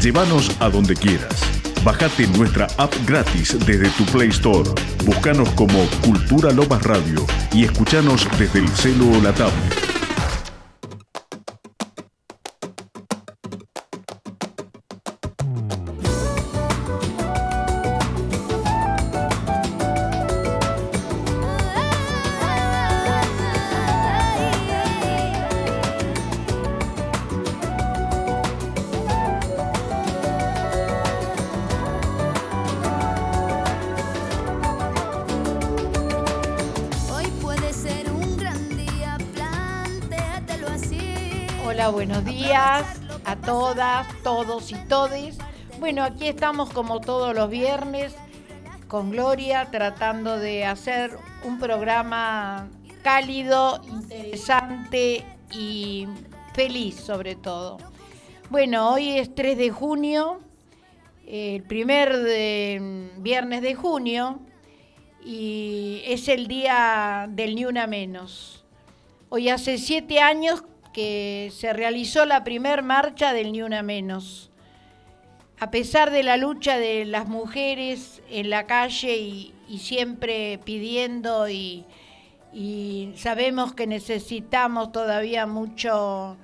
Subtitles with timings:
[0.00, 1.40] Llévanos a donde quieras.
[1.84, 4.68] Bájate nuestra app gratis desde tu Play Store.
[5.04, 9.85] Búscanos como Cultura Lomas Radio y escuchanos desde el celo o la tablet.
[45.86, 48.16] Bueno, aquí estamos como todos los viernes
[48.88, 52.68] con Gloria tratando de hacer un programa
[53.04, 56.08] cálido, interesante y
[56.54, 57.78] feliz sobre todo.
[58.50, 60.40] Bueno, hoy es 3 de junio,
[61.24, 62.10] el primer
[63.18, 64.40] viernes de junio
[65.24, 68.64] y es el día del Ni Una Menos.
[69.28, 74.50] Hoy hace siete años que se realizó la primer marcha del Ni Una Menos.
[75.58, 81.84] A pesar de la lucha de las mujeres en la calle y, siempre pidiendo y,
[83.16, 86.36] sabemos que necesitamos todavía mucho,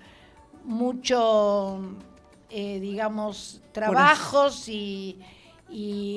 [0.65, 1.81] mucho,
[2.49, 5.19] eh, digamos, trabajos y,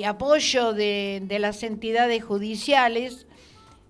[0.06, 3.26] apoyo de, de las entidades judiciales,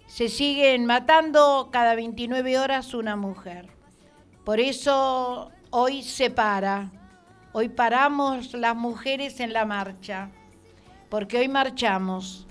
[0.08, 3.68] se siguen matando cada 29 horas una mujer.
[4.44, 6.90] Por eso hoy se para,
[7.58, 10.28] hoy paramos las mujeres en la marcha,
[11.08, 12.46] porque hoy marchamos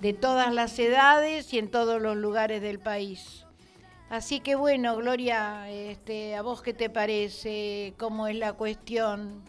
[0.00, 3.46] de todas las edades y en todos los lugares del país.
[4.08, 7.94] Así que bueno, Gloria, este, ¿a vos qué te parece?
[7.98, 9.42] ¿Cómo es la cuestión?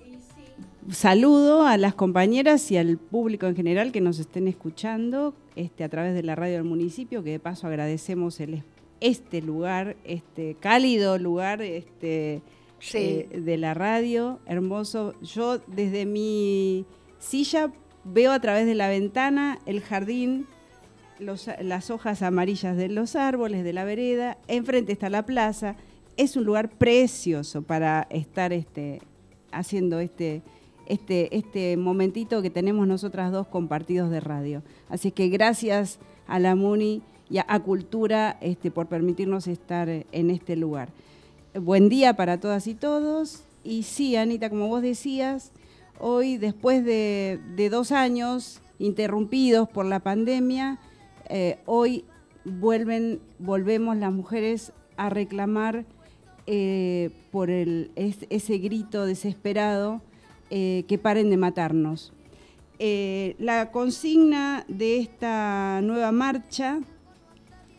[0.92, 5.90] Saludo a las compañeras y al público en general que nos estén escuchando este, a
[5.90, 8.64] través de la radio del municipio, que de paso agradecemos el
[9.00, 12.44] este lugar, este cálido lugar este,
[12.94, 15.14] eh, de la radio, hermoso.
[15.22, 16.86] Yo desde mi
[17.20, 17.72] silla
[18.04, 20.48] veo a través de la ventana el jardín,
[21.20, 25.76] las hojas amarillas de los árboles, de la vereda, enfrente está la plaza.
[26.18, 29.02] Es un lugar precioso para estar este,
[29.52, 30.42] haciendo este,
[30.88, 34.64] este, este momentito que tenemos nosotras dos compartidos de radio.
[34.90, 40.56] Así que gracias a la MUNI y a, Cultura este, por permitirnos estar en este
[40.56, 40.90] lugar.
[41.54, 43.44] Buen día para todas y todos.
[43.66, 45.52] Y sí, Anita, como vos decías,
[46.00, 50.80] hoy después de, dos años interrumpidos por la pandemia,
[51.28, 52.06] eh, hoy
[52.46, 55.84] vuelven, volvemos las mujeres a reclamar
[56.48, 60.02] eh, por ese grito desesperado
[60.52, 62.14] eh, que paren de matarnos.
[62.80, 66.80] la consigna de esta nueva marcha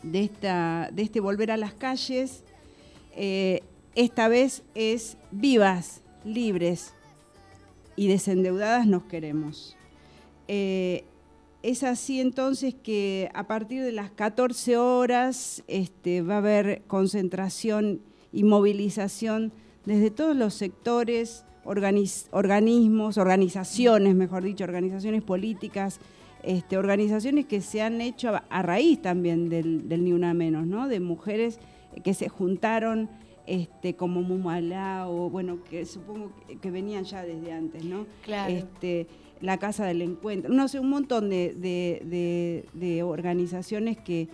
[0.03, 2.43] de, esta, de este volver a las calles,
[3.15, 3.61] eh,
[3.95, 6.93] esta vez es vivas, libres
[7.95, 9.77] y desendeudadas nos queremos.
[10.47, 11.05] Eh,
[11.61, 18.01] es así entonces que a partir de las 14 horas este, va a haber concentración
[18.33, 19.53] y movilización
[19.85, 25.99] desde todos los sectores, organismos, organizaciones, mejor dicho, organizaciones políticas,
[26.43, 30.89] este, organizaciones que se han hecho a, raíz también del, Ni Una Menos, ¿no?
[30.89, 31.59] De mujeres
[32.03, 33.09] que se juntaron
[33.45, 36.31] este, como Mumalá o bueno, que supongo
[36.61, 38.05] que, venían ya desde antes, ¿no?
[38.23, 38.53] Claro.
[38.53, 39.07] Este,
[39.41, 44.29] la Casa del Encuentro, no sé, un montón de, organizaciones que,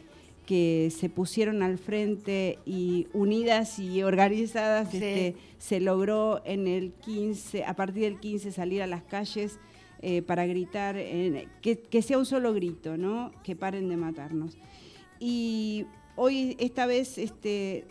[0.45, 7.65] que se pusieron al frente y unidas y organizadas, este, se logró en el 15,
[7.65, 9.59] a partir del 15 salir a las calles
[10.01, 13.31] eh, para gritar, que, sea un solo grito, ¿no?
[13.43, 14.57] Que paren de matarnos.
[15.19, 15.85] Y
[16.19, 17.85] hoy, esta vez, este,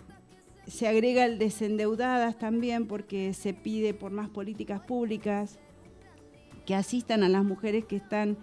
[0.66, 5.58] se agrega el desendeudadas también porque se pide por más políticas públicas
[6.66, 8.36] que asistan a las mujeres que están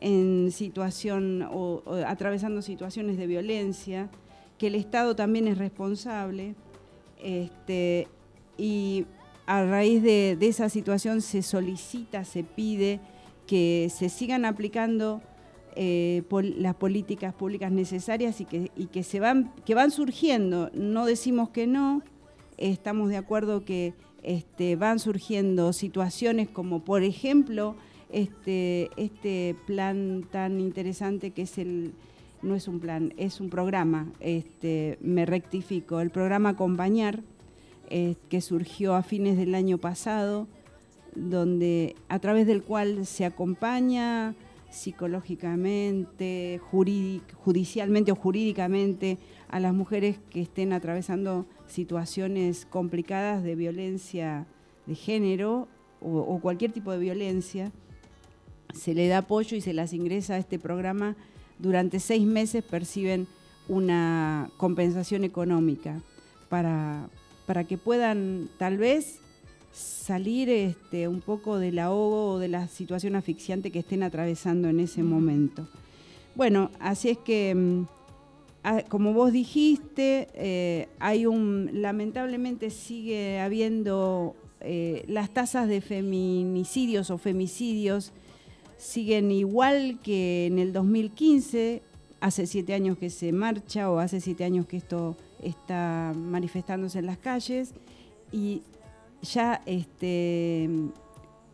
[0.00, 4.10] en situación o, atravesando situaciones de violencia,
[4.58, 6.56] que el Estado también es responsable.
[7.22, 8.08] Este,
[8.56, 9.06] y
[9.46, 12.98] a raíz de, esa situación se solicita, se pide
[13.46, 15.22] que se sigan aplicando
[15.80, 16.24] eh,
[16.56, 20.70] las políticas públicas necesarias y, que, que, se van, que van surgiendo.
[20.74, 22.02] No decimos que no,
[22.56, 23.94] estamos de acuerdo que
[24.24, 27.76] este, van surgiendo situaciones como, por ejemplo,
[28.10, 31.92] este, este plan tan interesante que es el,
[32.42, 37.22] no es un plan, es un programa, este, me rectifico, el programa Acompañar,
[37.88, 40.48] que surgió a fines del año pasado,
[41.14, 44.34] donde a través del cual se acompaña
[44.70, 49.18] psicológicamente, judicialmente o jurídicamente
[49.48, 54.46] a las mujeres que estén atravesando situaciones complicadas de violencia
[54.86, 55.68] de género
[56.00, 57.72] o, cualquier tipo de violencia,
[58.72, 61.16] se le da apoyo y se las ingresa a este programa.
[61.58, 63.26] Durante seis meses perciben
[63.68, 66.00] una compensación económica
[66.48, 67.08] para,
[67.46, 69.20] para que puedan tal vez
[69.72, 74.80] salir este, un poco del ahogo o de la situación asfixiante que estén atravesando en
[74.80, 75.68] ese momento.
[76.34, 77.86] Bueno, así es que, mm,
[78.88, 87.18] como vos dijiste, eh, hay un, lamentablemente sigue habiendo eh, las tasas de feminicidios o
[87.18, 88.12] femicidios
[88.76, 91.82] siguen igual que en el 2015,
[92.20, 97.06] hace siete años que se marcha o hace siete años que esto está manifestándose en
[97.06, 97.74] las calles
[98.32, 98.62] y
[99.22, 100.68] ya, este,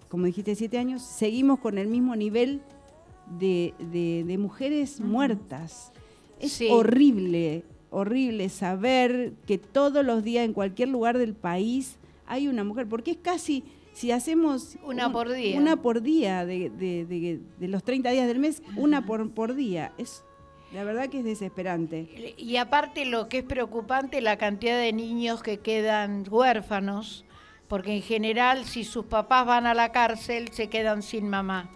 [0.08, 2.62] como dijiste, siete años, seguimos con el mismo nivel
[3.38, 5.92] de, mujeres muertas.
[6.40, 11.96] Es horrible, horrible saber que todos los días en cualquier lugar del país
[12.26, 14.76] hay una mujer, porque es casi, si hacemos...
[14.84, 15.58] Una por día.
[15.58, 19.92] Una por día de, los 30 días del mes, una por, por día.
[19.98, 20.24] Es
[20.74, 22.34] la verdad que es desesperante.
[22.36, 27.23] Y aparte lo que es preocupante, la cantidad de niños que quedan huérfanos
[27.68, 31.70] porque en general si sus papás van a la cárcel se quedan sin mamá.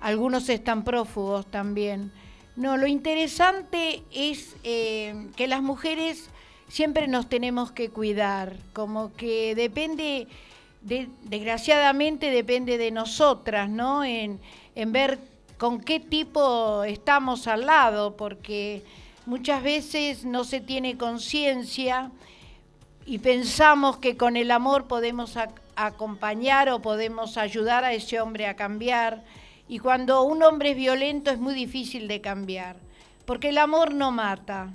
[0.00, 2.12] Algunos están prófugos también.
[2.54, 6.30] No, lo interesante es eh, que las mujeres
[6.68, 10.26] siempre nos tenemos que cuidar, como que depende,
[10.80, 14.04] desgraciadamente depende de nosotras, ¿no?
[14.04, 14.40] En,
[14.74, 15.18] en ver
[15.58, 18.82] con qué tipo estamos al lado, porque
[19.26, 22.10] muchas veces no se tiene conciencia
[23.06, 25.38] y pensamos que con el amor podemos
[25.76, 29.22] acompañar o podemos ayudar a ese hombre a cambiar.
[29.68, 32.76] Y cuando un hombre es violento es muy difícil de cambiar,
[33.24, 34.70] porque el amor no mata.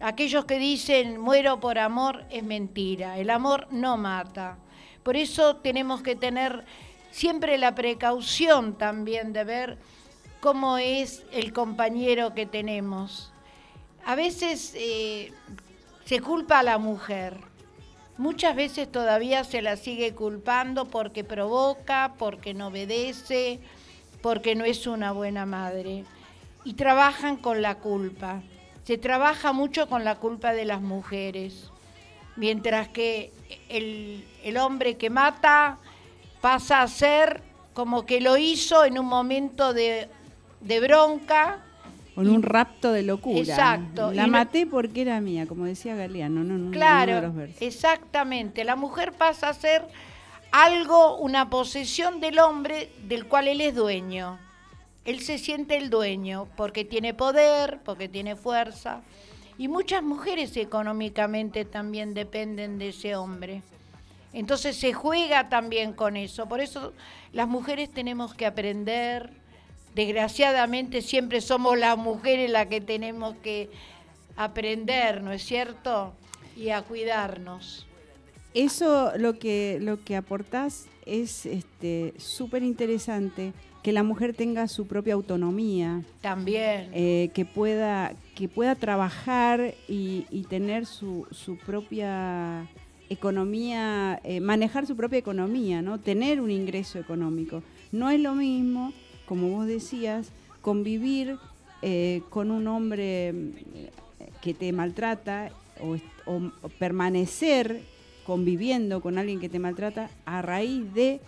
[0.00, 4.56] Aquellos que dicen muero por amor es mentira, el amor no mata.
[5.02, 6.64] Por eso tenemos que tener
[7.10, 9.78] siempre la precaución también de ver
[10.40, 13.30] cómo es el compañero que tenemos.
[14.06, 15.32] A veces eh,
[16.04, 17.38] se culpa a la mujer,
[18.16, 23.58] Muchas veces todavía se la sigue culpando porque provoca, porque no obedece,
[24.22, 26.04] porque no es una buena madre.
[26.64, 28.40] Y trabajan con la culpa.
[28.84, 31.70] Se trabaja mucho con la culpa de las mujeres.
[32.36, 33.32] Mientras que
[33.68, 35.78] el, hombre que mata
[36.40, 40.08] pasa a ser como que lo hizo en un momento de,
[40.60, 41.64] de bronca
[42.14, 43.38] con un rapto de locura.
[43.38, 44.12] Exacto.
[44.12, 48.64] La maté porque era mía, como decía Galeano, no, no Claro, exactamente.
[48.64, 49.86] La mujer pasa a ser
[50.52, 54.38] algo, una posesión del hombre del cual él es dueño.
[55.04, 59.02] Él se siente el dueño porque tiene poder, porque tiene fuerza.
[59.58, 63.62] Y muchas mujeres económicamente también dependen de ese hombre.
[64.32, 66.46] Entonces se juega también con eso.
[66.46, 66.92] Por eso
[67.32, 69.30] las mujeres tenemos que aprender
[69.94, 73.70] desgraciadamente siempre somos las mujeres las que tenemos que
[74.36, 76.12] aprender, ¿no es cierto?
[76.56, 77.86] Y a cuidarnos.
[78.54, 83.52] Eso lo que, lo que aportás es este súper interesante,
[83.82, 86.02] que la mujer tenga su propia autonomía.
[86.20, 86.90] También.
[86.94, 91.26] Eh, que, pueda, que pueda trabajar y, tener su,
[91.66, 92.66] propia
[93.10, 96.00] economía, eh, manejar su propia economía, ¿no?
[96.00, 97.62] Tener un ingreso económico.
[97.92, 98.92] No es lo mismo
[99.26, 101.36] como vos decías, convivir
[101.82, 103.32] eh, con un hombre eh,
[104.40, 105.50] que te maltrata
[105.80, 105.98] o,
[106.78, 107.82] permanecer
[108.24, 111.20] conviviendo con alguien que te maltrata a raíz de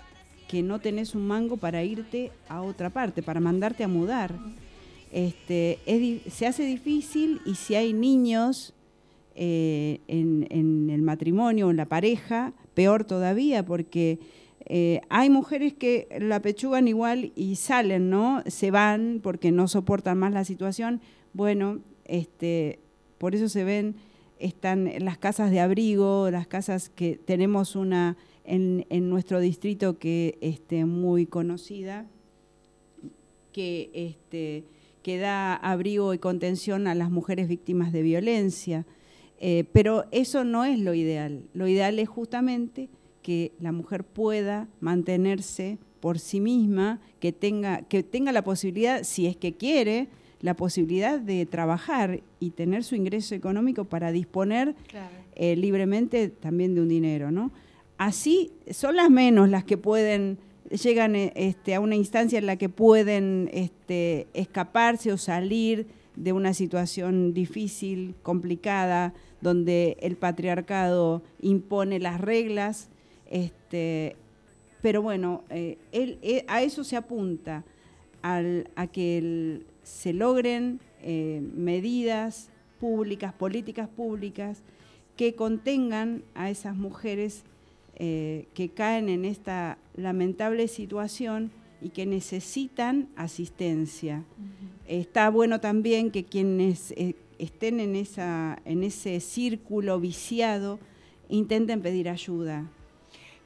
[0.48, 4.32] que no tenés un mango para irte a otra parte, para mandarte a mudar.
[5.12, 5.78] Este,
[6.30, 8.72] se hace difícil y si hay niños
[9.34, 14.18] eh, en, en, el matrimonio, en la pareja, peor todavía, porque
[14.68, 18.42] eh, hay mujeres que la pechugan igual y salen, ¿no?
[18.46, 21.00] Se van porque no soportan más la situación.
[21.32, 22.80] Bueno, este,
[23.18, 23.94] por eso se ven,
[24.40, 30.84] están las casas de abrigo, las casas que tenemos una en, nuestro distrito que este,
[30.84, 32.06] muy conocida,
[33.52, 34.64] que, este,
[35.02, 38.84] que da abrigo y contención a las mujeres víctimas de violencia.
[39.38, 41.44] Eh, pero eso no es lo ideal.
[41.54, 42.88] Lo ideal es justamente
[43.26, 49.26] que la mujer pueda mantenerse por sí misma, que tenga, que tenga la posibilidad, si
[49.26, 50.06] es que quiere,
[50.40, 54.76] la posibilidad de trabajar y tener su ingreso económico para disponer
[55.34, 57.50] eh, libremente también de un dinero, ¿no?
[57.98, 60.38] así son las menos las que pueden
[60.70, 66.32] llegan eh, este, a una instancia en la que pueden este, escaparse o salir de
[66.32, 72.88] una situación difícil, complicada, donde el patriarcado impone las reglas.
[73.30, 74.16] Este,
[74.82, 77.64] pero bueno, eh, eh, a eso se apunta,
[78.22, 80.80] a que se logren
[81.54, 84.62] medidas públicas, políticas públicas,
[85.16, 87.44] que contengan a esas mujeres
[87.98, 94.22] eh, que caen en esta lamentable situación y que necesitan asistencia.
[94.86, 100.78] Está bueno también que quienes eh, estén en, esa, en ese círculo viciado
[101.30, 102.70] intenten pedir ayuda.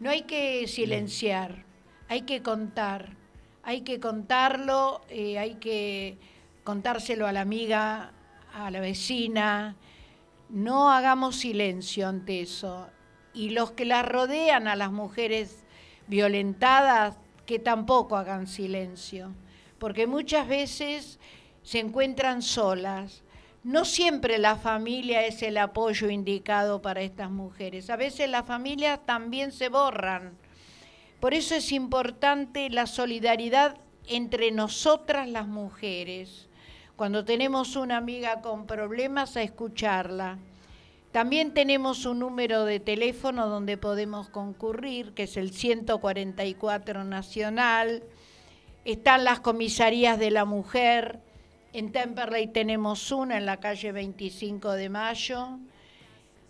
[0.01, 1.67] No hay que silenciar,
[2.09, 3.19] hay que contar,
[3.63, 6.17] hay que contarlo, eh, hay que
[6.65, 8.13] contárselo a la amiga,
[8.55, 9.77] a la vecina.
[10.49, 12.89] No hagamos silencio ante eso
[13.35, 15.65] y los que las rodean a las mujeres
[16.07, 19.35] violentadas que tampoco hagan silencio,
[19.79, 21.19] porque muchas veces
[21.63, 23.23] se encuentran solas.
[23.63, 29.01] No siempre la familia es el apoyo indicado para estas mujeres, a veces las familias
[29.05, 30.37] también se borran.
[31.21, 33.77] Por eso es importante la solidaridad
[34.09, 36.49] entre nosotras las mujeres.
[36.97, 40.39] Cuando tenemos una amiga con problemas, a escucharla
[41.13, 48.05] también tenemos un número de teléfono donde podemos concurrir, que es el 144 Nacional.
[48.85, 51.19] Están las comisarías de la mujer.
[51.73, 55.59] En Temperley tenemos una en la calle 25 de Mayo.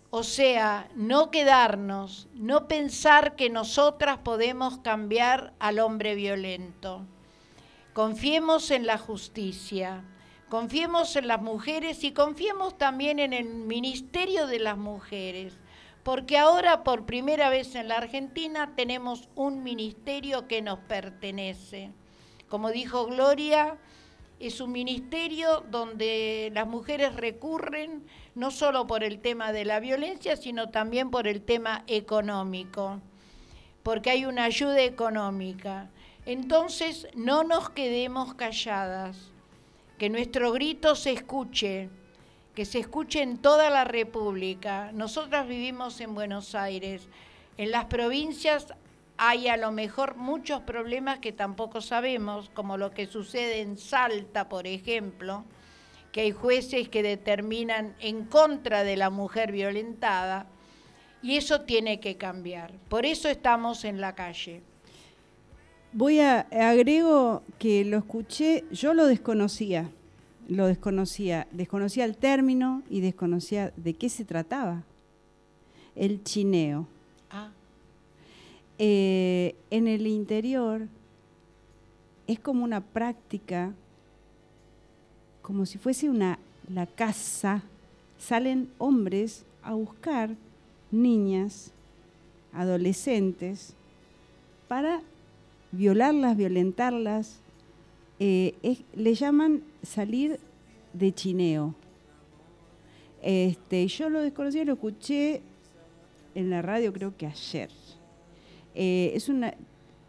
[0.09, 7.05] O sea, no quedarnos, no pensar que nosotras podemos cambiar al hombre violento.
[7.93, 10.03] Confiemos en la justicia.
[10.49, 15.53] Confiemos en las mujeres y confiemos también en el Ministerio de las Mujeres,
[16.03, 21.91] porque ahora por primera vez en la Argentina tenemos un ministerio que nos pertenece.
[22.49, 23.77] Como dijo Gloria,
[24.41, 30.35] es un ministerio donde las mujeres recurren no solo por el tema de la violencia,
[30.35, 32.99] sino también por el tema económico,
[33.83, 35.89] porque hay una ayuda económica.
[36.25, 39.31] Entonces, no nos quedemos calladas
[39.97, 41.89] que nuestro grito se escuche,
[42.55, 44.91] que se escuche en toda la República.
[44.93, 47.07] Nosotras vivimos en Buenos Aires.
[47.57, 48.73] En las provincias
[49.23, 54.49] hay a lo mejor muchos problemas que tampoco sabemos, como lo que sucede en Salta,
[54.49, 55.45] por ejemplo,
[56.11, 60.47] que hay jueces que determinan en contra de la mujer violentada,
[61.21, 62.73] y eso tiene que cambiar.
[62.89, 64.63] Por eso estamos en la calle.
[65.93, 69.91] Voy a agrego que lo escuché, yo lo desconocía,
[70.47, 74.81] lo desconocía, desconocía el término y desconocía de qué se trataba.
[75.95, 76.87] El chineo.
[78.83, 80.87] Eh, en el interior
[82.25, 83.75] es como una práctica,
[85.43, 87.61] como si fuese una la casa.
[88.17, 90.31] Salen hombres a buscar
[90.89, 91.71] niñas,
[92.53, 93.75] adolescentes,
[94.67, 95.03] para
[95.71, 97.39] violarlas, violentarlas,
[98.17, 98.55] eh,
[98.95, 100.39] le llaman salir
[100.93, 101.75] de chineo.
[103.21, 105.43] Este, yo lo desconocí, lo escuché
[106.33, 107.69] en la radio creo que ayer.
[108.75, 109.53] Eh, es, una,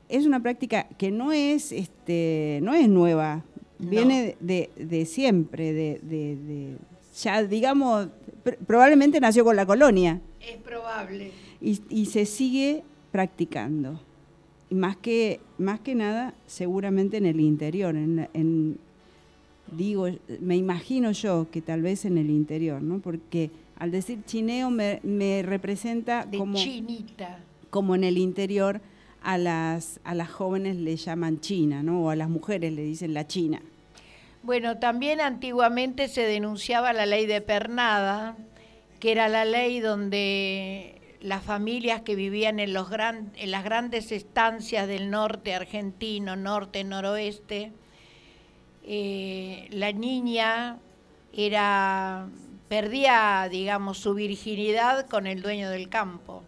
[0.09, 3.45] es una práctica que no es, este, no es nueva,
[3.79, 6.77] viene de, siempre, de,
[7.17, 8.09] ya digamos,
[8.67, 10.21] probablemente nació con la colonia.
[10.41, 11.33] Es probable.
[11.61, 14.01] y se sigue practicando
[14.73, 18.79] más que, más que nada, seguramente en el interior, en,
[19.71, 20.09] digo,
[20.41, 22.99] me imagino yo que tal vez en el interior, ¿no?
[23.01, 27.39] Porque al decir chineo me, me representa como, chinita.
[27.73, 28.83] Como en el interior
[29.23, 32.03] a las, a las jóvenes le llaman china, ¿no?
[32.03, 33.63] O a las mujeres le dicen la china.
[34.43, 38.37] Bueno, también antiguamente se denunciaba la ley de pernada,
[39.01, 44.87] que era la ley donde las familias que vivían en, los en las grandes estancias
[44.87, 47.73] del norte argentino, norte, noroeste,
[48.85, 50.77] eh, la niña
[51.33, 52.29] era
[52.69, 56.43] perdía, digamos, su virginidad con el dueño del campo.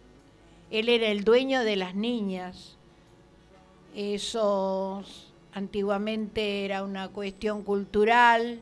[0.79, 2.75] Él era el dueño de las niñas.
[3.95, 5.05] Eso
[5.53, 8.59] antiguamente era una cuestión cultural,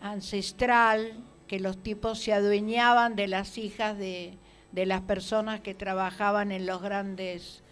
[0.00, 1.14] ancestral,
[1.48, 4.34] que los tipos se adueñaban de las hijas de,
[4.70, 7.64] de las personas que trabajaban en los grandes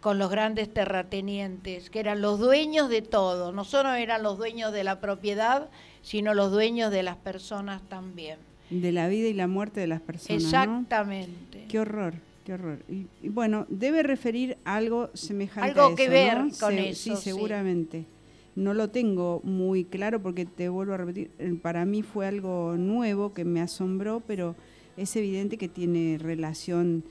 [0.00, 4.72] con los grandes terratenientes, que eran los dueños de todo, no solo eran los dueños
[4.72, 5.68] de la propiedad,
[6.02, 8.38] sino los dueños de las personas también.
[8.70, 10.42] De la vida y la muerte de las personas.
[10.42, 11.66] Exactamente.
[11.68, 12.14] Qué horror.
[12.44, 12.84] Qué horror.
[12.88, 17.16] Y, bueno, debe referir algo semejante algo a eso, que ver con eso.
[17.16, 18.06] Sí, seguramente.
[18.54, 22.76] No lo tengo muy claro porque te vuelvo a repetir, eh, para mí fue algo
[22.76, 24.54] nuevo que me asombró, pero
[24.96, 27.02] es evidente que tiene relación,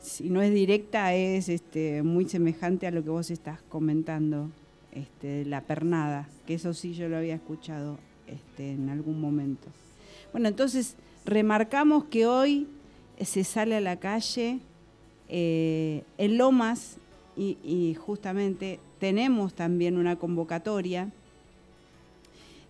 [0.00, 4.50] si no es directa, es este, muy semejante a lo que vos estás comentando,
[4.92, 9.68] este, la pernada, que eso sí yo lo había escuchado este, en algún momento.
[10.30, 10.94] Bueno, entonces
[11.24, 12.68] remarcamos que hoy
[13.20, 14.60] se sale a la calle
[15.28, 16.96] eh, en Lomas
[17.36, 21.10] y, justamente tenemos también una convocatoria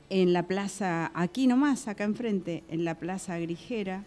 [0.09, 4.05] en la plaza, aquí nomás, acá enfrente, en la plaza Grigera.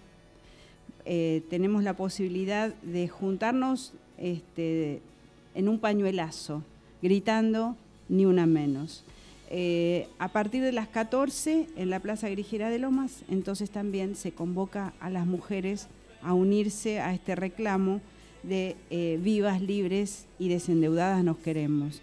[1.05, 5.01] Eh, tenemos la posibilidad de juntarnos este,
[5.55, 6.63] en un pañuelazo,
[7.01, 7.75] gritando
[8.07, 9.03] ni una menos.
[9.49, 14.31] Eh, a partir de las 14 en la Plaza Grigera de Lomas, entonces también se
[14.31, 15.87] convoca a las mujeres
[16.23, 18.01] a unirse a este reclamo
[18.47, 22.01] de eh, vivas, libres y desendeudadas nos queremos.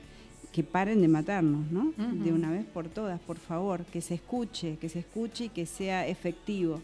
[0.53, 1.95] Que paren de matarnos, ¿no?
[1.97, 5.65] De una vez por todas, por favor, que se escuche, que se escuche y que
[5.65, 6.83] sea efectivo.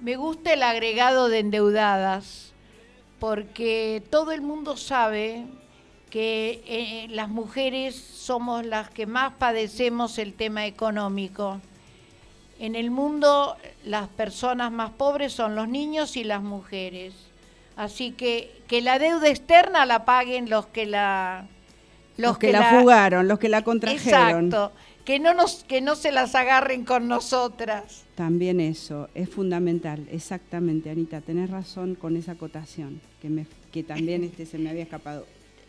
[0.00, 2.52] Me gusta el agregado de endeudadas,
[3.20, 5.44] porque todo el mundo sabe
[6.08, 11.60] que eh, las mujeres somos las que más padecemos el tema económico.
[12.58, 17.14] En el mundo las personas más pobres son los niños y las mujeres.
[17.76, 21.46] Así que que la deuda externa la paguen los que la
[22.16, 24.46] los, que, la, fugaron, los que la contrajeron.
[24.46, 24.72] Exacto.
[25.04, 28.04] Que no nos que no se las agarren con nosotras.
[28.14, 34.22] También eso es fundamental, exactamente, Anita, tenés razón con esa acotación que me que también
[34.22, 35.26] este se me había escapado.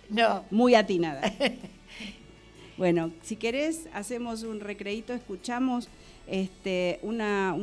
[0.10, 0.46] No.
[0.52, 1.34] Muy atinada.
[2.78, 5.90] bueno, si querés, hacemos un recreito, escuchamos
[6.28, 7.56] este, una,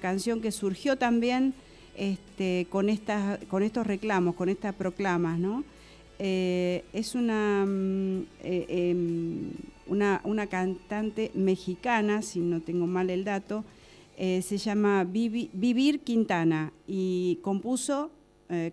[0.00, 1.54] canción que surgió también
[1.96, 5.64] este, con, estas, con estos reclamos, con estas proclamas, ¿no?
[6.18, 9.50] Eh, es una, mm, eh, em,
[9.86, 13.64] una, una, cantante mexicana, si no tengo mal el dato,
[14.16, 18.10] eh, se llama Vivir Quintana y compuso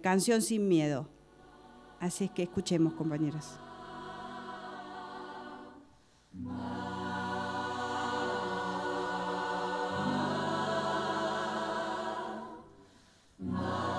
[0.01, 1.07] Canción sin Miedo.
[2.01, 3.57] Así es que escuchemos, compañeras.
[13.41, 13.98] Amém.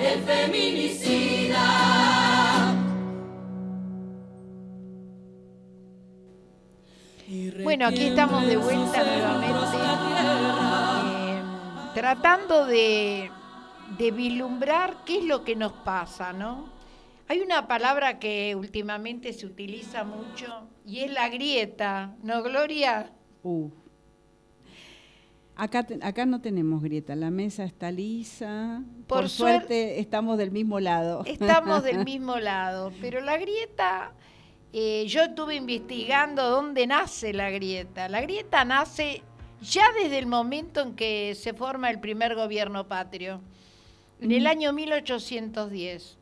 [0.00, 1.90] el feminicida.
[7.62, 9.76] Bueno, aquí estamos de vuelta nuevamente,
[11.04, 11.42] eh,
[11.94, 13.30] tratando de,
[13.98, 16.72] de vislumbrar qué es lo que nos pasa, ¿no?
[17.28, 23.12] Hay una palabra que últimamente se utiliza mucho y es la grieta, ¿no, Gloria?
[23.44, 23.70] Uh.
[25.60, 28.82] Acá, te- acá no tenemos grieta, la mesa está lisa.
[29.06, 31.22] Por, Por suerte estamos del mismo lado.
[31.26, 34.14] Estamos del mismo lado, pero la grieta,
[34.72, 38.08] eh, yo estuve investigando dónde nace la grieta.
[38.08, 39.22] La grieta nace
[39.60, 43.42] ya desde el momento en que se forma el primer gobierno patrio,
[44.18, 46.16] en el año 1810.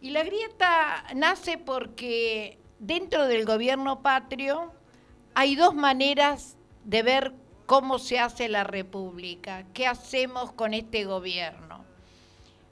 [0.00, 4.72] Y la grieta nace porque dentro del gobierno patrio
[5.34, 6.56] hay dos maneras
[6.86, 7.34] de ver
[7.66, 11.84] cómo se hace la república, qué hacemos con este gobierno.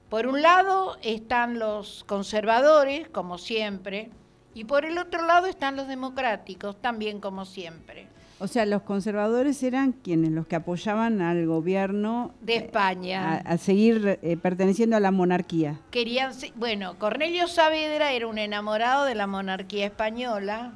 [0.09, 4.11] Por un lado están los conservadores, como siempre,
[4.55, 8.09] y por el otro lado están los democráticos, también como siempre,
[8.40, 13.37] O sea, los conservadores eran quienes, los que apoyaban al gobierno de a, España.
[13.37, 15.79] a seguir eh, perteneciendo a la monarquía.
[15.90, 20.72] Querían, bueno, Cornelio Saavedra era un enamorado de la monarquía española,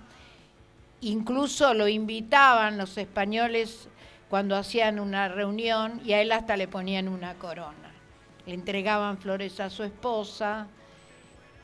[1.01, 3.89] incluso lo invitaban los españoles
[4.35, 7.95] cuando hacían una reunión y a él hasta le ponían una corona.
[8.47, 10.67] Le entregaban flores a su esposa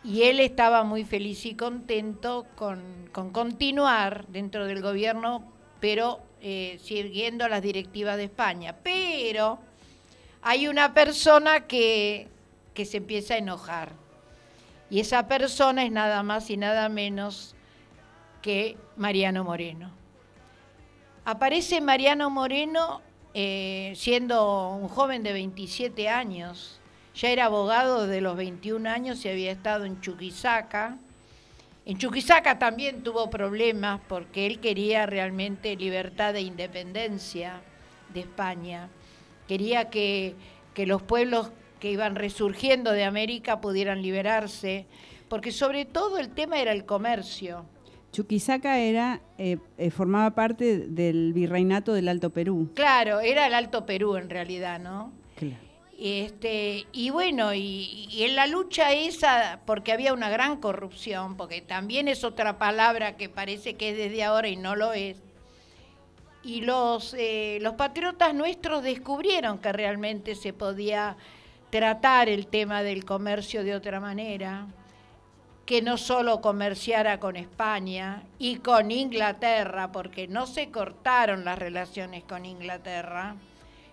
[0.05, 6.79] y él estaba muy feliz y contento con, con continuar dentro del gobierno, pero eh,
[6.81, 8.77] siguiendo las directivas de España.
[8.85, 9.59] Pero
[10.41, 12.29] hay una persona que,
[12.73, 13.95] que se empieza a enojar.
[14.91, 17.57] Y esa persona es nada más y nada menos
[18.43, 20.00] que Mariano Moreno.
[21.25, 23.03] Aparece Mariano Moreno
[23.35, 26.81] eh, siendo un joven de 27 años.
[27.15, 30.97] Ya era abogado de los 21 años y había estado en Chuquisaca.
[31.85, 37.61] En Chuquisaca también tuvo problemas porque él quería realmente libertad e independencia
[38.15, 38.89] de España.
[39.47, 40.35] Quería que,
[40.73, 44.87] que los pueblos que iban resurgiendo de América pudieran liberarse,
[45.29, 47.67] porque sobre todo el tema era el comercio.
[48.13, 52.71] Chuquisaca era, eh, eh, formaba parte del virreinato del Alto Perú.
[52.75, 55.13] Claro, era el Alto Perú en realidad, ¿no?
[55.37, 55.71] Claro.
[55.99, 61.61] Este, y bueno, y, y en la lucha esa, porque había una gran corrupción, porque
[61.61, 65.23] también es otra palabra que parece que es desde ahora y no lo es.
[66.43, 71.17] Y los, eh, los patriotas nuestros descubrieron que realmente se podía
[71.69, 74.67] tratar el tema del comercio de otra manera,
[75.71, 82.25] que no solo comerciara con España y con Inglaterra, porque no se cortaron las relaciones
[82.25, 83.37] con Inglaterra.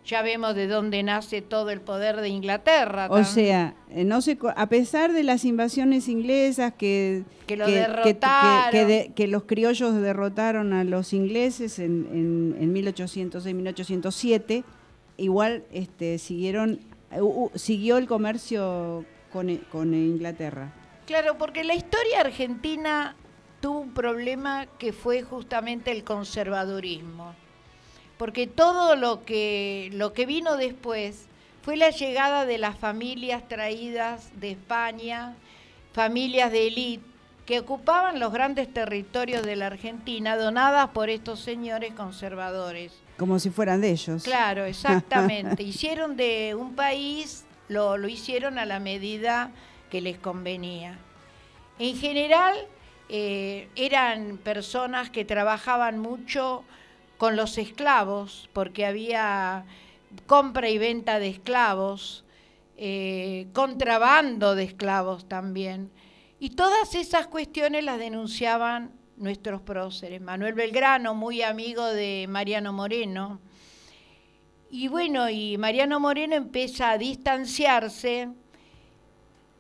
[0.04, 3.06] Ya vemos de dónde nace todo el poder de Inglaterra.
[3.12, 7.74] O sea, eh, no se, a pesar de las invasiones inglesas que, Que lo que,
[7.74, 8.72] derrotaron.
[8.72, 14.64] que de- que los criollos derrotaron a los ingleses en, en, en 1806-1807,
[15.18, 16.80] igual este, siguieron,
[17.12, 20.74] eh, u- u- siguió el comercio con, con Inglaterra.
[21.08, 23.16] Claro, porque la historia argentina
[23.62, 27.34] tuvo un problema que fue justamente el conservadurismo.
[28.18, 31.28] Porque todo lo que, lo que vino después
[31.62, 35.36] fue la llegada de las familias traídas de España,
[35.94, 37.06] familias de élite,
[37.46, 42.92] que ocupaban los grandes territorios de la Argentina, donadas por estos señores conservadores.
[43.18, 44.24] Como si fueran de ellos.
[44.24, 45.64] Claro, exactamente.
[45.64, 49.52] hicieron de un país, lo, lo hicieron a la medida
[49.90, 50.98] que les convenía.
[51.80, 52.56] En general,
[53.10, 56.64] eh, eran personas que trabajaban mucho
[57.18, 59.66] con los esclavos, porque había
[60.26, 62.24] compra y venta de esclavos,
[62.78, 65.92] eh, contrabando de esclavos también.
[66.40, 70.22] Y todas esas cuestiones las denunciaban nuestros próceres.
[70.22, 73.40] Manuel Belgrano, muy amigo de Mariano Moreno.
[74.70, 78.30] Y bueno, y Mariano Moreno empieza a distanciarse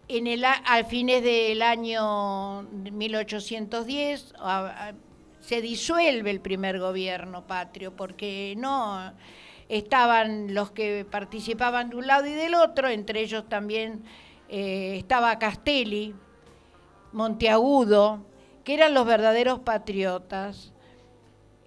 [0.07, 4.33] en el, al fines del año 1810.
[4.39, 4.93] a- a-
[5.39, 9.13] se disuelve el primer gobierno patrio porque no
[9.69, 14.03] estaban los que participaban de un lado y del otro, entre ellos también
[14.49, 16.13] eh, estaba Castelli,
[17.13, 18.25] Monteagudo,
[18.63, 20.73] que eran los verdaderos patriotas.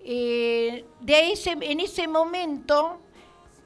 [0.05, 3.01] Eh, de ese, en ese momento,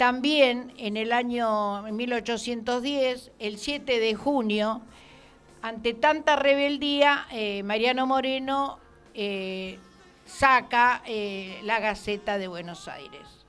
[0.04, 4.82] también en el año 1810, el 7 de junio,
[5.62, 8.78] ante tanta rebeldía, eh, Mariano Moreno
[9.14, 9.78] eh,
[10.26, 11.02] saca
[11.62, 13.46] la Gaceta de Buenos Aires.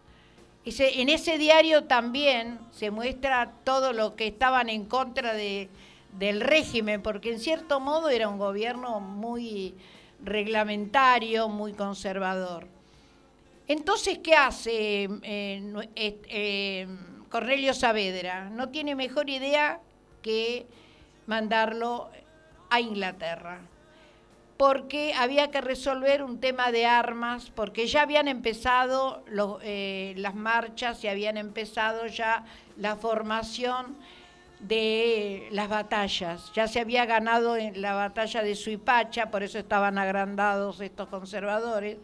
[0.64, 5.68] en ese diario también se muestra todo lo que estaban en contra de,
[6.18, 9.76] del régimen, porque en cierto modo era un gobierno muy
[10.24, 12.75] reglamentario, muy conservador.
[13.68, 16.88] Entonces, ¿qué hace eh, eh,
[17.30, 18.50] Cornelio Saavedra?
[18.50, 19.80] No tiene mejor idea
[20.22, 20.68] que
[21.26, 22.10] mandarlo
[22.70, 23.60] a Inglaterra,
[24.58, 29.24] porque había que resolver un tema de armas, porque ya habían empezado
[29.64, 32.46] eh, las marchas y habían empezado ya
[32.78, 33.96] la formación
[34.60, 36.52] de las batallas.
[36.54, 41.98] Ya se había ganado la batalla de Suipacha, por eso estaban agrandados estos conservadores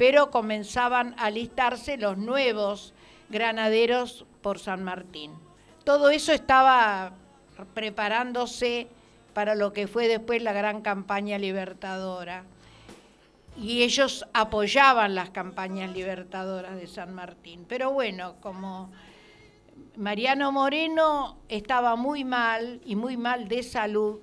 [0.00, 2.94] pero comenzaban a listarse los nuevos
[3.28, 5.30] granaderos por San Martín.
[5.84, 7.12] Todo eso estaba
[7.74, 8.88] preparándose
[9.34, 12.44] para lo que fue después la gran campaña libertadora.
[13.58, 17.66] Y ellos apoyaban las campañas libertadoras de San Martín.
[17.68, 18.90] Pero bueno, como
[19.96, 24.18] Mariano Moreno estaba muy mal y muy mal de salud,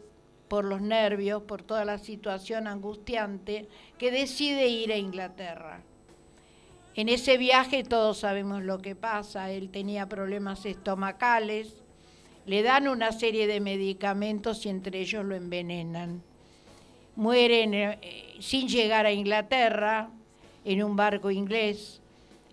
[0.47, 5.81] por los nervios, por toda la situación angustiante, que decide ir a Inglaterra.
[6.95, 11.75] En ese viaje todos sabemos lo que pasa, él tenía problemas estomacales,
[12.47, 16.23] le dan una serie de medicamentos y entre ellos lo envenenan.
[17.15, 17.99] Mueren eh,
[18.39, 20.09] sin llegar a Inglaterra
[20.63, 22.01] en un barco inglés.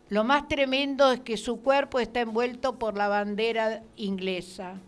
[0.09, 4.79] Lo más tremendo es que su cuerpo está envuelto por la bandera inglesa.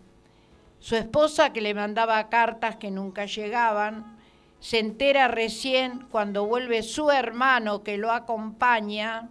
[0.79, 4.17] Su esposa, que le mandaba cartas que nunca llegaban,
[4.59, 9.29] se entera recién cuando vuelve su hermano que lo acompaña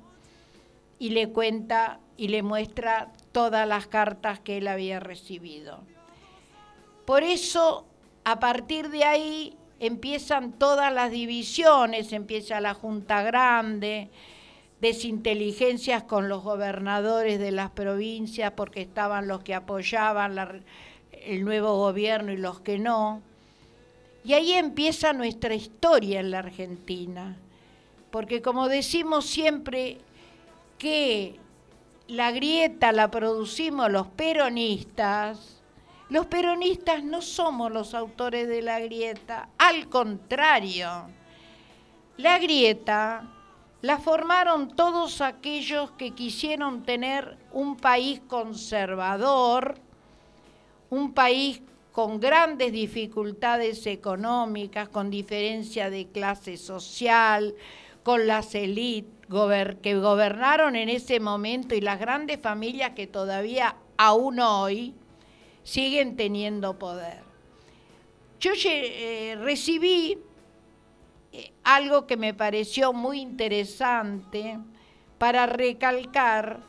[0.98, 5.80] y le cuenta y le muestra todas las cartas que él había recibido.
[7.04, 7.87] Por eso,
[8.24, 14.11] a partir de ahí, empiezan todas las divisiones, empieza la Junta Grande,
[14.80, 20.61] desinteligencias con los gobernadores de las provincias porque estaban los que apoyaban la,
[21.26, 23.20] el nuevo gobierno y los que no.
[24.24, 27.36] Y ahí empieza nuestra historia en la Argentina,
[28.10, 29.98] porque como decimos siempre
[30.78, 31.38] que
[32.08, 35.62] la grieta la producimos los peronistas,
[36.08, 41.08] los peronistas no somos los autores de la grieta, al contrario,
[42.16, 43.28] la grieta
[43.82, 49.78] la formaron todos aquellos que quisieron tener un país conservador,
[50.90, 57.55] un país con grandes dificultades económicas, con diferencia de clase social,
[58.03, 59.16] con las élites
[59.83, 64.94] que gobernaron en ese momento y las grandes familias que todavía aún hoy
[65.64, 67.22] siguen teniendo poder.
[68.38, 70.18] Yo eh, recibí
[71.33, 74.59] eh, algo que me pareció muy interesante
[75.18, 76.61] para recalcar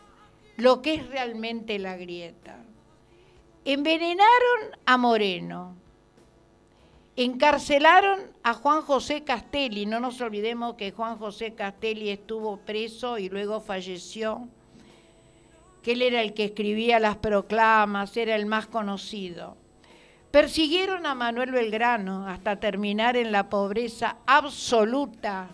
[0.56, 2.67] lo que es realmente la grieta.
[3.70, 5.76] Envenenaron a Moreno.
[7.18, 9.86] Encarcelaron a Juan José Castelli.
[9.86, 14.48] No nos olvidemos que Juan José Castelli estuvo preso y luego falleció.
[15.84, 19.58] Que él era el que escribía las proclamas, era el más conocido.
[20.32, 25.50] Persiguieron a Manuel Belgrano hasta terminar en la pobreza absoluta,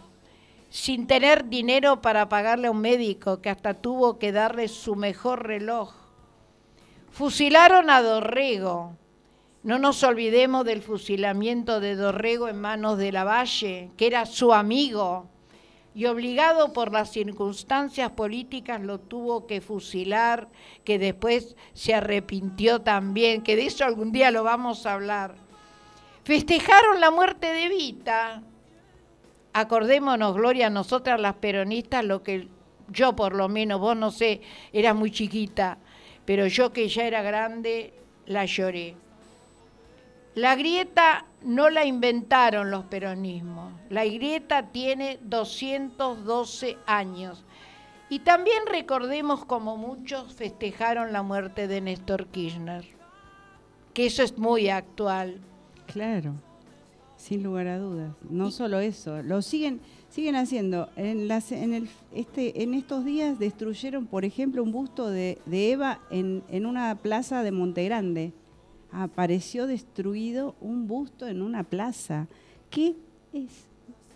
[0.69, 5.47] sin tener dinero para pagarle a un médico que hasta tuvo que darle su mejor
[5.47, 6.02] reloj
[7.13, 8.97] Fusilaron a Dorrego.
[9.61, 15.29] No nos olvidemos del fusilamiento de Dorrego en manos de Lavalle, que era su amigo,
[15.93, 20.49] y obligado por las circunstancias políticas lo tuvo que fusilar,
[20.83, 25.35] que después se arrepintió también, que de eso algún día lo vamos a hablar.
[26.23, 28.41] Festejaron la muerte de Vita.
[29.53, 32.47] Acordémonos, Gloria, nosotras las peronistas, lo que
[32.89, 35.77] yo por lo menos, vos no sé, eras muy chiquita,
[36.25, 37.93] pero yo que ya era grande,
[38.25, 38.95] la lloré.
[40.35, 47.43] La grieta no la inventaron los peronismos, la grieta tiene 212 años.
[48.09, 52.85] Y también recordemos como muchos festejaron la muerte de Néstor Kirchner,
[53.93, 55.39] que eso es muy actual.
[55.87, 56.33] Claro,
[57.23, 58.13] sin lugar a dudas.
[58.29, 60.89] No solo eso, lo siguen siguen haciendo.
[60.95, 66.01] En, las, en, el, este, en estos días destruyeron, por ejemplo, un busto de, Eva
[66.11, 68.33] en, en, una plaza de Montegrande.
[68.91, 72.27] Apareció destruido un busto en una plaza.
[72.69, 72.95] ¿Qué
[73.31, 73.65] es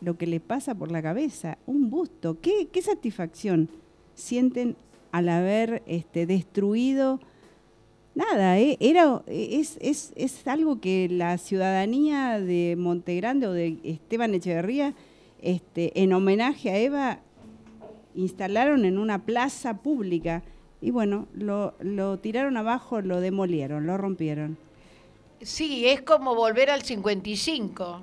[0.01, 3.69] lo que le pasa por la cabeza, un busto, qué, qué satisfacción
[4.13, 4.75] sienten
[5.11, 7.19] al haber este, destruido
[8.17, 14.33] nada, eh, era, es, es, es, algo que la ciudadanía de Montegrande o de Esteban
[14.33, 14.95] Echeverría,
[15.41, 17.19] este, en homenaje a Eva,
[18.15, 20.41] instalaron en una plaza pública
[20.81, 24.57] y bueno, lo, lo tiraron abajo, lo demolieron, lo rompieron.
[25.41, 28.01] Sí, es como volver al 55.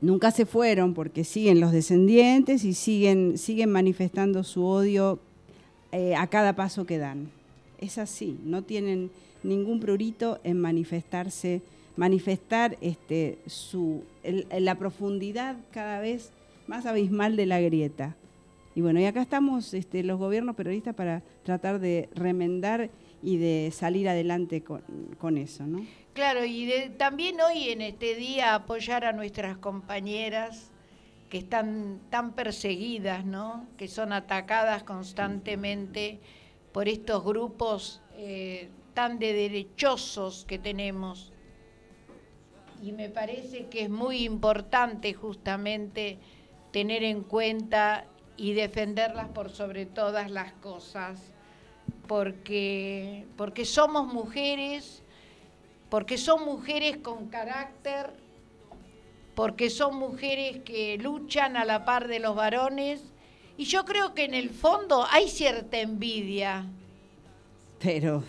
[0.00, 5.18] Nunca se fueron porque siguen los descendientes y siguen, siguen manifestando su odio
[5.92, 7.30] eh, a cada paso que dan.
[7.78, 9.10] Es así, no tienen
[9.42, 11.62] ningún prurito en manifestarse,
[11.96, 14.04] manifestar este, su,
[14.58, 16.32] la profundidad cada vez
[16.66, 18.16] más abismal de la grieta.
[18.74, 22.90] Y bueno, y acá estamos este, los gobiernos peronistas para tratar de remendar
[23.22, 25.84] y de salir adelante con, eso, ¿no?
[26.14, 30.70] Claro, y también hoy en este día apoyar a nuestras compañeras
[31.28, 33.66] que están tan perseguidas, ¿no?
[33.76, 36.18] Que son atacadas constantemente
[36.72, 38.68] por estos grupos eh,
[39.08, 41.32] de derechosos que tenemos.
[42.82, 46.18] Y me parece que es muy importante justamente
[46.72, 51.20] tener en cuenta y defenderlas por sobre todas las cosas,
[52.06, 55.02] porque, porque somos mujeres,
[55.90, 58.10] porque son mujeres con carácter,
[59.34, 63.02] porque son mujeres que luchan a la par de los varones,
[63.58, 66.64] y yo creo que en el fondo hay cierta envidia.
[67.78, 68.22] Pero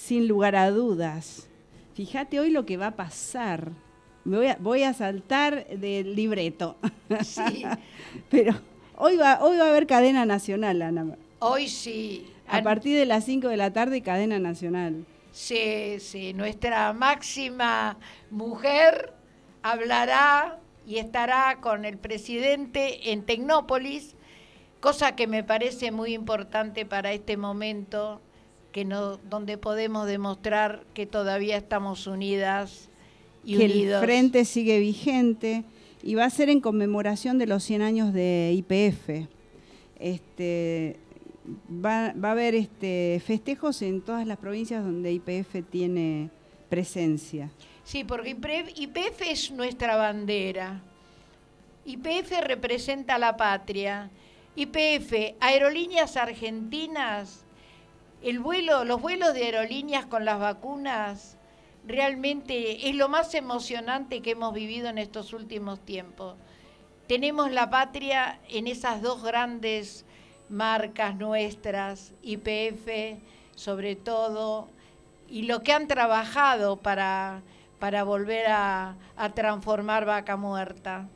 [0.00, 1.46] sin lugar a dudas.
[1.94, 3.72] Fíjate hoy lo que va a pasar.
[4.24, 6.76] voy, a, voy a saltar del libreto.
[7.22, 7.64] Sí.
[8.30, 8.54] Pero
[8.96, 11.16] hoy va, hoy va a haber cadena nacional, Ana.
[11.38, 12.26] Hoy sí.
[12.48, 15.04] A partir de las 5 de la tarde, cadena nacional.
[15.32, 16.32] Sí, sí.
[16.32, 17.98] Nuestra máxima
[18.30, 19.12] mujer
[19.62, 24.16] hablará y estará con el presidente en Tecnópolis,
[24.80, 28.22] cosa que me parece muy importante para este momento
[28.72, 32.88] que no, donde podemos demostrar que todavía estamos unidas
[33.44, 35.64] y que el frente sigue vigente
[36.02, 39.28] y va a ser en conmemoración de los 100 años de IPF.
[39.98, 40.96] Este,
[41.68, 46.30] va, va a haber este, festejos en todas las provincias donde IPF tiene
[46.68, 47.50] presencia.
[47.84, 50.80] Sí, porque IPF es nuestra bandera.
[51.84, 54.10] IPF representa la patria.
[54.56, 57.44] IPF, Aerolíneas Argentinas,
[58.22, 61.36] el vuelo, los vuelos de aerolíneas con las vacunas
[61.86, 66.36] realmente es lo más emocionante que hemos vivido en estos últimos tiempos.
[67.06, 70.04] Tenemos la patria en esas dos grandes
[70.48, 73.18] marcas nuestras, IPF
[73.60, 74.68] sobre todo,
[75.28, 77.42] y lo que han trabajado para,
[77.78, 78.96] para volver a,
[79.34, 81.08] transformar Vaca Muerta.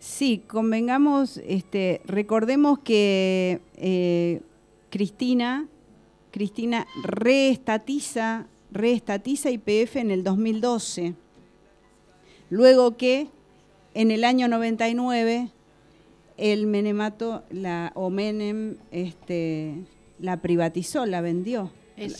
[0.00, 4.42] Sí, convengamos, este, recordemos que eh,
[4.90, 5.68] Cristina
[6.30, 11.14] Cristina reestatiza, reestatiza IPF en el 2012.
[12.50, 13.28] Luego que
[13.94, 15.50] en el año 99
[16.36, 19.74] el Menemato, la, o Menem, este,
[20.18, 21.72] la privatizó, la vendió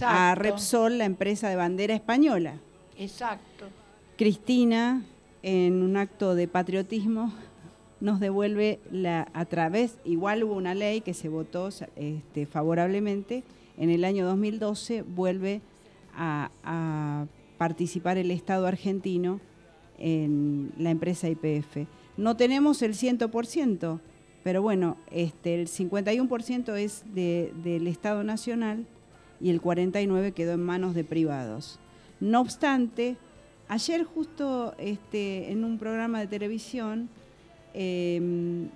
[0.03, 2.55] a Repsol, la empresa de bandera española.
[2.97, 3.67] Exacto.
[4.17, 5.05] Cristina,
[5.43, 7.33] en un acto de patriotismo,
[8.01, 13.45] nos devuelve la, a través, igual hubo una ley que se votó este, favorablemente,
[13.79, 15.61] en el año 2012 vuelve
[16.15, 17.27] a,
[17.59, 19.41] participar el Estado argentino
[19.99, 21.89] en la empresa IPF.
[22.17, 23.99] No tenemos el 100%,
[24.45, 28.87] pero bueno, este, el 51% es del Estado Nacional
[29.41, 31.81] y el 49% quedó en manos de privados.
[32.21, 33.17] No obstante,
[33.69, 37.09] ayer justo este, en un programa de televisión
[37.75, 38.69] em,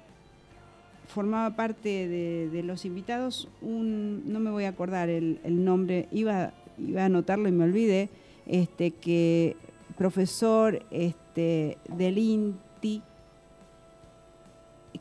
[1.13, 7.03] formaba parte de, los invitados un, no me voy a acordar el, nombre, iba, iba
[7.03, 8.09] a anotarlo y me olvidé,
[8.47, 9.57] este, que
[9.97, 13.03] profesor este, del INTI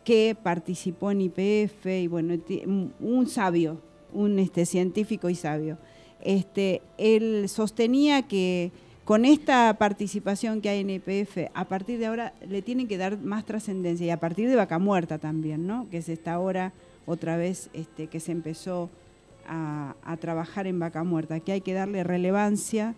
[0.03, 2.35] que participó en IPF y bueno,
[2.99, 3.81] un sabio,
[4.13, 5.77] un este, científico y sabio.
[6.21, 8.71] Este, él sostenía que
[9.05, 13.17] con esta participación que hay en EPF, a partir de ahora le tienen que dar
[13.17, 15.89] más trascendencia y a partir de Vaca Muerta también, ¿no?
[15.89, 16.71] Que es esta hora
[17.05, 18.89] otra vez este, que se empezó
[19.47, 22.95] a, trabajar en Vaca Muerta, que hay que darle relevancia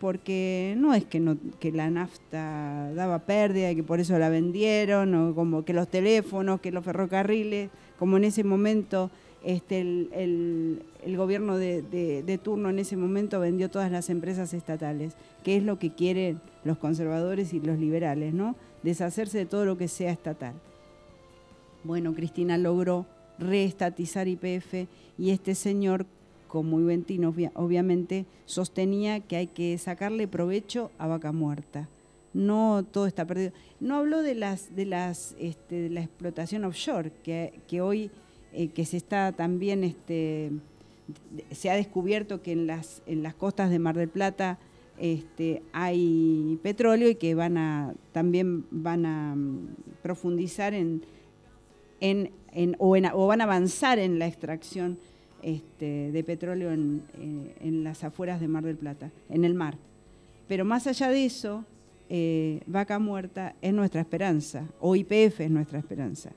[0.00, 4.28] porque no es que, no, que la nafta daba pérdida y que por eso la
[4.28, 9.10] vendieron, o como que los teléfonos, que los ferrocarriles, como en ese momento
[9.44, 10.82] este, el,
[11.16, 15.94] gobierno de, turno en ese momento vendió todas las empresas estatales, que es lo que
[15.94, 18.56] quieren los conservadores y los liberales, ¿no?
[18.82, 20.54] Deshacerse de todo lo que sea estatal.
[21.84, 23.06] Bueno, Cristina logró
[23.38, 24.86] reestatizar IPF
[25.18, 26.06] y este señor,
[26.48, 31.88] como Iventino, obviamente, sostenía que hay que sacarle provecho a vaca muerta.
[32.32, 33.52] No todo está perdido.
[33.78, 38.10] No habló de las de las este, de la explotación offshore que, que hoy
[38.54, 40.52] eh, que se está también este,
[41.50, 44.58] se ha descubierto que en las en las costas de Mar del Plata
[44.98, 49.68] este, hay petróleo y que van a también van a mm,
[50.02, 51.02] profundizar en,
[52.00, 54.98] en, o, van a avanzar en la extracción
[55.42, 59.76] este, de petróleo en, eh, en, las afueras de Mar del Plata, en el mar.
[60.46, 61.64] Pero más allá de eso,
[62.08, 66.30] eh, Vaca Muerta es nuestra esperanza, o IPF es nuestra esperanza.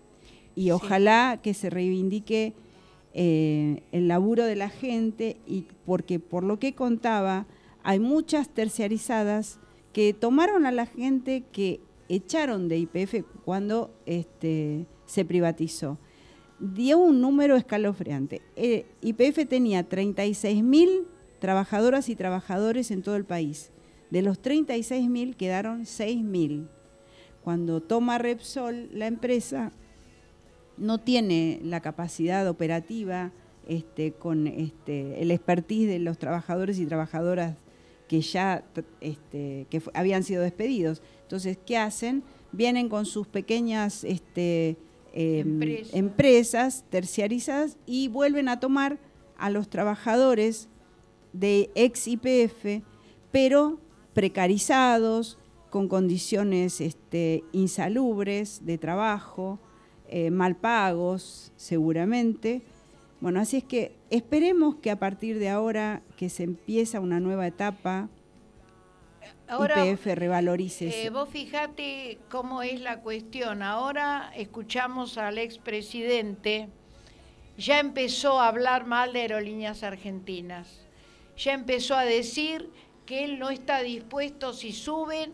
[0.58, 2.54] Y ojalá que se reivindique
[3.14, 7.46] eh, el laburo de la gente, y porque por lo que contaba,
[7.84, 9.60] hay muchas terciarizadas
[9.94, 11.80] que tomaron a la gente que
[12.10, 16.00] echaron de IPF cuando este, se privatizó.
[16.60, 18.42] Dio un número escalofriante.
[18.56, 21.04] Eh, IPF tenía 36.000
[21.38, 23.70] trabajadoras y trabajadores en todo el país.
[24.10, 26.68] De los 36.000 quedaron 6.000.
[27.44, 29.72] Cuando toma Repsol la empresa,
[30.78, 33.32] no tiene la capacidad operativa
[33.68, 37.56] este, con este, el expertise de los trabajadores y trabajadoras
[38.08, 38.64] que ya
[39.02, 41.02] este, que habían sido despedidos.
[41.24, 42.24] Entonces, ¿qué hacen?
[42.52, 44.78] Vienen con sus pequeñas este,
[45.14, 45.60] em,
[45.92, 49.00] empresas terciarizadas y vuelven a tomar
[49.38, 50.70] a los trabajadores
[51.34, 52.84] de ex IPF,
[53.32, 53.80] pero
[54.14, 55.38] precarizados,
[55.70, 59.60] con condiciones este, insalubres de trabajo,
[60.10, 62.62] eh, mal pagos seguramente.
[63.20, 67.48] Bueno, así es que esperemos que a partir de ahora que se empieza una nueva
[67.48, 68.10] etapa,
[69.50, 71.06] IPF revalorice.
[71.06, 73.64] Eh, vos fijate cómo es la cuestión.
[73.64, 76.70] Ahora escuchamos al expresidente,
[77.58, 80.82] ya empezó a hablar mal de aerolíneas argentinas.
[81.38, 82.70] Ya empezó a decir
[83.06, 85.34] que él no está dispuesto, si suben,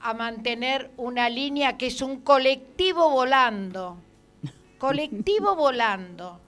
[0.00, 3.98] a mantener una línea que es un colectivo volando.
[4.78, 6.40] Colectivo volando.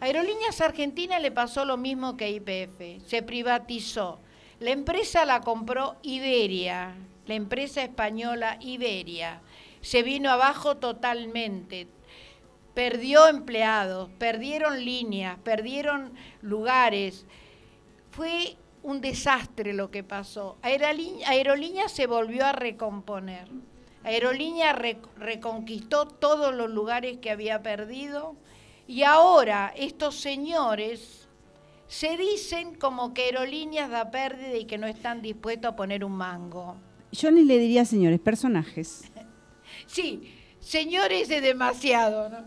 [0.00, 4.18] Aerolíneas Argentinas le pasó lo mismo que IPF, se privatizó.
[4.58, 9.42] La empresa la compró Iberia, la empresa española Iberia.
[9.80, 11.86] Se vino abajo totalmente.
[12.74, 16.12] Perdió empleados, perdieron líneas, perdieron
[16.42, 17.26] lugares.
[18.10, 20.58] Fue un desastre lo que pasó.
[20.62, 23.48] Aerolínea, se volvió a recomponer.
[24.04, 28.36] Aerolínea reconquistó todos los lugares que había perdido
[28.86, 31.28] y ahora estos señores
[31.88, 36.12] se dicen como que Aerolíneas da pérdida y que no están dispuestos a poner un
[36.12, 36.76] mango.
[37.12, 39.10] Yo ni le diría señores, personajes.
[39.86, 42.28] sí, señores de demasiado.
[42.28, 42.44] ¿no?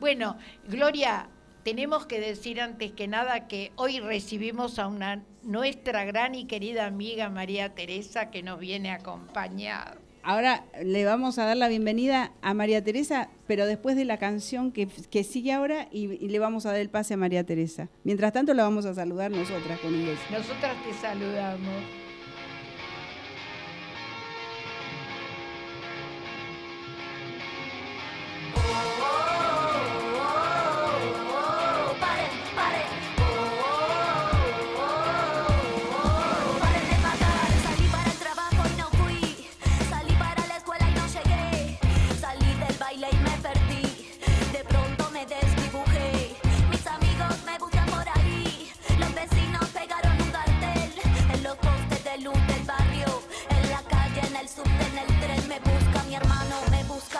[0.00, 1.28] Bueno, Gloria,
[1.64, 6.86] tenemos que decir antes que nada que hoy recibimos a una nuestra gran y querida
[6.86, 10.07] amiga María Teresa que nos viene a acompañar.
[10.28, 14.72] Ahora le vamos a dar la bienvenida a María Teresa, pero después de la canción
[14.72, 14.86] que,
[15.24, 17.88] sigue ahora y, le vamos a dar el pase a María Teresa.
[18.04, 20.20] Mientras tanto la vamos a saludar nosotras con beso.
[20.30, 22.07] Nosotras te saludamos.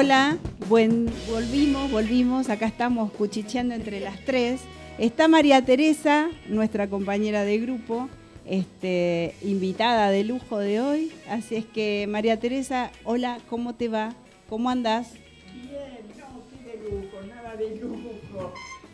[0.00, 0.38] Hola,
[0.68, 4.60] volvimos, volvimos, acá estamos cuchicheando entre las tres.
[4.96, 8.08] Está María Teresa, nuestra compañera de grupo,
[8.46, 11.10] este, invitada de lujo de hoy.
[11.28, 14.14] Así es que, María Teresa, hola, ¿cómo te va?
[14.48, 15.14] ¿Cómo andás?
[15.52, 18.52] Bien, no, qué de lujo, nada de lujo.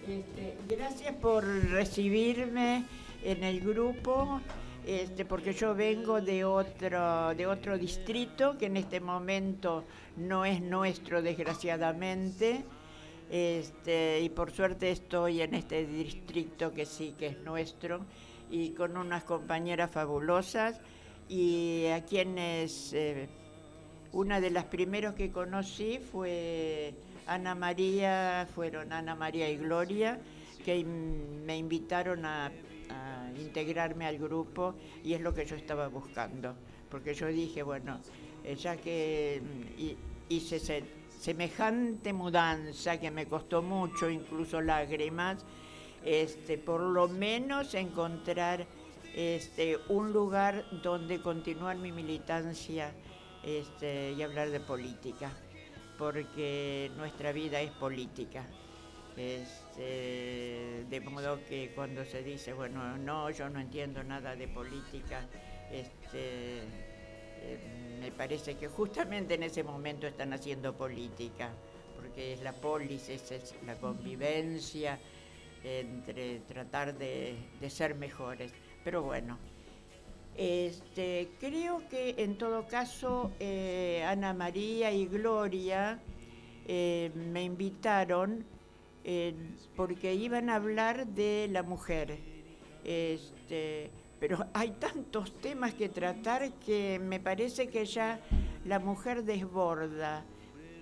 [0.09, 2.83] Este, gracias por recibirme
[3.23, 4.41] en el grupo,
[4.87, 9.85] este, porque yo vengo de otro, de otro distrito que en este momento
[10.17, 12.65] no es nuestro, desgraciadamente.
[13.31, 18.05] Este, y por suerte estoy en este distrito que sí que es nuestro
[18.51, 20.79] y con unas compañeras fabulosas
[21.29, 23.29] y a quienes eh,
[24.13, 26.95] una de las primeros que conocí fue
[27.27, 30.21] Ana María, fueron Ana María y Gloria,
[30.65, 32.53] que me invitaron a,
[33.37, 36.55] integrarme al grupo y es lo que yo estaba buscando,
[36.91, 38.01] porque yo dije, bueno,
[38.45, 39.97] eh, ya que mm, hi-
[40.29, 40.85] hice se-
[41.19, 45.45] semejante mudanza que me costó mucho, incluso lágrimas,
[46.05, 48.67] este, por lo menos encontrar
[49.15, 52.93] este, un lugar donde continuar mi militancia
[53.43, 55.31] este, y hablar de política,
[55.97, 58.45] porque nuestra vida es política.
[59.17, 65.27] Este, de modo que cuando se dice, bueno, no, yo no entiendo nada de política,
[65.71, 71.51] este, eh, me parece que justamente en ese momento están haciendo política,
[71.97, 74.99] porque es la polis, es, la convivencia
[75.63, 78.53] entre tratar de, de ser mejores.
[78.83, 79.39] Pero bueno,
[80.37, 86.01] este, creo que en todo caso eh, Ana María y Gloria
[86.67, 88.45] eh, me invitaron
[89.77, 92.19] porque iban a hablar de la mujer.
[92.85, 98.21] Este, pero hay tantos temas que tratar que me parece que ya
[98.65, 100.25] la mujer desborda.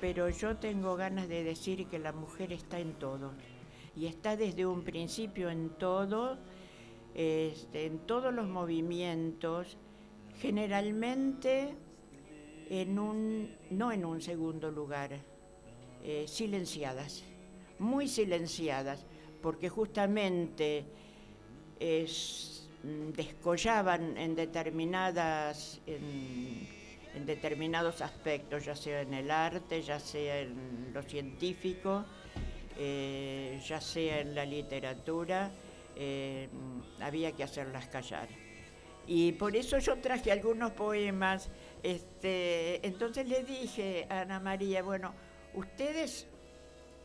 [0.00, 3.32] Pero yo tengo ganas de decir que la mujer está en todo.
[3.94, 6.38] Y está desde un principio en todo,
[7.14, 9.76] este, en todos los movimientos,
[10.38, 11.74] generalmente
[12.70, 15.20] en un, no en un segundo lugar,
[16.02, 17.22] eh, silenciadas,
[17.78, 19.04] muy silenciadas,
[19.40, 20.84] porque justamente
[21.80, 30.90] mm, descollaban en determinadas en, determinados aspectos, ya sea en el arte, ya sea en
[30.94, 32.04] lo científico,
[32.78, 35.50] eh, ya sea en la literatura,
[35.94, 36.48] eh,
[37.00, 38.28] había que hacerlas callar.
[39.06, 41.48] Y por eso yo traje algunos poemas.
[41.82, 45.12] Este, entonces le dije a Ana María, bueno,
[45.54, 46.26] ustedes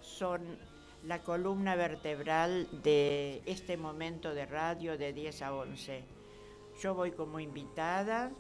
[0.08, 0.58] son
[1.04, 6.04] la columna vertebral de este momento de radio de 10 a 11.
[6.82, 8.32] Yo voy como invitada,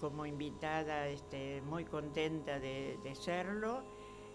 [0.00, 3.82] como invitada este, muy contenta de, de serlo,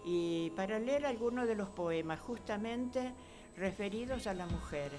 [0.04, 3.12] y para leer algunos de los poemas justamente
[3.56, 4.92] referidos a la mujer.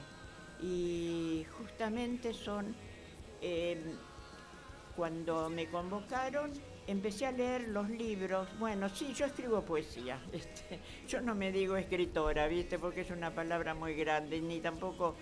[0.62, 2.76] Y justamente son,
[3.42, 3.96] eh,
[4.96, 6.52] cuando me convocaron,
[6.90, 8.48] empecé a leer los libros.
[8.60, 10.20] Bueno, sí, yo escribo poesía.
[10.32, 12.80] este, yo no me digo escritora, ¿viste?
[12.80, 15.16] Porque es una palabra muy grande, ni tampoco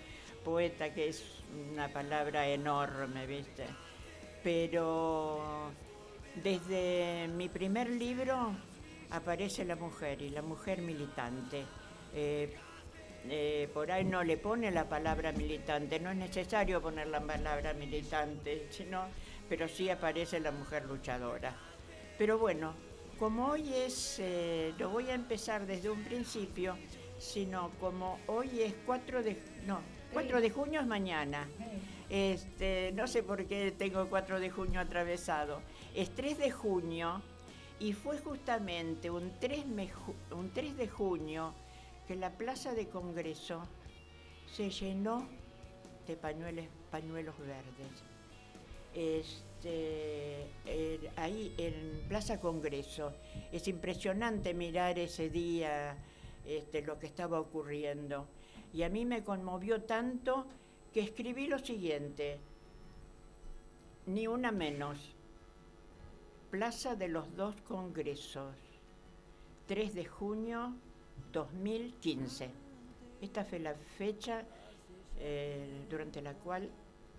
[0.44, 1.42] poeta, que es
[1.72, 3.64] una palabra enorme, ¿viste?
[4.42, 5.70] pero
[6.42, 8.54] desde mi primer libro
[9.10, 11.64] aparece la mujer y la mujer militante.
[12.14, 12.54] Eh,
[13.28, 17.74] eh, por ahí no le pone la palabra militante, no es necesario poner la palabra
[17.74, 19.06] militante, sino,
[19.48, 21.56] pero sí aparece la mujer luchadora.
[22.18, 22.74] Pero bueno,
[23.18, 26.76] como hoy es, eh, lo voy a empezar desde un principio,
[27.18, 29.36] sino como hoy es 4 de,
[29.66, 29.80] no,
[30.12, 31.48] 4 de junio es mañana.
[32.08, 35.62] Este, no sé por qué tengo 4 de junio atravesado.
[35.94, 37.22] Es 3 de junio
[37.80, 39.64] y fue justamente un 3,
[40.32, 41.54] un 3 de junio
[42.06, 43.62] que la plaza de Congreso
[44.50, 45.28] se llenó
[46.06, 48.07] de pañuelos, pañuelos verdes.
[48.98, 50.48] Este,
[51.14, 53.12] ahí en Plaza Congreso
[53.52, 55.96] es impresionante mirar ese día
[56.44, 58.26] este, lo que estaba ocurriendo.
[58.74, 60.46] Y a mí me conmovió tanto
[60.92, 62.40] que escribí lo siguiente,
[64.06, 64.98] ni una menos,
[66.50, 68.56] Plaza de los Dos Congresos,
[69.68, 70.74] 3 de junio
[71.32, 72.50] 2015.
[73.22, 74.42] Esta fue la fecha
[75.20, 76.68] eh, durante la cual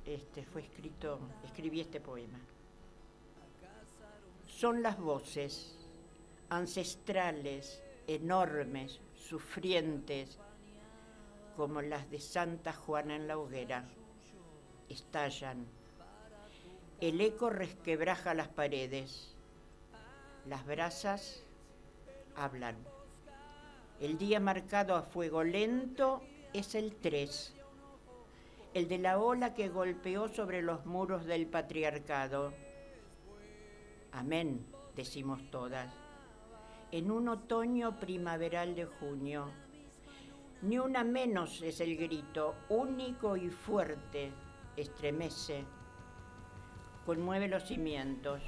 [0.06, 2.40] este, fue escrito, escribí este poema.
[4.48, 5.78] Son las voces
[6.50, 10.40] ancestrales, enormes, sufrientes,
[11.56, 13.86] como las de Santa Juana en la hoguera,
[14.90, 15.66] estallan.
[17.02, 19.36] El eco resquebraja las paredes,
[20.46, 21.44] las brasas
[22.36, 22.76] hablan.
[24.00, 26.22] El día marcado a fuego lento
[26.54, 27.54] es el 3,
[28.74, 32.54] el de la ola que golpeó sobre los muros del patriarcado.
[34.12, 34.66] Amén,
[34.96, 35.92] decimos todas.
[36.92, 39.52] En un otoño primaveral de junio,
[40.62, 44.32] ni una menos es el grito, único y fuerte,
[44.76, 45.64] estremece,
[47.06, 48.42] conmueve los cimientos,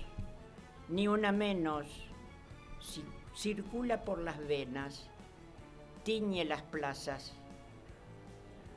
[0.90, 1.88] ni una menos
[3.36, 5.10] circula por las venas,
[6.04, 7.34] tiñe las plazas.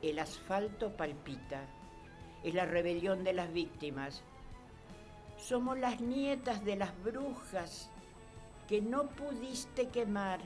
[0.05, 1.65] El asfalto palpita.
[2.43, 4.21] Es la rebelión de las víctimas.
[5.35, 7.89] Somos las nietas de las brujas
[8.67, 10.41] que no pudiste quemar,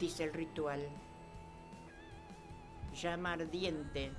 [0.00, 0.80] dice el ritual.
[3.00, 4.10] Llama ardiente,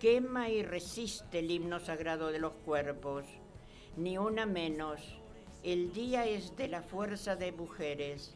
[0.00, 3.24] quema y resiste el himno sagrado de los cuerpos.
[3.96, 5.00] Ni una menos.
[5.62, 8.34] El día es de la fuerza de mujeres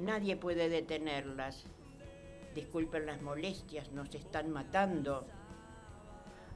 [0.00, 1.66] Nadie puede detenerlas.
[2.54, 5.26] Disculpen las molestias, nos están matando.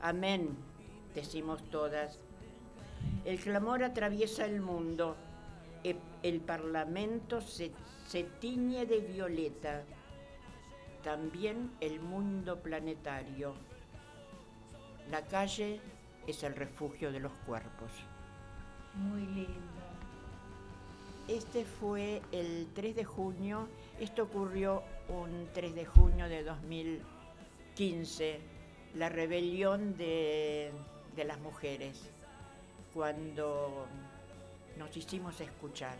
[0.01, 0.57] Amén,
[1.15, 2.19] decimos todas.
[3.25, 5.17] El clamor atraviesa el mundo.
[5.85, 7.71] E, el parlamento se,
[8.09, 9.85] se tiñe de violeta.
[11.03, 13.55] También el mundo planetario.
[15.11, 15.81] La calle
[16.27, 17.91] es el refugio de los cuerpos.
[18.95, 19.85] Muy lindo.
[21.29, 23.69] Este fue el 3 de junio,
[23.99, 28.41] esto ocurrió un 3 de junio de 2015,
[28.95, 30.73] la rebelión de,
[31.17, 32.11] las mujeres,
[32.93, 33.87] cuando
[34.79, 35.97] nos hicimos escuchar,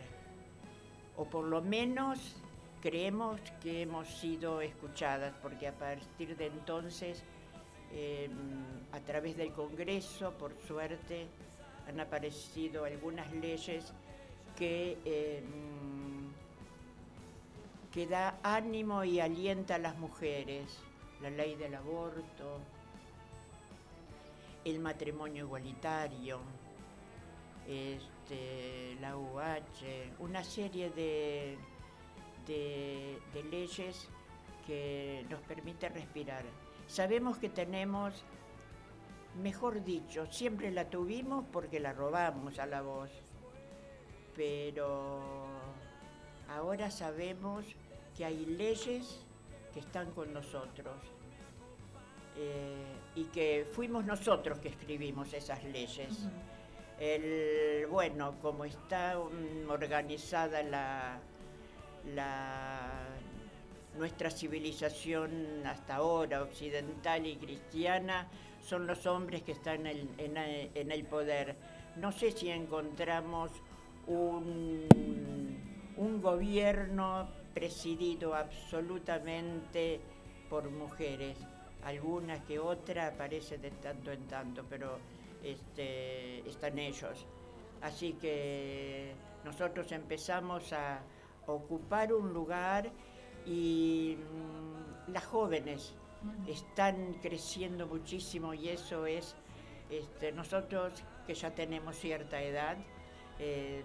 [1.17, 2.37] o por lo menos
[2.81, 7.23] creemos que hemos sido escuchadas, porque a partir de entonces,
[7.93, 8.31] em,
[8.93, 11.27] a través del Congreso, por suerte,
[11.89, 13.93] han aparecido algunas leyes
[14.57, 16.04] que, em,
[17.95, 20.81] que da ánimo y alienta a las mujeres,
[21.23, 22.59] la ley del aborto,
[24.65, 26.41] el matrimonio igualitario,
[27.69, 31.57] este, la UH, una serie de,
[32.49, 34.09] de, de leyes
[34.67, 36.45] que nos permite respirar.
[36.89, 38.25] Sabemos que tenemos,
[39.41, 43.11] mejor dicho, siempre la tuvimos porque la robamos a la voz
[44.37, 45.21] pero
[46.49, 47.65] ahora sabemos
[48.17, 49.21] que hay leyes
[49.73, 50.95] que están con nosotros
[52.37, 56.29] eh, y que fuimos nosotros que escribimos esas leyes.
[57.91, 59.19] bueno, como está
[59.69, 61.21] organizada
[63.97, 68.29] nuestra civilización hasta ahora, occidental y cristiana,
[68.61, 71.57] son los hombres que están en el poder.
[71.97, 73.51] No sé si encontramos
[74.07, 74.89] un,
[76.21, 80.01] gobierno presidido absolutamente
[80.51, 81.39] por mujeres.
[81.85, 84.99] Algunas que otra aparece de tanto en tanto, pero
[85.43, 87.27] este, están ellos.
[87.83, 91.03] Así que nosotros empezamos a
[91.47, 92.91] ocupar un lugar
[93.47, 95.95] y mm, las jóvenes
[96.49, 99.37] están creciendo muchísimo y eso es,
[99.91, 102.79] este, nosotros que ya tenemos cierta edad,
[103.39, 103.83] eh,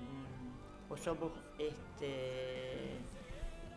[0.90, 2.99] o somos, este,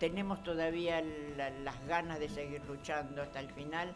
[0.03, 1.00] tenemos todavía
[1.36, 3.94] la- las ganas de seguir luchando hasta el final,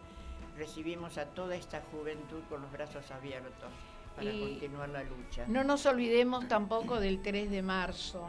[0.56, 3.72] recibimos a toda esta juventud con los brazos abiertos
[4.14, 5.42] para Y continuar la lucha.
[5.48, 8.28] No nos olvidemos tampoco del 3 de marzo,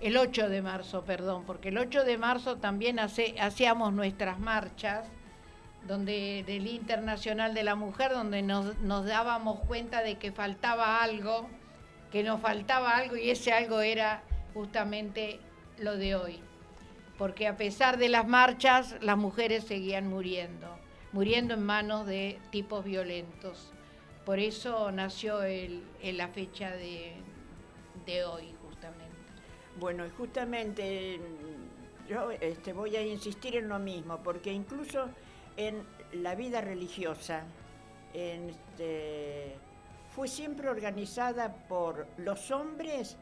[0.00, 5.06] el 8 de marzo, perdón, porque el 8 de marzo también hace- hacíamos nuestras marchas
[5.86, 11.50] donde del Internacional de la Mujer, donde nos, nos dábamos cuenta de que faltaba algo,
[12.10, 14.22] que nos faltaba algo y ese algo era
[14.54, 15.38] justamente
[15.78, 16.40] lo de hoy.
[17.18, 20.78] Porque a pesar de las marchas, las mujeres seguían muriendo,
[21.12, 23.72] muriendo en manos de tipos violentos.
[24.24, 27.14] Por eso nació el, la fecha de,
[28.06, 29.16] de hoy, justamente.
[29.80, 35.08] Bueno, justamente mm, yo este, voy a insistir en lo mismo, porque incluso
[35.56, 37.44] en la vida religiosa
[38.14, 39.56] este,
[40.14, 43.16] fue siempre organizada por los hombres,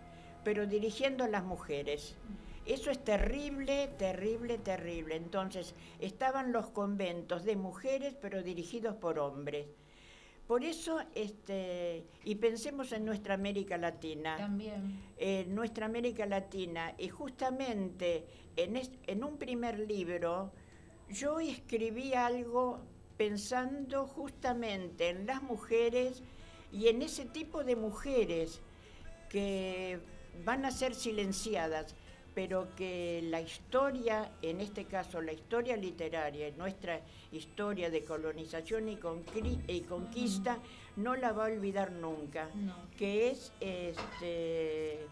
[0.44, 2.16] pero dirigiendo a las mujeres.
[2.66, 5.14] Eso es terrible, terrible, terrible.
[5.16, 9.66] Entonces, estaban los conventos de mujeres, pero dirigidos por hombres.
[10.48, 15.00] Por eso, este, y pensemos en nuestra América Latina También.
[15.16, 18.24] en nuestra América Latina y justamente
[18.56, 20.52] en, es- en un primer libro
[21.10, 22.78] yo escribí algo
[23.16, 26.22] pensando justamente en las mujeres
[26.72, 28.60] y en ese tipo de mujeres
[29.28, 29.98] que
[30.44, 31.94] van a ser silenciadas,
[32.36, 37.00] pero que la historia, en este caso la historia literaria, nuestra
[37.32, 38.96] historia de colonización y,
[39.80, 40.58] conquista,
[40.96, 42.74] no la va a olvidar nunca No.
[42.98, 45.06] que es este,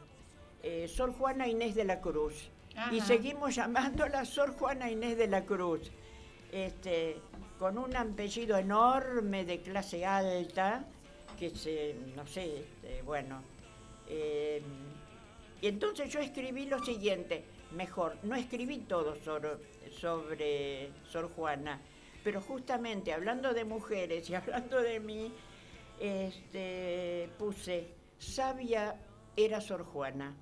[0.63, 2.51] eh, Sor Juana Inés de la Cruz.
[2.93, 5.91] Y seguimos llamándola Sor Juana Inés de la Cruz,
[6.53, 7.17] este,
[7.59, 10.85] con un apellido enorme de clase alta,
[11.39, 13.41] que se, no sé, este, bueno.
[14.11, 14.61] eh,
[15.65, 17.43] y entonces yo escribí lo siguiente,
[17.73, 19.57] mejor, no escribí todo sobre,
[19.99, 21.81] sobre Sor Juana,
[22.23, 25.33] pero justamente hablando de mujeres y hablando de mí,
[25.99, 27.89] este, puse,
[28.19, 29.01] sabia
[29.35, 30.35] era Sor Juana.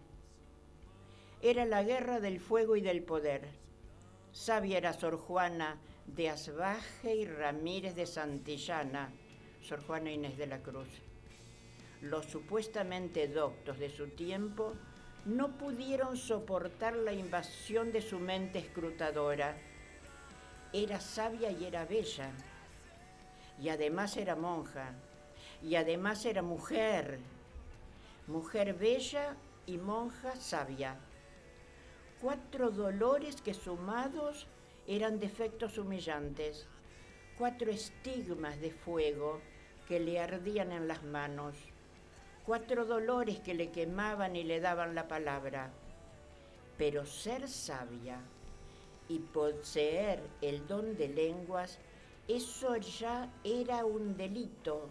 [1.41, 3.49] Era la guerra del fuego y del poder.
[4.33, 9.13] Sabia era Sor Juana de Asbaje y Ramírez de Santillana,
[9.61, 10.89] Sor Juana Inés de la Cruz.
[12.01, 14.75] Los supuestamente doctos de su tiempo
[15.25, 19.57] no pudieron soportar la invasión de su mente escrutadora.
[20.73, 22.31] Era sabia y era bella,
[23.61, 24.95] y además era monja,
[25.63, 27.21] y además era mujer,
[28.27, 30.97] mujer bella y monja sabia.
[32.21, 34.47] Cuatro dolores que sumados
[34.87, 36.67] eran defectos humillantes,
[37.39, 39.41] cuatro estigmas de fuego
[39.87, 41.55] que le ardían en las manos,
[42.47, 45.71] cuatro dolores que le quemaban y le daban la palabra.
[46.77, 48.21] Pero ser sabia
[49.09, 51.79] y poseer el don de lenguas,
[52.27, 54.89] eso ya era un delito,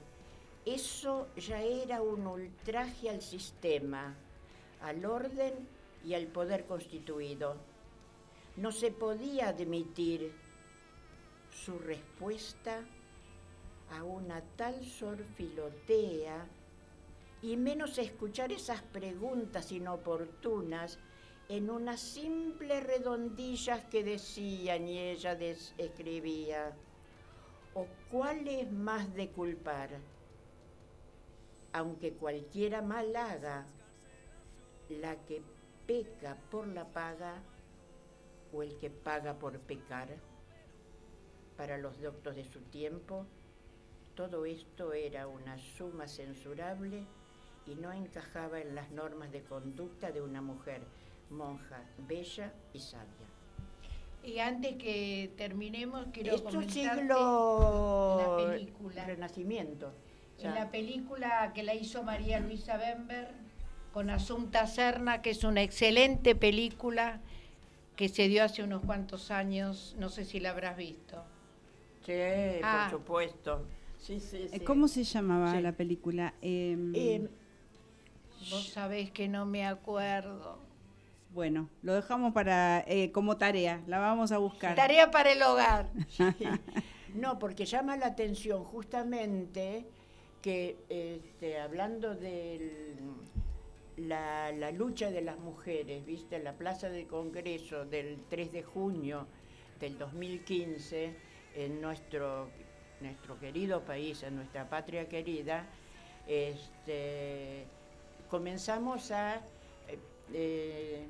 [0.66, 4.16] eso ya era un ultraje al sistema,
[4.82, 5.68] al orden
[6.06, 7.56] y al poder constituido.
[8.58, 10.34] No se podía admitir
[11.52, 12.84] su respuesta
[13.92, 16.48] a una tal sorfilotea
[17.42, 21.00] y menos escuchar esas preguntas inoportunas
[21.50, 25.34] en unas simples redondillas que decían y ella
[25.78, 26.76] escribía.
[27.74, 29.90] ¿O cuál es más de culpar?
[31.74, 33.66] Aunque cualquiera mal haga,
[34.90, 35.42] la que
[35.88, 37.42] peca por la paga
[38.54, 40.10] o el que paga por pecar.
[41.58, 43.26] Para los doctos de su tiempo,
[44.16, 47.08] todo esto era una suma censurable
[47.68, 50.82] y no encajaba en las normas de conducta de una mujer
[51.30, 53.06] monja, bella y sabia.
[54.24, 59.06] Y antes que terminemos, quiero Esto comentarte siglo la película.
[59.06, 59.94] Renacimiento.
[60.40, 63.30] O En la película que la hizo María Luisa Bember
[63.94, 67.20] con Asunta Serna, que es una excelente película
[67.96, 71.24] que se dio hace unos cuantos años, no sé si la habrás visto.
[72.06, 72.14] sí,
[72.64, 72.88] Ah.
[72.90, 73.66] por supuesto.
[74.00, 74.60] Sí, sí, Eh, sí.
[74.62, 75.62] ¿Cómo se llamaba Sí.
[75.62, 76.34] la película?
[76.42, 77.30] Em, Eh,
[78.50, 80.60] Vos sabés que no me acuerdo.
[81.34, 84.76] bueno, lo dejamos para eh, como tarea, la vamos a buscar.
[84.76, 85.90] Tarea para el hogar.
[87.14, 89.86] No, porque llama la atención justamente
[90.42, 92.96] que, este, hablando de
[93.98, 96.38] la, la lucha de las mujeres, ¿viste?
[96.38, 99.28] En la Plaza del Congreso del 3 de junio
[99.80, 101.14] del 2015,
[101.56, 102.50] en nuestro,
[103.02, 105.66] nuestro querido país, en nuestra patria querida,
[106.28, 107.66] este,
[108.32, 110.00] comenzamos a eh,
[110.34, 111.06] eh,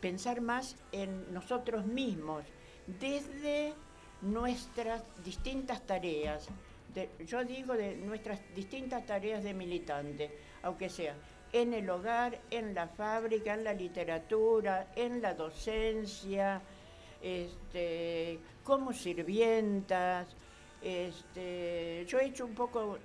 [0.00, 2.42] pensar más en nosotros mismos
[2.86, 3.74] desde
[4.22, 6.48] nuestras distintas tareas.
[7.26, 10.30] yo digo de nuestras distintas tareas de militante,
[10.62, 11.14] aunque sea
[11.52, 16.62] en el hogar, en la fábrica, en la literatura, en la docencia,
[17.20, 20.28] este, como sirvientas.
[20.80, 22.98] Este, yo he hecho un poco...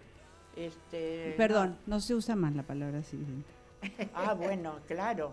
[0.58, 3.50] Este, Perdón, no se usa más la palabra sirvienta.
[4.14, 5.32] Ah, bueno, claro.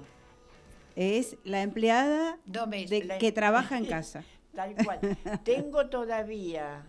[0.96, 3.00] Es la empleada Doméstica.
[3.00, 4.22] de, La- que trabaja en casa.
[4.54, 5.00] Tal cual.
[5.44, 6.84] Tengo todavía,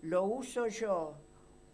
[0.00, 1.14] lo uso yo,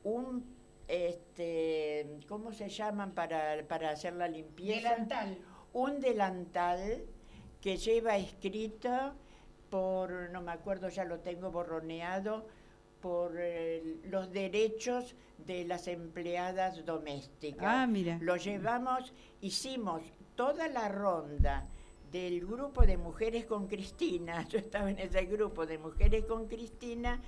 [0.02, 0.44] un,
[0.88, 4.90] este, ¿cómo se llaman para, para hacer la limpieza?
[4.90, 5.38] Delantal.
[5.74, 7.04] Un delantal
[7.60, 9.14] que lleva escrito
[9.70, 12.46] por, no me acuerdo, ya lo tengo borroneado,
[13.00, 17.66] por eh, los derechos de las empleadas domésticas.
[17.66, 18.18] Ah, mira.
[18.20, 20.02] Lo llevamos, hicimos
[20.34, 21.66] toda la ronda
[22.12, 27.20] del grupo de mujeres con Cristina, yo estaba en ese grupo de mujeres con Cristina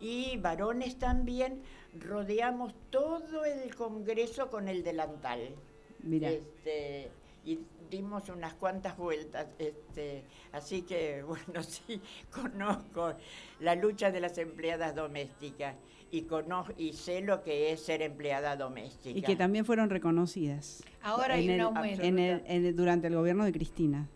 [0.00, 1.62] y varones también,
[1.98, 5.54] rodeamos todo el Congreso con el delantal.
[6.00, 6.30] Mira.
[6.30, 7.08] Este,
[7.44, 7.58] y
[7.90, 13.14] dimos unas cuantas vueltas, este, así que bueno, sí, conozco
[13.60, 15.74] la lucha de las empleadas domésticas
[16.10, 19.18] y, conozco, y sé lo que es ser empleada doméstica.
[19.18, 20.82] Y que también fueron reconocidas.
[21.02, 22.02] Ahora hay en un el- aumento.
[22.02, 24.08] en el- en el- durante el gobierno de Cristina.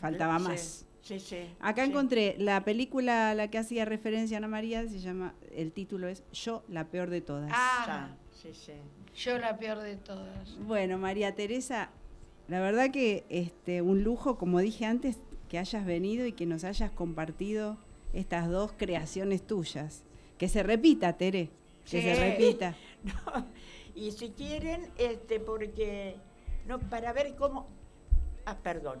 [0.00, 0.86] Faltaba Sí, más.
[1.02, 1.36] Sí, sí.
[1.60, 1.90] Acá sí.
[1.90, 6.24] encontré la película a la que hacía referencia Ana María, se llama, el título es
[6.32, 7.50] Yo, la peor de todas.
[7.54, 8.72] Ah, Ya, sí, sí.
[9.16, 10.58] yo la peor de todas.
[10.60, 11.90] Bueno, María Teresa,
[12.48, 15.18] la verdad que este un lujo, como dije antes,
[15.48, 17.76] que hayas venido y que nos hayas compartido
[18.12, 20.02] estas dos creaciones tuyas.
[20.38, 21.50] Que se repita, Tere,
[21.90, 22.02] que Sí.
[22.02, 22.74] se repita.
[23.04, 23.46] No,
[23.94, 26.16] y si quieren, este, porque
[26.66, 27.66] no, para ver cómo.
[28.46, 28.98] Ah, perdón.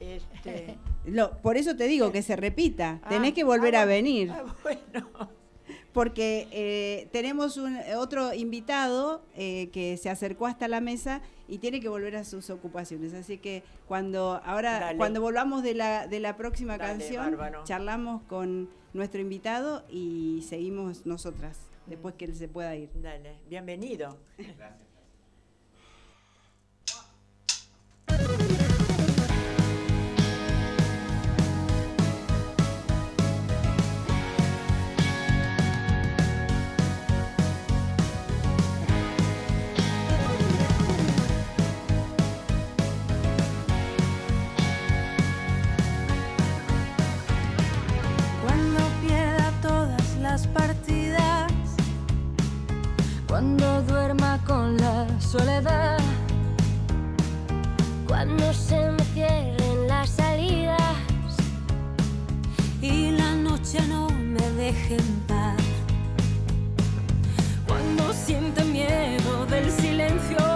[0.00, 3.00] Este, Lo- por eso te digo que se repita.
[3.02, 4.30] ah, Tenés que volver ah, a venir.
[4.30, 5.08] ah, bueno.
[5.94, 11.80] Porque eh, tenemos un otro invitado eh, que se acercó hasta la mesa y tiene
[11.80, 13.14] que volver a sus ocupaciones.
[13.14, 14.98] Así que cuando ahora Dale.
[14.98, 17.62] cuando volvamos de la, de la próxima Dale, canción, bárbaro.
[17.64, 22.90] charlamos con nuestro invitado y seguimos nosotras después que él se pueda ir.
[22.96, 24.18] Dale, bienvenido.
[28.06, 28.54] Cuando
[50.42, 51.52] partidas,
[53.28, 55.98] cuando duerma con la soledad,
[58.08, 60.96] Cuando se me cierren las salidas.
[62.80, 65.56] Y la noche no me deje en paz.
[67.66, 70.53] Cuando sienta miedo del silencio,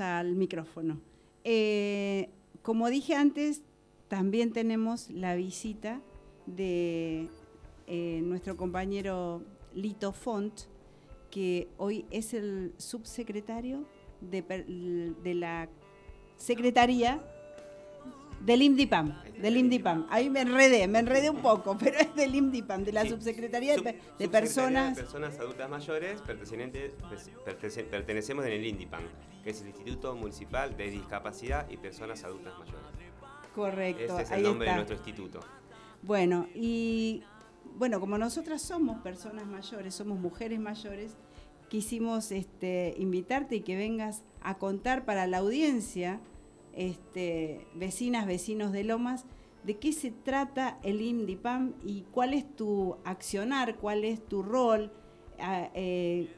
[0.00, 1.00] al micrófono.
[1.44, 2.30] Eh,
[2.62, 3.62] como dije antes,
[4.08, 6.00] también tenemos la visita
[6.46, 7.28] de
[7.86, 9.42] eh, nuestro compañero
[9.74, 10.62] Lito Font,
[11.30, 13.86] que hoy es el subsecretario
[14.20, 14.42] de,
[15.22, 15.68] de la
[16.36, 17.22] Secretaría
[18.40, 20.06] del IMDIPAM, del IMDIPAM.
[20.10, 23.10] Ahí me enredé, me enredé un poco, pero es del IMDIPAM, de la Sí.
[23.10, 24.96] Subsecretaría de, Sub- de Subsecretaría Personas.
[24.96, 26.92] de Personas Adultas Mayores, pertenecientes-
[27.44, 29.02] pertece- pertenecemos en el INDIPAM,
[29.44, 32.80] que es el Instituto Municipal de Discapacidad y Personas Adultas Mayores.
[33.54, 34.72] Correcto, Ese es el ahí nombre está.
[34.80, 35.40] de nuestro instituto.
[36.02, 37.24] Bueno, y
[37.76, 41.16] bueno, como nosotras somos personas mayores, somos mujeres mayores,
[41.68, 46.20] quisimos este, invitarte y que vengas a contar para la audiencia,
[46.78, 49.24] este, vecinas, vecinos de Lomas,
[49.64, 54.92] de qué se trata el INDIPAM y cuál es tu accionar, cuál es tu rol,
[55.40, 56.28] ah, eh,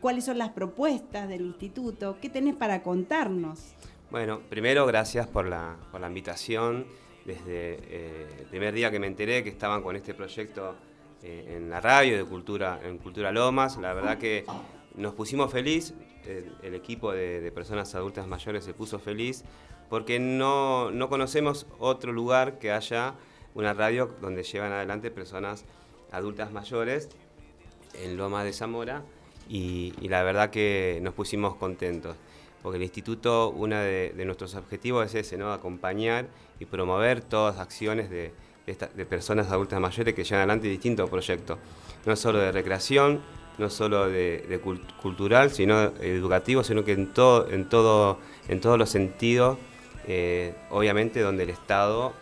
[0.00, 3.74] cuáles son las propuestas del instituto, qué tenés para contarnos.
[4.12, 5.76] Bueno, primero gracias por la,
[6.06, 6.86] invitación.
[7.24, 10.74] Desde eh, el primer día que me enteré que estaban con este proyecto
[11.22, 14.44] eh, en la radio de Cultura, en Cultura Lomas, la verdad que
[14.94, 15.94] nos pusimos feliz,
[16.62, 19.44] el, equipo de personas adultas mayores se puso feliz,
[19.90, 23.14] porque no, no conocemos otro lugar que haya
[23.54, 25.64] una radio donde llevan adelante personas
[26.12, 27.08] adultas mayores
[27.94, 29.02] en Loma de Zamora
[29.48, 32.16] y, la verdad que nos pusimos contentos,
[32.62, 35.52] porque el instituto, uno de, nuestros objetivos es ese, ¿no?
[35.52, 36.28] acompañar
[36.60, 38.32] y promover todas las acciones de,
[39.06, 41.58] personas adultas mayores que llevan adelante distintos proyectos,
[42.06, 43.20] no solo de recreación,
[43.58, 48.60] no solo de, de cul- cultural, sino educativo, sino que en, todo, en, todo, en
[48.60, 49.58] todos los sentidos,
[50.12, 52.12] eh, obviamente donde el Estado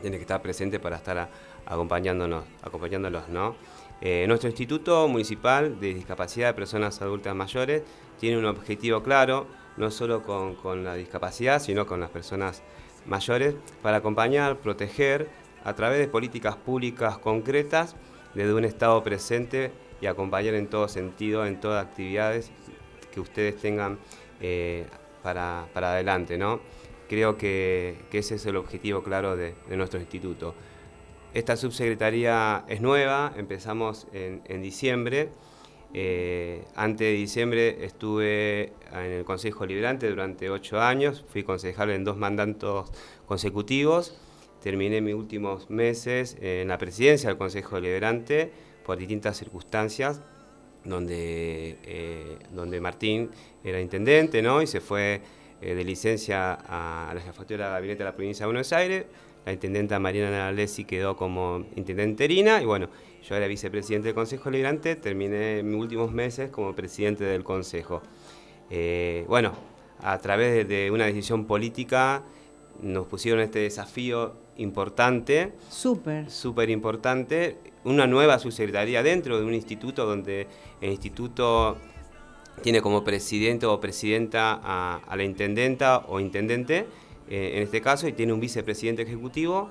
[0.00, 1.28] tiene que estar presente para estar
[1.66, 3.24] acompañándonos, acompañándolos.
[4.00, 7.82] Eh, nuestro Instituto Municipal de Discapacidad de Personas Adultas Mayores
[8.20, 12.62] tiene un objetivo claro, no solo con, con la discapacidad, sino con las personas
[13.06, 15.28] mayores, para acompañar, proteger
[15.64, 17.96] a través de políticas públicas concretas
[18.34, 22.52] desde un Estado presente y acompañar en todo sentido, en todas actividades
[23.12, 23.98] que ustedes tengan
[24.40, 24.86] eh,
[25.24, 26.60] para, para adelante, ¿no?
[27.08, 30.54] Creo que, ese es el objetivo claro de, de nuestro instituto.
[31.34, 35.30] Esta subsecretaría es nueva, empezamos en, en diciembre.
[35.94, 42.04] Eh, antes de diciembre estuve en el Consejo Liberante durante ocho años, fui concejal en
[42.04, 42.90] dos mandatos
[43.26, 44.18] consecutivos.
[44.62, 48.50] Terminé mis últimos meses en la presidencia del Consejo Liberante
[48.84, 50.20] por distintas circunstancias.
[50.86, 53.30] donde, eh, donde Martín
[53.64, 54.62] era intendente, ¿no?
[54.62, 55.20] Y se fue
[55.66, 59.04] eh, de licencia a la jefatura de gabinete de la provincia de Buenos Aires.
[59.44, 62.88] La intendenta Mariana Nalesi quedó como intendente interina y bueno,
[63.28, 68.00] yo era vicepresidente del Consejo Liberante, terminé mis últimos meses como presidente del Consejo.
[68.70, 69.54] Eh, bueno,
[70.02, 72.22] a través de, una decisión política
[72.80, 75.52] nos pusieron este desafío importante.
[75.68, 76.30] Súper.
[76.30, 77.56] Súper importante.
[77.82, 80.46] Una nueva subsecretaría dentro de un instituto donde
[80.80, 81.76] el instituto
[82.62, 86.86] tiene como presidente o presidenta a, la intendenta o intendente,
[87.28, 89.70] eh, en este caso, y tiene un vicepresidente ejecutivo.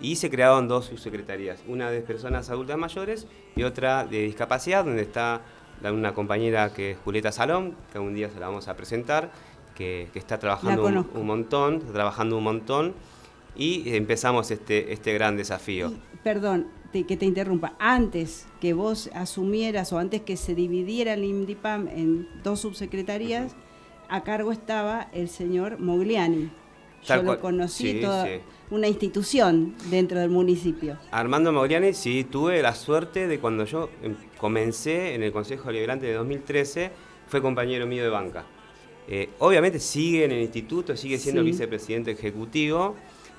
[0.00, 5.02] Y se crearon dos subsecretarías, una de personas adultas mayores y otra de discapacidad, donde
[5.02, 5.42] está
[5.90, 9.30] una compañera que es Julieta Salón, que un día se la vamos a presentar,
[9.74, 12.94] que, está trabajando un, montón, está trabajando un montón,
[13.56, 15.92] y empezamos este, este gran desafío.
[16.22, 21.88] perdón, que te interrumpa, antes que vos asumieras o antes que se dividiera el IMDIPAM
[21.88, 23.56] en dos subsecretarías,
[24.08, 26.50] a cargo estaba el señor Mogliani.
[27.04, 28.28] Yo lo conocí, toda
[28.70, 30.98] una institución dentro del municipio.
[31.10, 36.06] Armando Mogliani, sí, tuve la suerte de cuando yo em, comencé en el Consejo Liberante
[36.06, 36.90] de 2013,
[37.26, 38.44] fue compañero mío de banca.
[39.08, 42.94] Eh, obviamente sigue en el instituto, sigue siendo vicepresidente ejecutivo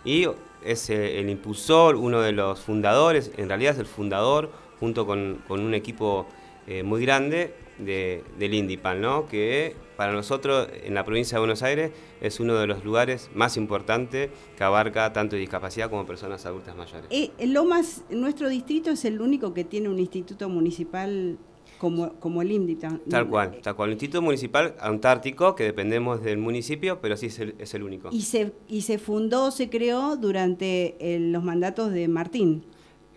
[0.05, 0.27] y
[0.63, 5.41] es eh, el impulsor, uno de los fundadores, en realidad es el fundador, junto con,
[5.49, 6.27] un equipo
[6.67, 9.27] eh, muy grande de, del INDIPAL, ¿no?
[9.27, 11.91] que para nosotros en la provincia de Buenos Aires
[12.21, 17.05] es uno de los lugares más importantes que abarca tanto discapacidad como personas adultas mayores.
[17.09, 21.37] Eh, Lomas, nuestro distrito es el único que tiene un instituto municipal
[21.83, 23.01] como, como el INDIPAL.
[23.09, 23.89] Tal cual, tal cual.
[23.89, 28.07] El Instituto Municipal Antártico, que dependemos del municipio, pero sí es el, es el único.
[28.09, 32.63] Y se, y se fundó, se creó durante los mandatos de Martín.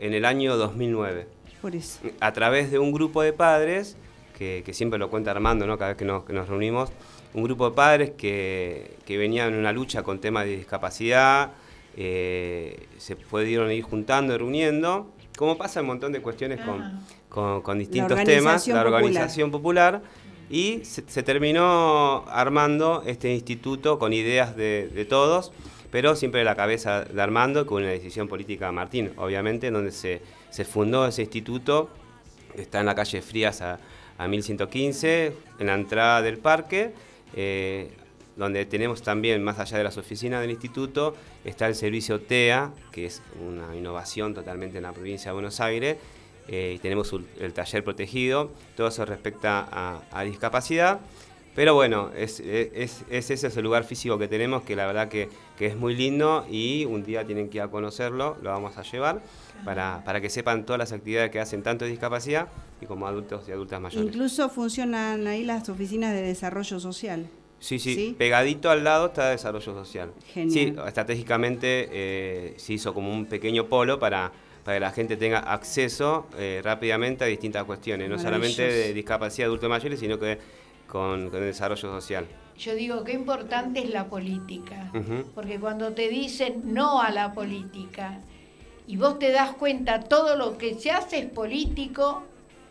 [0.01, 1.29] En el año 2009.
[1.63, 2.01] Por eso.
[2.19, 3.97] A través de un grupo de padres,
[4.37, 5.79] que, siempre lo cuenta Armando, ¿no?
[5.79, 6.91] cada vez que nos, que nos reunimos,
[7.35, 11.53] un grupo de padres que, que venían en una lucha con temas de discapacidad,
[11.97, 17.61] eh, se pudieron ir juntando y reuniendo, como pasa un montón de cuestiones con ah.
[17.63, 20.03] con, distintos temas, la organización popular,
[20.49, 25.53] y se, terminó armando este instituto con ideas de, todos,
[25.91, 30.21] pero siempre la cabeza de Armando, con una decisión política de Martín, obviamente, donde se,
[30.65, 31.91] fundó ese instituto,
[32.55, 33.79] está en la calle Frías a,
[34.19, 36.95] 1115, en la entrada del parque,
[37.35, 37.91] eh,
[38.37, 43.07] donde tenemos también, más allá de las oficinas del instituto, está el servicio TEA, que
[43.07, 45.97] es una innovación totalmente en la provincia de Buenos Aires,
[46.49, 49.67] eh, y tenemos el taller protegido, todo eso respecta
[50.11, 51.01] a, discapacidad.
[51.55, 55.31] Pero bueno, es, es, ese es el lugar físico que tenemos, que la verdad que,
[55.59, 59.23] es muy lindo y un día tienen que ir a conocerlo, lo vamos a llevar
[59.65, 62.49] para, para que sepan todas las actividades que hacen tanto de discapacidad
[62.83, 64.07] y como adultos y adultas mayores.
[64.07, 67.31] Incluso funcionan ahí las oficinas de desarrollo social.
[67.59, 70.13] Sí, sí, pegadito al lado está desarrollo social.
[70.33, 70.51] Genial.
[70.51, 74.33] Sí, estratégicamente eh, se hizo como un pequeño polo para
[74.67, 79.45] para que la gente tenga acceso eh, rápidamente a distintas cuestiones, no solamente de discapacidad
[79.45, 80.39] de adultos mayores, sino que
[80.89, 82.27] con, el desarrollo social.
[82.59, 84.91] Yo digo, qué importante es la política,
[85.37, 88.19] porque cuando te dicen no a la política
[88.89, 92.25] y vos te das cuenta todo lo que se hace es político,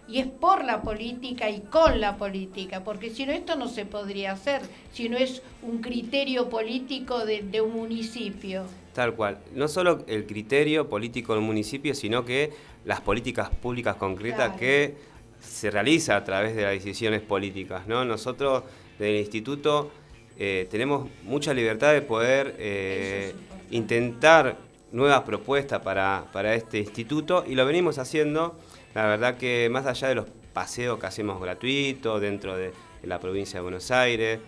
[0.08, 3.86] y es por la política y con la política, porque si no esto no se
[3.86, 4.62] podría hacer,
[4.92, 8.66] si no es un criterio político de, un municipio.
[8.94, 12.52] Tal cual, no solo el criterio político del municipio, sino que
[12.86, 14.96] las políticas públicas concretas que
[15.40, 17.88] se realiza a través de las decisiones políticas.
[17.88, 18.06] ¿no?
[18.06, 18.64] Nosotros
[19.00, 19.92] del instituto
[20.38, 23.34] eh, tenemos mucha libertad de poder eh,
[23.72, 24.58] intentar
[24.92, 28.58] nuevas propuestas para, para este instituto y lo venimos haciendo
[28.96, 32.74] la verdad que más allá de los paseos que hacemos gratuitos dentro de,
[33.04, 34.40] la provincia de Buenos Aires,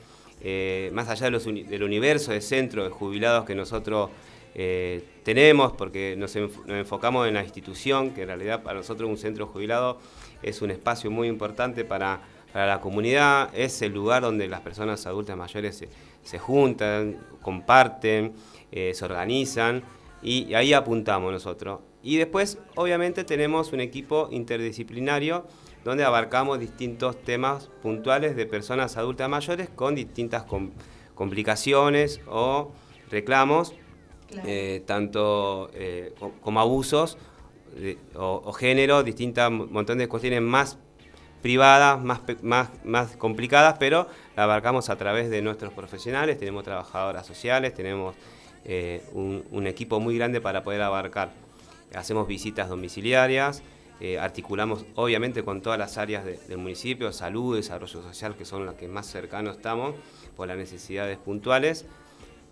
[0.41, 4.09] eh, más allá del universo de centros de jubilados que nosotros
[4.55, 9.45] eh, tenemos, porque nos, enfocamos en la institución, que en realidad para nosotros un centro
[9.45, 9.99] jubilado
[10.41, 12.21] es un espacio muy importante para,
[12.53, 15.85] la comunidad, es el lugar donde las personas adultas mayores
[16.23, 18.33] se, juntan, comparten,
[18.71, 19.83] eh, se organizan,
[20.23, 21.81] y ahí apuntamos nosotros.
[22.07, 25.45] Y después, obviamente, tenemos un equipo interdisciplinario
[25.83, 30.45] donde abarcamos distintos temas puntuales de personas adultas mayores con distintas
[31.15, 32.71] complicaciones o
[33.11, 33.73] reclamos,
[34.45, 37.17] eh, tanto eh, como abusos
[38.15, 40.77] o, género, distintas montón de cuestiones más
[41.41, 44.07] privadas, más, más, más complicadas, pero
[44.37, 48.15] la abarcamos a través de nuestros profesionales, tenemos trabajadoras sociales, tenemos
[48.63, 51.46] eh, un equipo muy grande para poder abarcar
[51.93, 53.63] hacemos visitas domiciliarias,
[53.99, 58.65] eh, articulamos obviamente con todas las áreas de- del municipio, salud, desarrollo social, que son
[58.65, 59.95] las que más cercanos estamos
[60.35, 61.85] por las necesidades puntuales,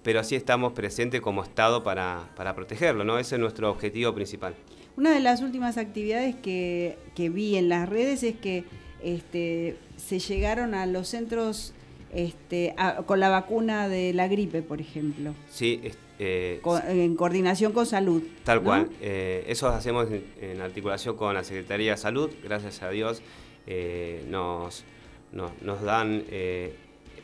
[0.01, 3.17] pero sí estamos presentes como Estado para, para protegerlo, ¿no?
[3.19, 4.55] Ese es nuestro objetivo principal.
[4.97, 8.63] Una de las últimas actividades que, que vi en las redes es que
[9.03, 11.73] este, se llegaron a los centros
[12.13, 17.15] este, a- con la vacuna de la gripe, por ejemplo, Sí, es- eh, co- en
[17.15, 18.23] coordinación con salud.
[18.43, 18.63] Tal ¿no?
[18.63, 18.89] cual.
[19.01, 22.29] Eh, eso hacemos en, en articulación con la Secretaría de Salud.
[22.43, 23.21] Gracias a Dios
[23.67, 24.83] eh, nos,
[25.31, 26.75] nos, nos dan eh,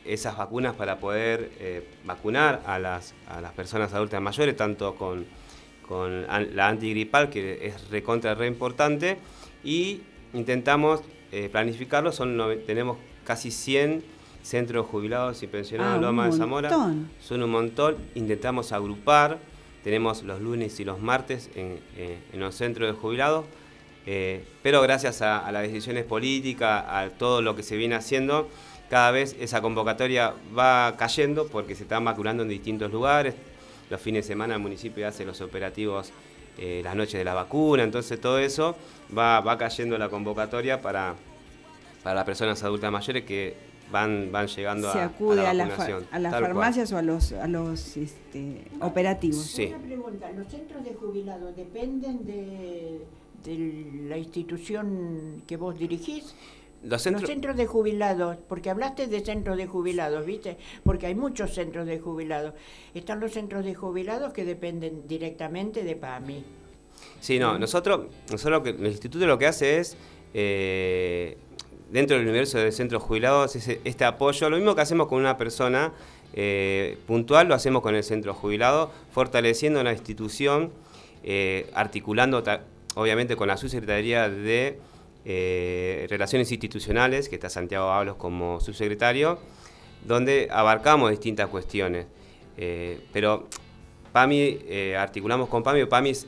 [0.05, 1.51] esas vacunas para poder
[2.05, 5.25] vacunar a las, a las personas adultas mayores, tanto con,
[5.87, 9.17] con la antigripal, que es recontra re importante,
[9.63, 10.01] y
[10.33, 11.01] intentamos
[11.51, 12.11] planificarlo.
[12.11, 12.35] Son
[12.65, 14.03] tenemos casi 100
[14.43, 16.69] centros jubilados y pensionados Ah, Loma de Zamora.
[17.19, 17.97] Son un montón.
[18.15, 19.37] Intentamos agrupar.
[19.83, 23.45] Tenemos los lunes y los martes en, eh, en los centros de jubilados.
[24.05, 28.49] eh, pero gracias a, a las decisiones políticas, a todo lo que se viene haciendo,
[28.89, 33.35] cada vez esa convocatoria va cayendo porque se están vacunando en distintos lugares.
[33.89, 36.11] Los fines de semana el municipio hace los operativos
[36.57, 38.75] eh, las noches de la vacuna, entonces todo eso
[39.17, 41.15] va, va cayendo la convocatoria para,
[42.03, 43.55] para las personas adultas mayores que
[43.91, 46.05] van, van llegando Se a, acude a a, la vacunación.
[46.11, 46.43] a las cual.
[46.43, 49.43] farmacias o a los, a los este, operativos.
[49.45, 49.65] Sí.
[49.67, 53.01] Una pregunta, ¿los centros de jubilados dependen de,
[53.43, 56.35] de la institución que vos dirigís?
[56.83, 60.57] Los centros, Los centros de jubilados, porque hablaste de centros de jubilados, ¿viste?
[60.83, 62.55] Porque hay muchos centros de jubilados.
[62.95, 66.43] Están los centros de jubilados que dependen directamente de PAMI.
[67.19, 69.95] Sí, no, nosotros, nosotros lo que- el instituto lo que hace es,
[70.33, 71.37] eh,
[71.91, 75.37] dentro del universo de centros jubilados, es este apoyo, lo mismo que hacemos con una
[75.37, 75.91] persona
[76.33, 80.71] eh, puntual, lo hacemos con el centro jubilado, fortaleciendo la institución,
[81.23, 82.41] eh, articulando
[82.95, 84.79] obviamente con la subsecretaría de
[85.25, 89.39] eh, Relaciones Institucionales, que está Santiago Ábalos como subsecretario,
[90.05, 92.07] donde abarcamos distintas cuestiones.
[93.13, 93.47] Pero
[94.13, 94.59] PAMI,
[94.97, 96.27] articulamos con PAMI, PAMI es-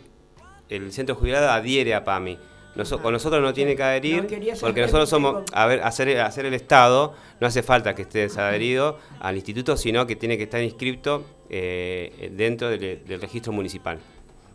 [0.70, 2.38] el centro jubilado adhiere a PAMI.
[2.76, 4.28] Noso- con nosotros no tiene que adherir No,
[4.62, 8.98] porque nosotros somos, a ver, hacer, hacer el Estado, no hace falta que estés adherido
[9.20, 14.00] al instituto, sino que tiene que estar inscrito eh, dentro del, del registro municipal.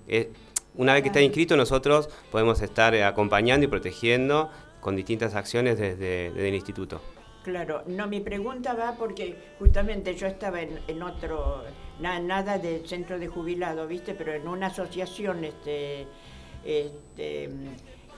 [0.09, 0.31] Eh,
[0.75, 4.51] una vez que está inscrito, nosotros podemos estar acompañando y protegiendo
[4.81, 7.01] con distintas acciones desde, desde el instituto.
[7.45, 11.63] Claro, no, mi pregunta va porque justamente yo estaba en, en otro,
[12.01, 14.15] na- nada del centro de jubilados, ¿viste?
[14.15, 16.07] Pero en una asociación este,
[16.65, 17.49] este,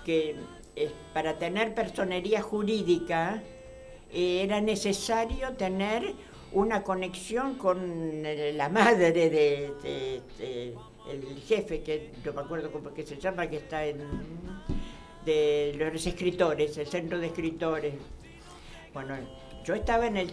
[0.05, 0.37] que
[0.77, 3.43] eh, para tener personería jurídica
[4.13, 6.15] eh, era necesario tener
[6.53, 10.21] una conexión con eh, la madre de,
[11.11, 13.99] el jefe, que no me acuerdo cómo que se llama, que está en
[15.25, 17.95] de los escritores, el centro de escritores.
[18.95, 19.17] Bueno,
[19.65, 20.31] yo estaba en, el,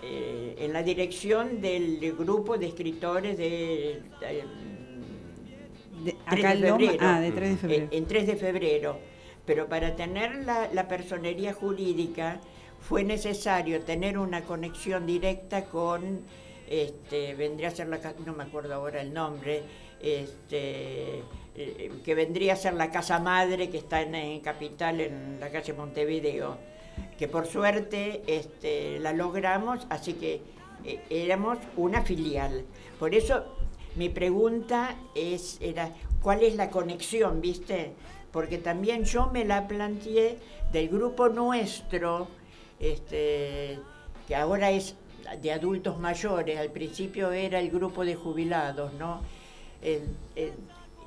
[0.00, 4.00] en, la dirección del grupo de escritores de-
[6.04, 6.98] De- 3 acá de en Loma- febrero.
[7.00, 7.88] ah, de 3 de febrero.
[7.90, 8.98] En, en 3 de febrero.
[9.46, 12.40] Pero para tener la, la personería jurídica
[12.80, 16.20] fue necesario tener una conexión directa con,
[16.68, 19.62] este, vendría a ser la, no me acuerdo ahora el nombre,
[20.00, 21.22] este,
[21.56, 25.50] eh, que vendría a ser la casa madre que está en, en Capital, en la
[25.50, 26.58] calle Montevideo,
[27.18, 30.40] que por suerte este, la logramos, así que
[30.84, 32.64] eh, éramos una filial.
[32.98, 33.56] Por eso
[33.98, 35.92] mi pregunta es, era,
[36.22, 37.92] ¿cuál es la conexión, viste?
[38.32, 40.38] Porque también yo me la planteé
[40.72, 42.28] del grupo nuestro,
[42.78, 43.80] este,
[44.28, 44.94] que ahora es
[45.42, 49.20] de adultos mayores, al principio era el grupo de jubilados, ¿no?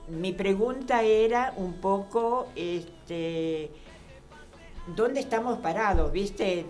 [0.10, 3.72] Mi pregunta era un poco, este,
[4.96, 6.66] ¿dónde estamos parados, viste?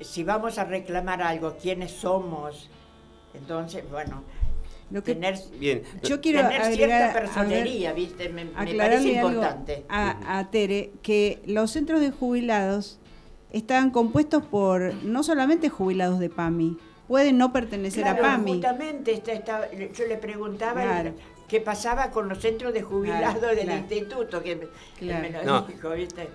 [0.00, 2.70] Si vamos a reclamar algo, ¿quiénes somos?
[3.34, 4.22] Entonces, bueno,
[4.90, 8.28] Lo que- tener, Bien, Yo quiero tener agregar, cierta ver, personería, ¿viste?
[8.30, 9.84] Me, me parece importante.
[9.88, 12.98] a, a Tere, que los centros de jubilados
[13.52, 18.52] están compuestos por no solamente jubilados de PAMI, pueden no pertenecer Claro, a PAMI.
[18.52, 21.12] Justamente esta- esta- yo le preguntaba Claro.
[21.48, 23.80] qué pasaba con los centros de jubilados Claro, del claro.
[23.80, 24.62] instituto, que me,
[24.98, 25.22] que Claro.
[25.22, 25.62] me lo No.
[25.62, 26.28] dijo, ¿viste?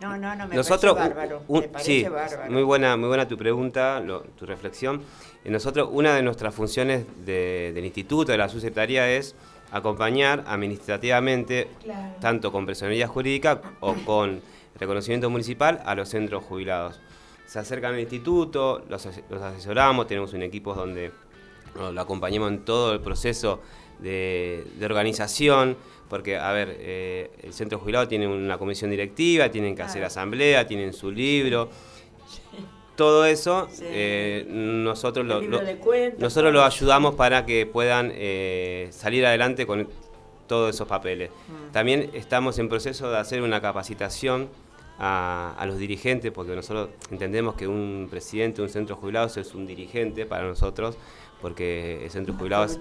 [0.00, 1.42] No, no, no, me Nosotros, parece bárbaro.
[1.48, 2.52] un- me parece sí, bárbaro.
[2.52, 5.02] muy buena, muy buena tu pregunta, lo- tu reflexión.
[5.44, 9.34] Nosotros, una de nuestras funciones de- del instituto, de la subsecretaría, es
[9.70, 12.14] acompañar administrativamente, Claro.
[12.20, 14.40] tanto con personalidad jurídica o con
[14.78, 17.00] reconocimiento municipal, a los centros jubilados.
[17.46, 21.12] Se acercan al instituto, los asesoramos, tenemos un equipo donde
[21.74, 23.60] lo acompañamos en todo el proceso
[24.00, 25.76] de, organización,
[26.08, 30.66] porque, a ver, eh, el centro jubilado tiene una comisión directiva, tienen que hacer asamblea,
[30.66, 31.68] tienen su libro.
[32.98, 39.88] Todo eso eh, nosotros, lo, nosotros lo ayudamos para que puedan eh, salir adelante con
[40.48, 41.30] todos esos papeles.
[41.30, 41.72] Mm.
[41.72, 44.48] También estamos en proceso de hacer una capacitación
[44.98, 49.64] a, los dirigentes, porque nosotros entendemos que un presidente de un centro jubilado es un
[49.64, 50.96] dirigente para nosotros,
[51.40, 52.80] porque el centro jubilado es,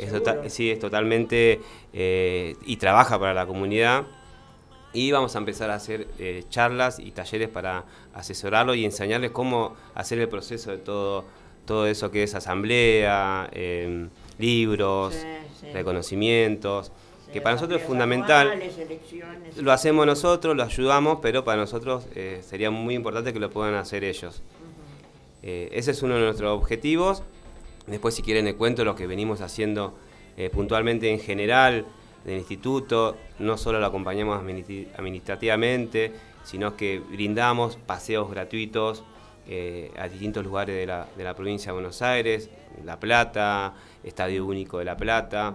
[0.00, 1.60] es, sí, es totalmente
[1.92, 4.02] eh, y trabaja para la comunidad.
[4.94, 7.84] Y vamos a empezar a hacer eh, charlas y talleres para
[8.14, 11.24] asesorarlo y enseñarles cómo hacer el proceso de todo,
[11.66, 14.06] todo eso que es asamblea, eh,
[14.38, 15.16] libros,
[15.72, 16.92] reconocimientos
[17.32, 18.62] que para nosotros es fundamental.
[19.56, 23.74] Lo hacemos nosotros, lo ayudamos, pero para nosotros eh, sería muy importante que lo puedan
[23.74, 24.40] hacer ellos.
[25.42, 27.24] Eh, ese es uno de nuestros objetivos.
[27.88, 29.98] Después, si quieren, les cuento lo que venimos haciendo
[30.52, 31.86] puntualmente en general
[32.24, 33.16] del instituto.
[33.38, 36.12] No solo lo acompañamos administrativamente,
[36.44, 39.04] sino que brindamos paseos gratuitos
[39.98, 42.48] a distintos lugares de la, de la provincia de Buenos Aires,
[42.84, 45.54] La Plata, Estadio Único de La Plata.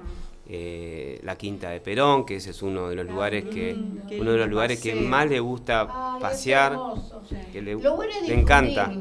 [0.52, 3.78] Eh, la Quinta de Perón, que ese es uno de los lugares que
[4.20, 6.76] uno de los lugares que más le gusta pasear,
[7.54, 8.92] que le, lo bueno es encanta.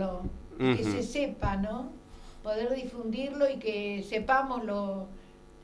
[0.59, 1.91] Que se sepa, ¿no?
[2.43, 5.09] Poder difundirlo y que sepamos lo,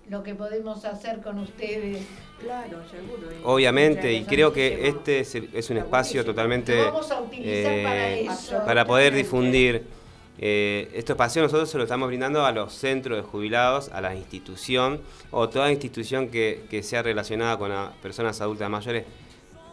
[0.09, 2.05] lo que podemos hacer con ustedes.
[2.41, 3.29] Claro, seguro.
[3.45, 6.75] Obviamente, y creo que este es, un espacio totalmente
[7.33, 8.29] eh,
[8.67, 9.85] para poder difundir
[10.37, 14.15] eh, estos paseos nosotros se lo estamos brindando a los centros de jubilados, a la
[14.15, 15.01] institución
[15.31, 19.05] o toda institución que, sea relacionada con las personas adultas mayores.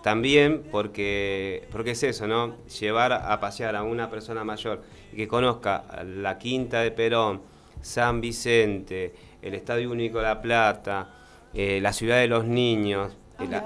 [0.03, 2.55] También porque, porque es eso, ¿no?
[2.79, 4.81] Llevar a pasear a una persona mayor
[5.13, 7.41] y que conozca la Quinta de Perón,
[7.81, 11.09] San Vicente, el Estadio Único de La Plata,
[11.53, 13.65] eh, la Ciudad de los Niños, la,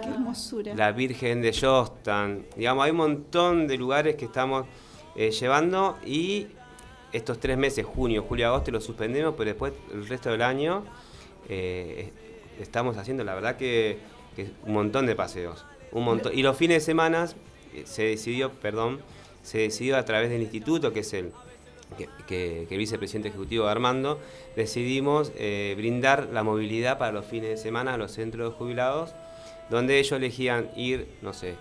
[0.76, 2.46] la, Virgen de Jostan.
[2.56, 4.66] Digamos, hay un montón de lugares que estamos
[5.16, 6.48] eh, llevando y
[7.12, 10.84] estos tres meses, junio, julio, agosto, los suspendemos, pero después el resto del año
[11.48, 12.12] eh,
[12.60, 14.00] estamos haciendo, la verdad que,
[14.66, 15.66] un montón de paseos.
[15.92, 16.38] Un montón.
[16.38, 17.30] Y los fines de semana
[17.74, 19.00] eh, se decidió, perdón,
[19.44, 21.32] se decidió a través del instituto, que es el
[21.96, 24.20] que, el vicepresidente ejecutivo Armando,
[24.56, 29.14] decidimos eh, brindar la movilidad para los fines de semana a los centros de jubilados,
[29.70, 31.56] donde ellos elegían ir, no sé,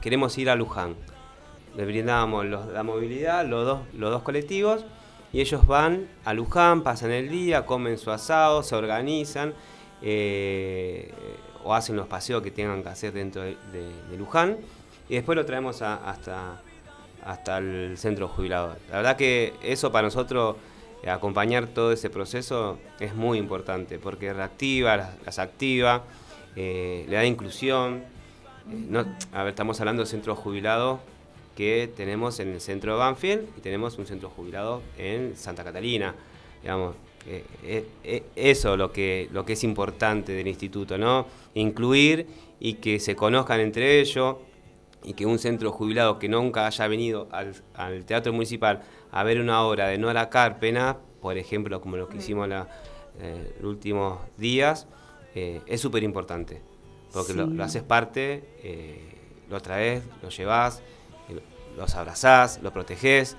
[0.00, 0.96] queremos ir a Luján.
[1.76, 4.84] Le brindábamos la movilidad, los dos, los dos colectivos,
[5.32, 9.52] y ellos van a Luján, pasan el día, comen su asado, se organizan
[10.00, 11.10] eh,
[11.64, 13.56] o hacen los paseos que tengan que hacer dentro de,
[14.16, 14.58] Luján,
[15.08, 16.62] y después lo traemos hasta,
[17.24, 18.76] hasta el centro jubilado.
[18.90, 20.56] La verdad que eso para nosotros,
[21.02, 26.02] eh, acompañar todo ese proceso, es muy importante, porque reactiva, las, activa,
[26.56, 28.04] eh, le da inclusión.
[28.66, 31.00] No, a ver, estamos hablando de centro jubilado
[31.56, 36.14] que tenemos en el centro de Banfield y tenemos un centro jubilado en Santa Catalina.
[36.62, 36.96] Digamos,
[37.26, 41.26] eh, eh, eh, eso lo que, lo que es importante del instituto, ¿no?
[41.54, 42.26] Incluir
[42.60, 44.36] y que se conozcan entre ellos
[45.04, 48.82] y que un centro jubilado que nunca haya venido al, Teatro Municipal
[49.12, 52.68] a ver una obra de Nora Cárpena, por ejemplo, como lo que hicimos la,
[53.60, 54.86] los últimos días,
[55.34, 56.60] es súper importante.
[57.12, 58.42] Porque lo, lo, haces parte,
[59.48, 60.82] lo traes, lo llevas
[61.76, 63.36] los abrazás, los protegés.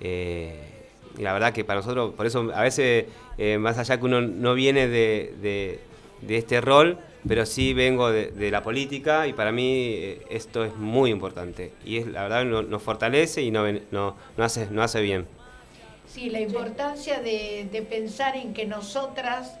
[0.00, 0.74] Eh,
[1.16, 3.06] y la verdad que para nosotros, por eso a veces,
[3.38, 5.80] eh, más allá que uno no viene de,
[6.28, 11.10] este rol, pero sí vengo de, la política y para mí eh, esto es muy
[11.10, 11.72] importante.
[11.84, 15.26] Y es, la verdad nos, fortalece y no, no, hace, no hace bien.
[16.06, 19.58] Sí, la importancia de, pensar en que nosotras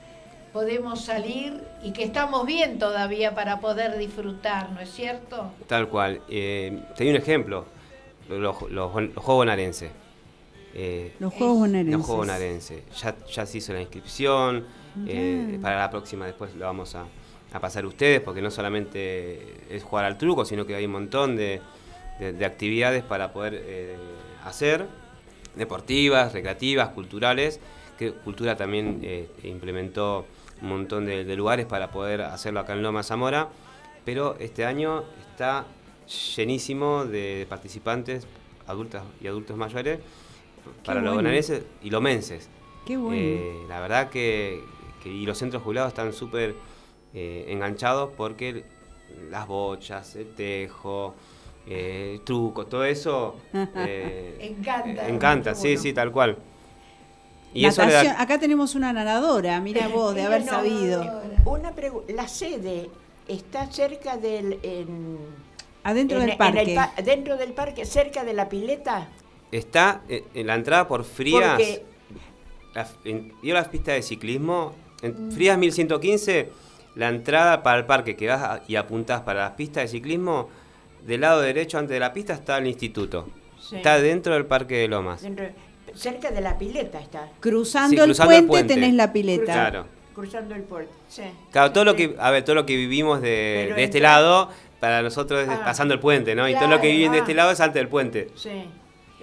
[0.52, 5.52] podemos salir y que estamos bien todavía para poder disfrutar, ¿no es cierto?
[5.66, 6.22] Tal cual.
[6.26, 7.66] te doy un ejemplo
[8.28, 9.90] los, Juegos Bonaerenses.
[10.74, 11.98] Eh, los Juegos Bonaerenses.
[11.98, 12.82] Los Juegos Bonaerenses.
[13.00, 14.66] Ya, ya se hizo la inscripción.
[15.06, 17.04] Eh, para la próxima después lo vamos a,
[17.50, 21.60] pasar ustedes, porque no solamente es jugar al truco, sino que hay un montón de,
[22.44, 23.96] actividades para poder eh,
[24.44, 24.86] hacer,
[25.54, 27.60] deportivas, recreativas, culturales,
[27.96, 29.00] que Cultura también
[29.42, 30.24] implementó
[30.62, 33.48] un montón de, de, lugares para poder hacerlo acá en Loma Zamora,
[34.04, 35.66] pero este año está
[36.36, 38.26] llenísimo de participantes,
[38.66, 40.00] adultas y adultos mayores,
[40.84, 42.48] para los bonaerenses y lomenses.
[42.86, 43.20] Qué bueno.
[43.20, 44.62] Eh, la verdad que,
[45.04, 46.54] y los centros jubilados están súper
[47.14, 48.64] eh, enganchados porque
[49.30, 51.14] las bochas, el tejo,
[51.66, 55.08] eh, truco, todo eso encanta.
[55.08, 56.36] encanta, sí, sí, tal cual.
[57.54, 61.22] Y eso le da- Natación, acá tenemos una nadadora, mira vos, de haber No, sabido.
[61.46, 62.90] Una pregunta, la sede
[63.26, 64.58] está cerca del...
[64.62, 65.18] en-
[65.84, 66.60] Adentro en- del en parque.
[66.62, 69.08] el pa- dentro del parque, cerca de la pileta.
[69.50, 71.52] Está eh, en la entrada por Frías.
[71.52, 71.82] Porque-
[72.74, 74.74] la- en- ¿Vio las pistas de ciclismo?
[75.02, 75.06] Mm.
[75.06, 76.50] En Frías 1115,
[76.98, 80.48] la entrada para el parque que vas a- y apuntás para las pistas de ciclismo,
[81.06, 83.28] del lado derecho antes de la pista está el instituto.
[83.60, 83.76] Sí.
[83.76, 85.22] Está dentro del parque de Lomas.
[85.22, 85.46] dentro-
[85.94, 87.28] cerca de la pileta está.
[87.40, 88.74] Cruzando, Sí, el, cruzando el puente, puente.
[88.74, 89.44] tenés la pileta.
[89.44, 89.86] Claro.
[90.14, 90.92] Cruzando el puerto.
[91.08, 91.22] Sí.
[91.52, 94.50] Claro, todo lo que, a ver, todo lo que vivimos de, de este entra- lado,
[94.80, 95.62] para nosotros es Ah.
[95.64, 96.48] pasando el puente, ¿no?
[96.48, 97.20] y todo lo que viven de ah.
[97.20, 98.28] este lado es antes del puente.
[98.34, 98.64] Sí.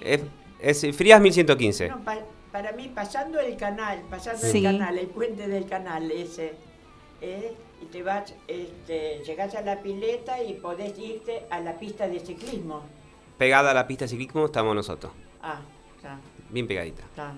[0.01, 0.21] Es,
[0.59, 1.89] es Frías 1115.
[1.89, 2.19] No, pa-
[2.53, 4.57] para mí, pasando el canal, pasando Sí.
[4.59, 6.53] el canal, el puente del canal ese,
[7.21, 7.53] ¿eh?
[7.85, 12.19] Y te vas, este, llegás a la pileta y podés irte a la pista de
[12.19, 12.81] ciclismo.
[13.37, 15.59] Pegada a la pista de ciclismo estamos nosotros, Ah,
[15.95, 16.17] está,
[16.49, 17.03] bien pegadita.
[17.03, 17.33] está.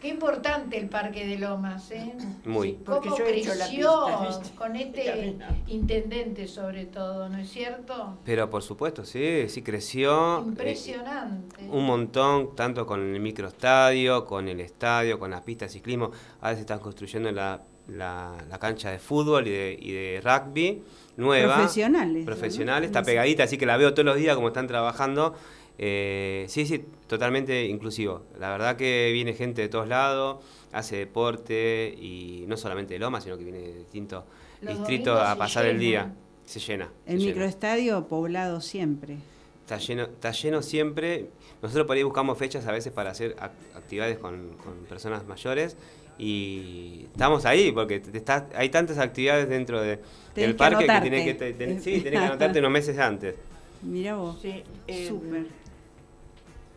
[0.00, 2.14] Qué importante el Parque de Lomas, ¿eh?
[2.44, 2.74] Muy.
[2.74, 4.54] Porque ¿Cómo yo he hecho la creció pista, ¿viste?
[4.56, 5.36] con este
[5.66, 8.16] intendente sobre todo, ¿no es cierto?
[8.24, 10.38] Pero por supuesto, sí, sí creció.
[10.38, 11.64] eh, Impresionante.
[11.68, 16.12] un montón, tanto con el microestadio, con el estadio, con las pistas de ciclismo.
[16.40, 20.82] Ahora se están construyendo la, la- la cancha de fútbol y de, y de rugby
[21.16, 21.56] nueva.
[21.56, 22.86] Profesionales, Profesional, ¿no?
[22.86, 25.34] está pegadita, así que la veo todos los días como están trabajando.
[25.80, 28.22] Eh, sí, sí, totalmente inclusivo.
[28.38, 30.42] La verdad que viene gente de todos lados,
[30.72, 34.24] hace deporte y no solamente de Loma, sino que viene de distintos
[34.60, 36.12] Los distritos a pasar el día.
[36.44, 36.88] Se llena.
[37.06, 37.30] se El llena.
[37.32, 39.16] microestadio poblado siempre.
[39.62, 41.26] Está lleno, está lleno siempre.
[41.62, 45.76] Nosotros por ahí buscamos fechas a veces para hacer ac- actividades con, con personas mayores
[46.18, 49.98] y estamos ahí porque te- te está- hay tantas actividades dentro de-
[50.34, 51.10] del que parque que anotarte.
[51.10, 53.34] tenés que, te- ten- sí, tenés que anotarte unos meses antes.
[53.82, 54.38] Mira vos.
[54.42, 55.46] Sí, eh, Súper.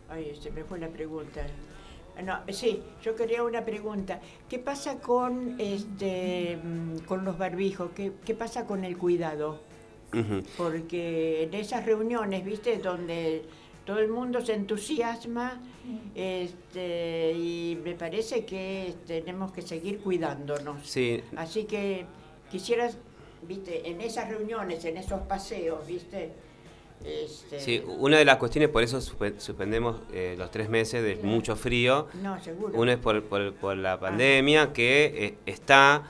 [0.08, 1.44] Ay, se me fue la pregunta.
[2.22, 4.20] No, sí, yo quería una pregunta.
[4.48, 6.58] ¿Qué pasa con este
[7.06, 7.90] con los barbijos?
[7.96, 9.60] ¿Qué, qué pasa con el cuidado?
[10.58, 12.76] Porque en esas reuniones, ¿viste?
[12.76, 13.44] Donde
[13.84, 15.60] todo el mundo se entusiasma
[16.14, 20.86] este, y me parece que tenemos que seguir cuidándonos.
[20.86, 22.06] Sí, Así que
[22.50, 22.98] quisieras,
[23.46, 23.88] ¿viste?
[23.90, 26.32] En esas reuniones, en esos paseos, ¿viste?
[27.04, 31.16] Este, sí, una de las cuestiones, por eso suspe- suspendemos eh, los tres meses de
[31.16, 32.06] mucho frío.
[32.22, 32.78] No, seguro.
[32.78, 36.04] Uno es por, por- por la pandemia que eh, está,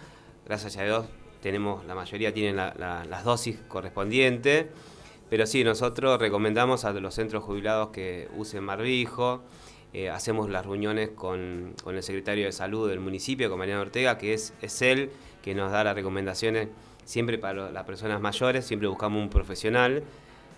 [0.44, 1.06] gracias a Dios,
[1.40, 4.66] tenemos, la mayoría tienen la- la- las dosis correspondientes,
[5.32, 9.40] pero sí, nosotros recomendamos a los centros jubilados que usen barbijo,
[9.94, 14.34] eh, hacemos las reuniones con, el secretario de salud del municipio, con Mariano Ortega, que
[14.34, 14.52] es,
[14.82, 15.08] él
[15.40, 16.68] que nos da las recomendaciones
[17.06, 20.02] siempre para las personas mayores, siempre buscamos un profesional.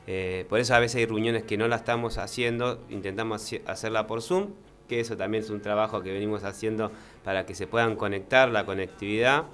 [0.08, 4.22] Eh, por eso a veces hay reuniones que no la estamos haciendo, intentamos hacerla por
[4.22, 4.54] Zoom,
[4.88, 6.90] que eso también es un trabajo que venimos haciendo
[7.22, 9.44] para que se puedan conectar, la conectividad.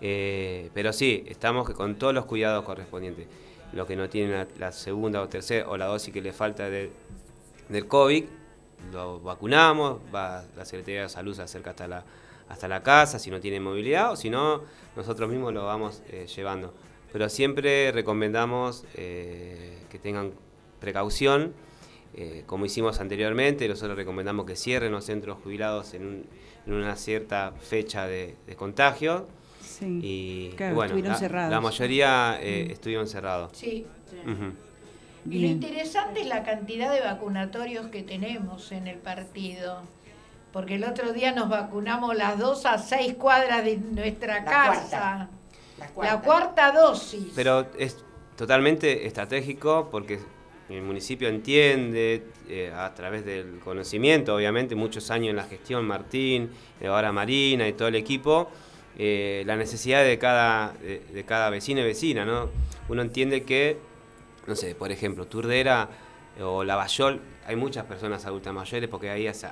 [0.00, 3.26] Eh, pero sí, estamos con todos los cuidados correspondientes.
[3.72, 6.90] Los que no tienen la, segunda o tercera o la dosis que le falta de-
[7.68, 8.24] del COVID,
[8.92, 12.04] lo vacunamos, va, la Secretaría de Salud se acerca hasta la,
[12.48, 14.62] hasta la casa si no tiene movilidad o si no,
[14.96, 16.74] nosotros mismos lo vamos eh, llevando.
[17.12, 20.32] Pero siempre recomendamos eh, que tengan
[20.80, 21.54] precaución,
[22.14, 26.26] eh, como hicimos anteriormente, nosotros recomendamos que cierren los centros jubilados en, un-
[26.74, 29.26] una cierta fecha de, de contagio.
[29.82, 30.00] Sí.
[30.02, 31.50] Y Claro, bueno, estuvieron la, cerrados.
[31.50, 33.50] la mayoría eh, estuvieron cerrados.
[33.54, 33.86] Sí.
[35.28, 39.82] Y lo interesante es la cantidad de vacunatorios que tenemos en el partido.
[40.52, 45.28] Porque el otro día nos vacunamos las dos a seis cuadras de nuestra La casa.
[45.94, 47.32] cuarta, La cuarta dosis.
[47.34, 48.04] Pero es
[48.36, 50.18] totalmente estratégico porque
[50.68, 56.50] el municipio entiende, eh, a través del conocimiento, obviamente, muchos años en la gestión, Martín,
[56.86, 58.50] ahora Marina y todo el equipo,
[58.98, 62.50] eh, la necesidad de cada, de, de cada vecino y vecina, ¿no?
[62.88, 63.78] Uno entiende que,
[64.46, 65.88] no sé, por ejemplo, Turdera
[66.40, 69.46] o Lavallol, hay muchas personas adultas mayores porque ahí es-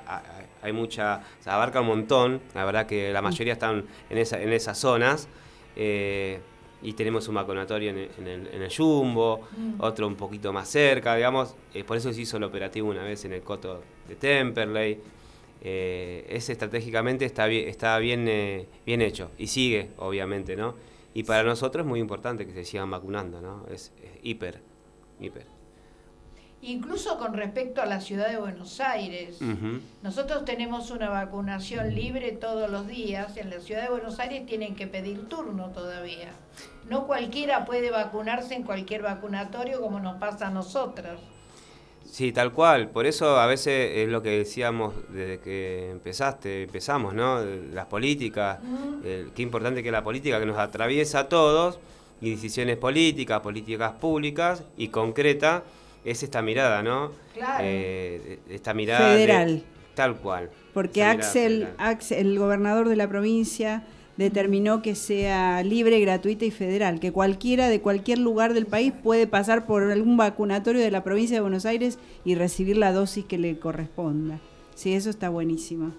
[0.61, 4.51] hay mucha, se abarca un montón, la verdad que la mayoría están en, esa, en
[4.53, 5.27] esas zonas.
[5.75, 6.39] eh,
[6.83, 9.47] y tenemos un vacunatorio en el, en el, en el Jumbo,
[9.77, 11.55] otro un poquito más cerca, digamos.
[11.75, 14.99] eh, por eso se hizo el operativo una vez en el Coto de Temperley.
[15.63, 20.75] Eh, ese estratégicamente está bien, está bien, eh, bien hecho y sigue, obviamente, ¿no?
[21.13, 23.65] Y para nosotros es muy importante que se sigan vacunando, ¿no?
[23.67, 24.61] Es, es hiper,
[25.19, 25.45] hiper.
[26.63, 29.39] Incluso con respecto a la ciudad de Buenos Aires.
[30.03, 33.35] Nosotros tenemos una vacunación libre todos los días.
[33.37, 36.29] En la ciudad de Buenos Aires tienen que pedir turno todavía.
[36.87, 41.19] No cualquiera puede vacunarse en cualquier vacunatorio como nos pasa a nosotras.
[42.11, 42.89] Sí, tal cual.
[42.89, 47.39] Por eso a veces es lo que decíamos desde que empezaste, empezamos, ¿no?
[47.73, 48.59] Las políticas,
[49.05, 51.79] el- qué importante que es la política que nos atraviesa a todos,
[52.19, 55.63] y decisiones políticas, políticas públicas, y concreta
[56.03, 57.13] es esta mirada, ¿no?
[57.33, 57.63] Claro.
[57.65, 59.09] Eh, esta mirada...
[59.11, 59.63] de- Federal.
[59.95, 60.49] tal cual.
[60.73, 61.69] Porque Axel.
[61.77, 63.83] Axel, el gobernador de la provincia,
[64.21, 69.27] determinó que sea libre, gratuita y federal, que cualquiera de cualquier lugar del país puede
[69.27, 73.37] pasar por algún vacunatorio de la provincia de Buenos Aires y recibir la dosis que
[73.37, 74.39] le corresponda.
[74.75, 75.91] Sí, eso está buenísimo.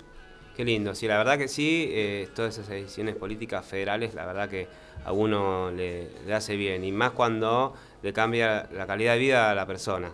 [0.57, 4.49] Qué lindo, sí, la verdad que sí, eh, todas esas decisiones políticas federales, la verdad
[4.49, 4.69] que
[5.05, 9.55] a uno le, hace bien, y más cuando le cambia la calidad de vida a
[9.55, 10.13] la persona,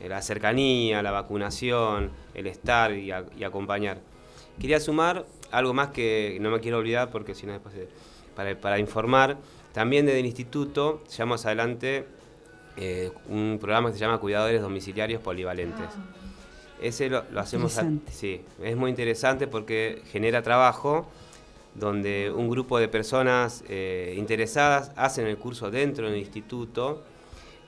[0.00, 3.98] Eh, la cercanía, la vacunación, el estar y acompañar.
[4.58, 7.74] Quería sumar algo más que no me quiero olvidar porque si no después,
[8.34, 9.36] para, para informar,
[9.72, 12.06] también desde el instituto llevamos adelante
[12.76, 15.86] eh, un programa que se llama Cuidadores Domiciliarios Polivalentes.
[16.80, 21.06] Ese lo, lo hacemos, a- sí, es muy interesante porque genera trabajo
[21.74, 27.02] donde un grupo de personas eh, interesadas hacen el curso dentro del instituto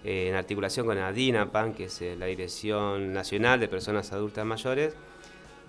[0.03, 4.45] eh, en articulación con la DINAPAN, que es eh, la Dirección Nacional de Personas Adultas
[4.47, 4.95] Mayores,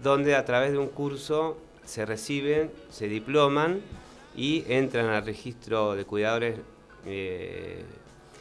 [0.02, 3.82] donde a través de un curso se reciben, se diploman
[4.36, 6.58] y entran al registro de cuidadores
[7.06, 7.84] eh,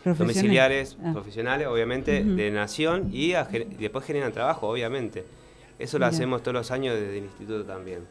[0.03, 0.19] Profesional.
[0.35, 1.11] domiciliares, Ah.
[1.13, 5.25] profesionales, obviamente, de nación y, a después generan trabajo, obviamente.
[5.79, 8.07] Eso lo hacemos todos los años desde el instituto también.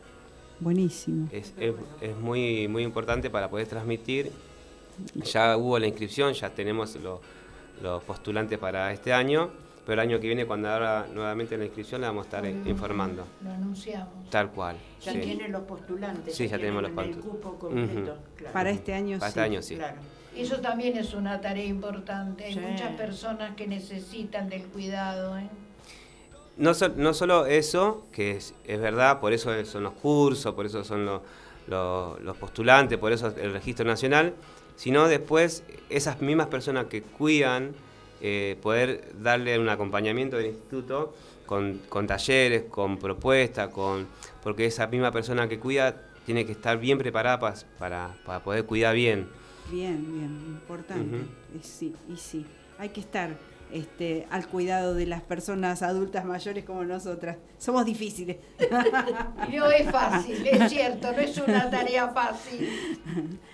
[0.59, 1.27] Buenísimo.
[1.31, 4.31] Es, es- es muy, muy importante para poder transmitir.
[5.23, 7.21] Ya hubo la inscripción, ya tenemos lo-
[7.81, 9.49] los postulantes para este año,
[9.85, 13.25] pero el año que viene, cuando abra nuevamente la inscripción, le vamos a estar informando.
[13.43, 14.29] Lo anunciamos.
[14.29, 14.75] Tal cual.
[15.03, 15.19] Ya sí.
[15.19, 16.35] tienen los postulantes.
[16.35, 17.29] Sí, ya tenemos los el postulantes.
[17.31, 18.11] cupo completo.
[18.13, 18.21] Ujú.
[18.37, 18.53] claro.
[18.53, 19.39] Para este año Para sí.
[19.39, 19.75] este año sí.
[19.75, 19.97] Claro.
[20.35, 22.45] Eso también es una tarea importante.
[22.45, 22.59] Hay Sí.
[22.59, 25.37] muchas personas que necesitan del cuidado.
[25.37, 25.49] ¿eh?
[26.57, 30.65] No, sol- no solo eso, que es, es verdad, por eso son los cursos, por
[30.65, 31.21] eso son lo-
[31.67, 34.33] lo- los postulantes, por eso el registro nacional,
[34.75, 37.71] sino después esas mismas personas que cuidan,
[38.21, 41.13] eh, poder darle un acompañamiento del instituto
[41.45, 44.07] con, con talleres, con propuestas, con,
[44.43, 45.95] porque esa misma persona que cuida
[46.25, 49.27] tiene que estar bien preparada para, para poder cuidar bien.
[49.69, 51.15] Bien, bien, importante.
[51.17, 51.25] Ujú.
[51.59, 52.45] Y sí, y sí.
[52.77, 53.35] Hay que estar
[53.71, 57.37] este, al cuidado de las personas adultas mayores como nosotras.
[57.57, 58.37] Somos difíciles.
[59.51, 62.69] No es fácil, es cierto, no es una tarea fácil.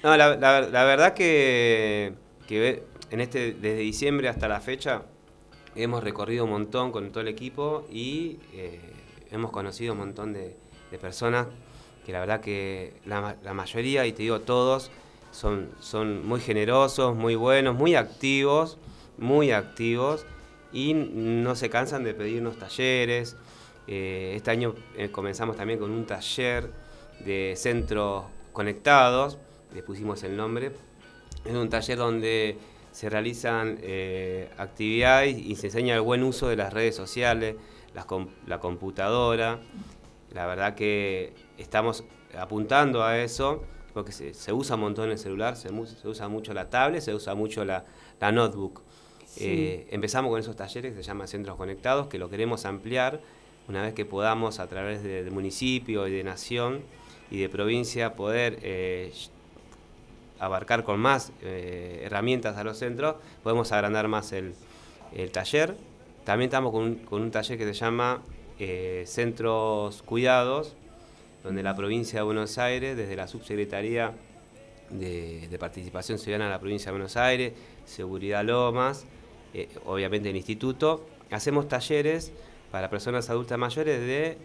[0.04, 2.14] No, la, la- la verdad que,
[2.48, 5.04] que este, desde diciembre hasta la fecha
[5.76, 8.80] hemos recorrido un montón con todo el equipo y eh,
[9.32, 10.56] hemos conocido un montón de,
[11.02, 11.48] personas
[12.06, 14.90] que la verdad que la, ma- la mayoría, y te digo todos,
[15.32, 18.78] son, son muy generosos, muy buenos, muy activos,
[19.18, 20.26] muy activos
[20.72, 23.36] y no se cansan de pedirnos talleres.
[23.88, 26.72] Eh, este año eh, comenzamos también con un taller
[27.24, 29.38] de centros conectados,
[29.74, 30.72] le pusimos el nombre.
[31.46, 32.58] Es un taller donde
[32.98, 37.56] se realizan eh, actividades y se enseña el buen uso de las redes sociales,
[37.94, 39.60] las com- la computadora.
[40.34, 42.04] La verdad que estamos
[42.36, 43.64] apuntando a eso,
[43.94, 47.36] porque se, se usa un montón el celular, se, usa mucho la tablet, se usa
[47.36, 47.86] mucho la,
[48.20, 48.82] la notebook.
[49.28, 49.44] Sí.
[49.46, 53.22] Eh, empezamos con esos talleres que se llaman Centros Conectados, que lo queremos ampliar
[53.68, 56.82] una vez que podamos a través de- del municipio y de nación
[57.30, 59.12] y de provincia poder eh,
[60.40, 64.54] abarcar con más eh, herramientas a los centros, podemos agrandar más el,
[65.32, 65.76] taller.
[66.24, 68.22] También estamos con un, taller que se llama
[68.60, 70.76] eh, Centros Cuidados,
[71.44, 74.12] donde la provincia de Buenos Aires, desde la subsecretaría
[74.90, 77.54] de, de Participación Ciudadana de la provincia de Buenos Aires,
[77.86, 79.06] Seguridad Lomas,
[79.54, 82.34] eh, obviamente el instituto, hacemos talleres
[82.72, 84.38] para personas adultas mayores de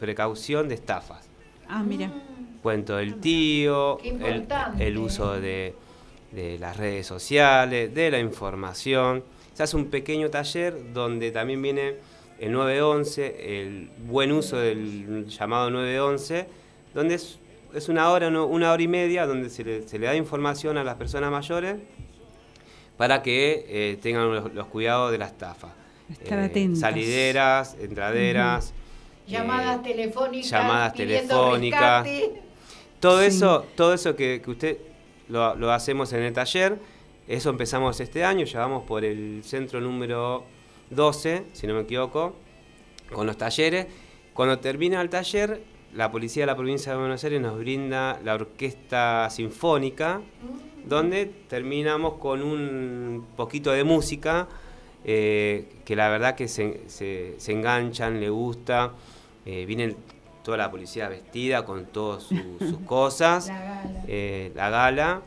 [0.00, 1.28] precaución de estafas
[1.68, 2.10] Ah, mira.
[2.66, 3.96] Cuento del tío,
[4.80, 5.72] el, uso de,
[6.32, 9.22] de las redes sociales, de la información.
[9.54, 11.94] Se hace un pequeño taller donde también viene
[12.40, 16.48] el 911, el buen uso del llamado 911,
[16.92, 17.38] donde es,
[17.72, 20.76] es una hora, no- una hora y media, donde se le, se le da información
[20.76, 21.76] a las personas mayores
[22.96, 25.68] para que eh, tengan los, los cuidados de la estafa.
[26.10, 26.80] Eh, Estar atentas.
[26.80, 28.74] Salideras, entraderas.
[29.28, 30.50] Llamadas eh, telefónicas.
[30.50, 32.04] llamadas telefónicas.
[32.04, 32.45] rescate.
[33.08, 33.26] Todo Sí.
[33.26, 34.78] eso, todo eso que, que usted
[35.28, 36.78] lo, lo hacemos en el taller,
[37.28, 40.44] eso empezamos este año, llevamos por el centro número
[40.90, 42.34] 12, si no me equivoco,
[43.12, 43.86] con los talleres.
[44.34, 45.60] Cuando termina el taller,
[45.94, 50.20] la policía de la provincia de Buenos Aires nos brinda la orquesta sinfónica,
[50.84, 54.46] donde terminamos con un poquito de música
[55.04, 58.92] eh, que la verdad que se, se- se enganchan, le gusta,
[59.44, 59.96] eh, vienen
[60.46, 64.04] toda la policía vestida con todas su- sus cosas, La gala.
[64.08, 65.22] eh, la gala,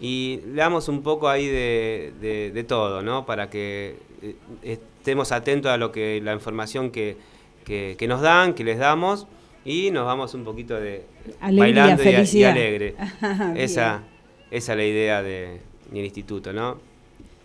[0.00, 3.24] y le damos un poco ahí de, de- de todo, ¿no?
[3.26, 7.16] Para que eh, estemos atentos a lo que la información que,
[7.64, 9.26] que- que nos dan, que les damos,
[9.64, 11.04] y nos vamos un poquito de
[11.40, 12.02] Alegría, bailando
[12.32, 12.94] y alegre.
[13.20, 13.56] Bien.
[13.56, 14.02] esa,
[14.50, 15.60] esa es la idea de,
[15.90, 16.78] del instituto, ¿no?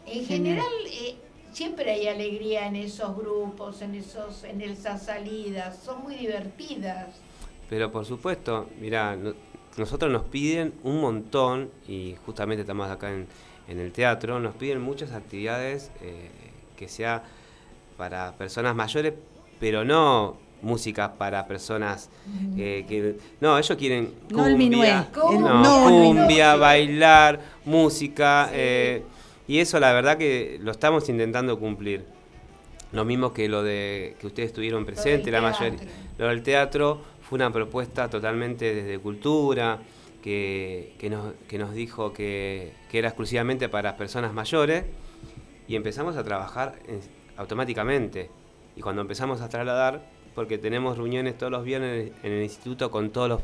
[0.05, 1.15] En general, eh,
[1.51, 7.07] siempre hay alegría en esos grupos, en esos, en esas salidas, son muy divertidas.
[7.69, 9.17] Pero por supuesto, mira,
[9.77, 13.27] nosotros nos piden un montón, y justamente estamos acá en,
[13.67, 16.29] en el teatro, nos piden muchas actividades eh,
[16.75, 17.23] que sea
[17.97, 19.13] para personas mayores,
[19.59, 22.09] pero no música para personas
[22.57, 23.17] eh, que...
[23.39, 26.21] No, ellos quieren No el minué, cumbia, el- no, no el minué.
[26.21, 29.03] cumbia, bailar, música, eh,
[29.51, 32.05] y eso la verdad que lo estamos intentando cumplir.
[32.91, 35.79] Lo mismo que lo de que ustedes estuvieron presentes, la mayoría.
[36.17, 39.79] Lo del teatro fue una propuesta totalmente desde cultura,
[40.21, 44.83] que, que nos, que nos dijo que, que era exclusivamente para personas mayores,
[45.67, 46.99] y empezamos a trabajar en-
[47.37, 48.29] automáticamente.
[48.75, 50.05] Y cuando empezamos a trasladar,
[50.35, 53.41] porque tenemos reuniones todos los viernes en el instituto con todos los,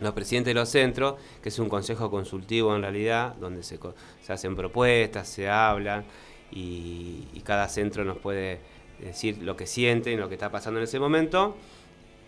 [0.00, 3.78] los presidentes de los centros, que es un consejo consultivo en realidad, donde se,
[4.22, 6.04] se hacen propuestas, se hablan,
[6.50, 8.60] y, y cada centro nos puede
[9.00, 11.56] decir lo que sienten, lo que está pasando en ese momento,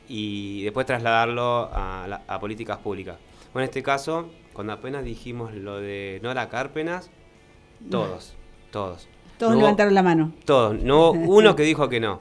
[0.09, 3.17] y después trasladarlo a, políticas públicas.
[3.53, 7.11] Bueno, en este caso, cuando apenas dijimos lo de Nora Cárpenas,
[7.91, 8.35] todos,
[8.71, 9.09] todos.
[9.39, 10.33] Todos No hubo- levantaron la mano.
[10.45, 12.21] Todos, no hubo uno que dijo que no.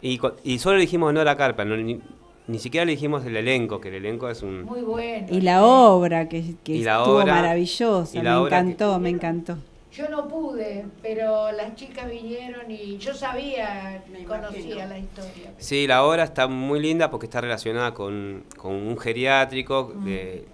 [0.00, 1.98] Y, y solo dijimos Nora Cárpenas, no,
[2.46, 4.64] ni, siquiera le dijimos el elenco, que el elenco es un...
[4.64, 5.26] Muy bueno.
[5.30, 9.08] Y la obra, que, que Y la estuvo obra- maravillosa, y me que- encantó, me
[9.10, 9.56] encantó.
[9.92, 15.52] Yo no pude, pero las chicas vinieron y yo sabía, conocía la historia.
[15.58, 19.92] Sí, la obra está muy linda porque está relacionada con, con un geriátrico.
[19.94, 20.04] Mm.
[20.04, 20.44] de-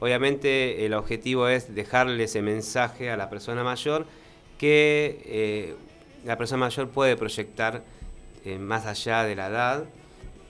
[0.00, 4.06] obviamente el objetivo es dejarle ese mensaje a la persona mayor
[4.58, 5.74] que eh,
[6.24, 7.82] la persona mayor puede proyectar
[8.44, 9.84] eh, más allá de la edad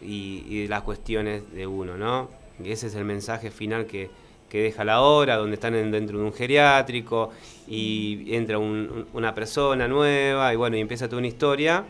[0.02, 2.28] y, y de las cuestiones de uno, ¿no?
[2.62, 4.10] Y ese es el mensaje final que,
[4.48, 7.30] que deja la obra, donde están en- dentro de un geriátrico
[7.68, 11.84] y entra un- un- una persona nueva y bueno, y empieza toda una historia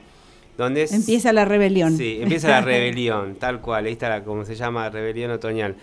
[0.59, 1.97] donde es- Empieza la rebelión.
[1.97, 5.74] Sí, empieza la rebelión, tal cual, ahí está la, como se llama, rebelión otoñal.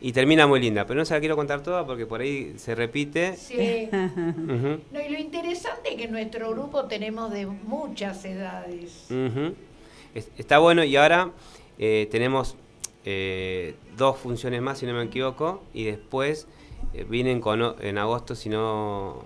[0.00, 2.74] Y termina muy linda, pero no se la quiero contar toda porque por ahí se
[2.74, 3.34] repite.
[3.36, 3.88] Sí.
[3.92, 9.06] No, y lo interesante es que en nuestro grupo tenemos de muchas edades.
[10.14, 11.30] Es- Está bueno y ahora
[11.78, 12.56] eh, tenemos
[13.04, 16.46] eh, dos funciones más, si no me equivoco, y después
[16.92, 19.24] eh, vienen con, en agosto, si no,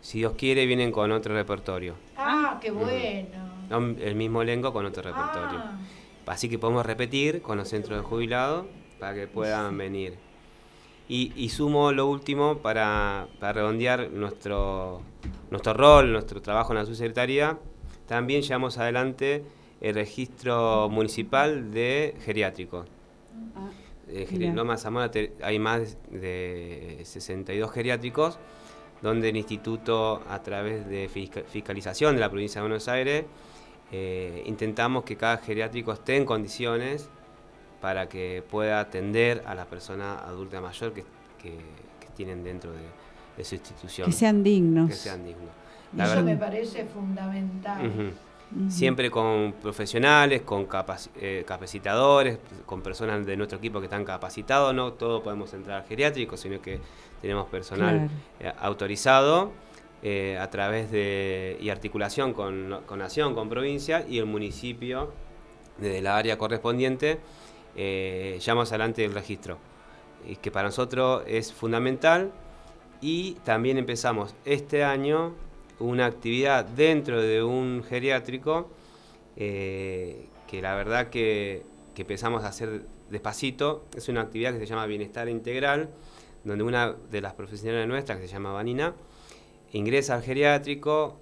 [0.00, 1.94] si Dios quiere, vienen con otro repertorio.
[2.16, 3.50] Ah, qué bueno.
[3.68, 5.58] No el mismo elenco con otro repertorio.
[5.58, 5.78] Ah,
[6.26, 8.66] Así que podemos repetir con los centros de jubilados
[9.00, 10.16] para que puedan venir.
[11.08, 15.02] Y, y sumo lo último para, para redondear nuestro,
[15.50, 17.58] nuestro rol, nuestro trabajo en la subsecretaría.
[18.06, 19.44] También llevamos adelante
[19.80, 22.86] el registro municipal de geriátricos.
[24.08, 24.54] Eh, geri- Mirá.
[24.54, 25.10] Loma Zamora
[25.42, 28.38] hay más de 62 geriátricos,
[29.02, 33.24] donde el instituto, a través de fisca- fiscalización de la provincia de Buenos Aires,
[33.92, 37.08] eh, intentamos que cada geriátrico esté en condiciones
[37.80, 41.02] para que pueda atender a la persona adulta mayor que,
[41.40, 41.56] que-
[42.00, 42.80] que tienen dentro de,
[43.36, 44.06] de su institución.
[44.06, 44.90] Que sean dignos.
[44.90, 45.48] Que sean dignos.
[45.96, 48.12] La eso verdad- me parece fundamental.
[48.68, 50.66] Siempre con profesionales, con
[51.20, 54.74] eh, capacitadores, con personas de nuestro equipo que están capacitados.
[54.74, 56.80] No todos podemos entrar al geriátrico, sino que
[57.20, 58.10] tenemos personal
[58.40, 59.52] eh, autorizado
[60.02, 65.12] eh, a través de y articulación con, con Nación, con provincia y el municipio
[65.78, 67.20] desde la área correspondiente
[67.76, 69.58] llevamos adelante el registro,
[70.26, 72.32] y que para nosotros es fundamental
[73.00, 75.34] y también empezamos este año
[75.80, 78.68] una actividad dentro de un geriátrico
[79.36, 81.62] eh, que la verdad que,
[81.94, 83.84] que empezamos a hacer despacito.
[83.96, 85.88] Es una actividad que se llama Bienestar Integral,
[86.44, 88.94] donde una de las profesionales nuestras, que se llama Vanina,
[89.72, 91.16] ingresa al geriátrico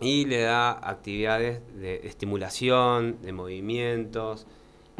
[0.00, 4.46] y le da actividades de estimulación, de movimientos.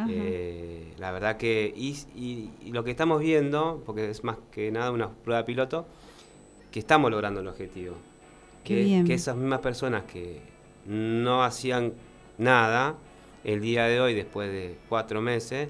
[0.08, 4.70] Eh, la verdad que, y, y- y lo que estamos viendo, porque es más que
[4.72, 5.86] nada una prueba piloto,
[6.70, 7.94] que estamos logrando el objetivo.
[8.64, 10.40] Que, esas mismas personas que
[10.86, 11.92] no hacían
[12.38, 12.96] nada,
[13.44, 15.68] el día de hoy, después de cuatro meses,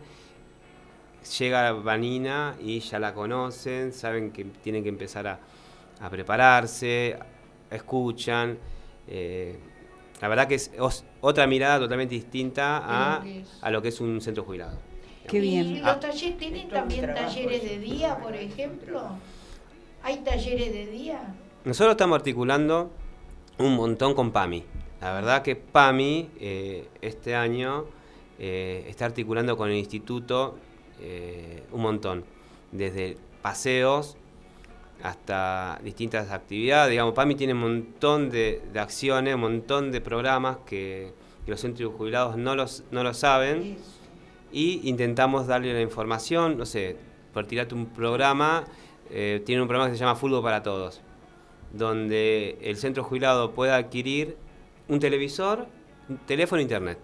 [1.39, 5.39] llega Vanina y ya la conocen, saben que tienen que empezar a,
[6.01, 7.19] a prepararse,
[7.71, 8.59] escuchan.
[9.09, 9.59] eh,
[10.21, 13.59] la verdad que es os- otra mirada totalmente distinta a, De lo que es.
[13.63, 14.79] a lo que es un centro jubilado.
[15.29, 15.83] Qué ¿Y bien.
[15.83, 19.03] los talleres tienen también talleres de día, por ejemplo?
[20.03, 21.35] ¿Hay talleres de día?
[21.65, 22.91] Nosotros estamos articulando
[23.57, 24.63] un montón con PAMI.
[25.01, 27.87] La verdad que PAMI eh, este año
[28.39, 30.59] eh, está articulando con el instituto
[31.01, 32.23] eh, un montón,
[32.71, 34.19] desde paseos
[35.03, 36.91] hasta distintas actividades.
[36.91, 41.15] Digamos, PAMI tiene un montón de, acciones, un montón de programas que,
[41.47, 43.77] los centros jubilados no, los, no lo saben
[44.51, 46.97] y intentamos darle la información, no sé,
[47.35, 48.65] por tirarte un programa,
[49.11, 51.03] tiene un programa que se llama Fútbol para Todos,
[51.77, 54.37] donde el centro jubilado puede adquirir
[54.89, 55.67] un televisor,
[56.09, 56.99] un teléfono e internet.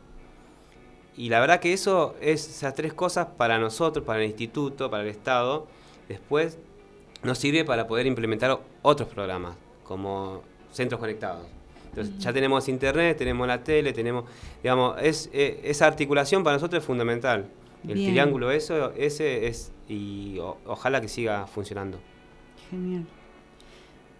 [1.16, 5.02] Y la verdad que eso es esas tres cosas para nosotros, para el instituto, para
[5.02, 5.66] el Estado,
[6.08, 6.58] después
[7.22, 11.46] nos sirve para poder implementar otros programas, como centros conectados.
[11.90, 14.24] Entonces, ya tenemos internet, tenemos la tele, tenemos,
[14.62, 17.50] digamos, es, eh, esa articulación para nosotros es fundamental.
[17.86, 18.12] El Bien.
[18.12, 21.98] triángulo eso, ese es, y o- ojalá que siga funcionando.
[22.70, 23.04] Genial.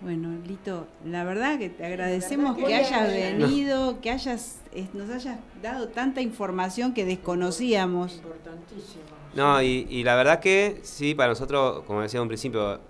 [0.01, 4.61] Bueno, Lito, la verdad que te agradecemos que que hayas venido, que hayas,
[4.95, 8.15] nos hayas dado tanta información que desconocíamos.
[8.15, 9.03] Importantísimo.
[9.35, 12.81] No, y, y la verdad que sí, para nosotros, como decía en un principio,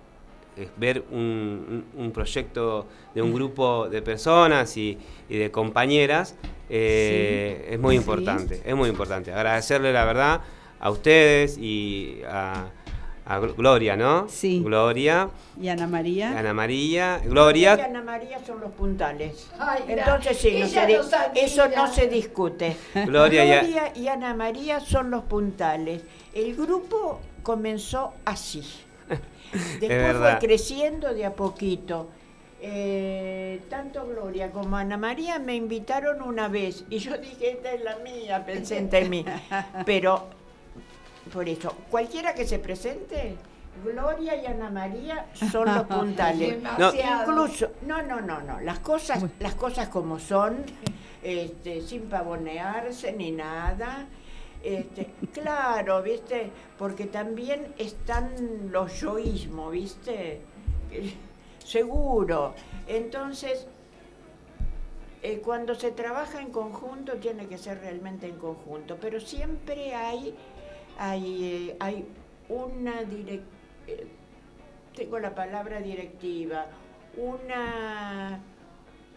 [0.56, 4.96] es ver un, un- un proyecto de un grupo de personas y,
[5.28, 6.36] y de compañeras
[6.68, 8.00] eh, es muy Sí.
[8.00, 9.32] importante, es muy importante.
[9.32, 10.40] Agradecerle la verdad
[10.78, 12.66] a ustedes y a,
[13.31, 14.28] a Gloria, ¿no?
[14.28, 14.61] Sí.
[14.61, 15.31] Gloria,
[15.61, 16.36] Y Ana María.
[16.36, 19.48] Ana María, Y Gloria, Ana María son los puntales.
[19.57, 21.01] Ay, Entonces sí, no se
[21.36, 22.77] eso no se discute.
[23.07, 26.02] Gloria y Gloria y Ana María son los puntales.
[26.35, 28.65] El grupo comenzó así.
[29.81, 32.09] Después fue creciendo de a poquito.
[32.61, 37.82] Eh, tanto Gloria como Ana María me invitaron una vez y yo dije, esta es
[37.82, 39.24] la mía, pensé en mí.
[39.86, 40.27] Pero,
[41.32, 43.36] por eso, cualquiera que se presente,
[43.85, 46.57] Gloria y Ana María son los puntales.
[46.57, 47.31] Demasiado.
[47.31, 50.65] Incluso, no, no, no, no, las cosas, las cosas como son,
[51.23, 54.07] este, sin pavonearse ni nada.
[54.62, 60.40] Este, claro, viste, porque también están los yoísmos, viste,
[61.65, 62.55] seguro.
[62.86, 63.66] Entonces,
[65.23, 70.35] eh, cuando se trabaja en conjunto tiene que ser realmente en conjunto, pero siempre hay,
[71.01, 72.05] hay, eh, hay
[72.51, 73.40] una direc-
[73.86, 74.06] eh,
[74.94, 76.66] tengo la palabra directiva,
[77.16, 78.39] una,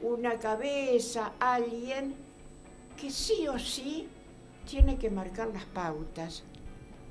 [0.02, 2.16] una cabeza, alguien
[2.96, 4.08] que sí o sí
[4.70, 6.44] tiene que marcar las pautas,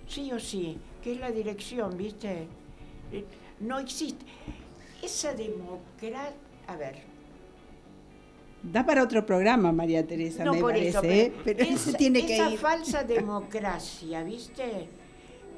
[0.09, 2.47] sí o sí, que es la dirección, ¿viste?
[3.13, 3.25] Eh,
[3.61, 4.25] No existe.
[5.03, 6.33] Esa democracia,
[6.67, 6.97] a ver,
[8.63, 11.33] Da para otro programa, María Teresa, no me por parece, eso, ¿eh?
[11.45, 12.59] pero, pero esa, se tiene que esa ir.
[12.59, 14.89] falsa democracia, ¿viste?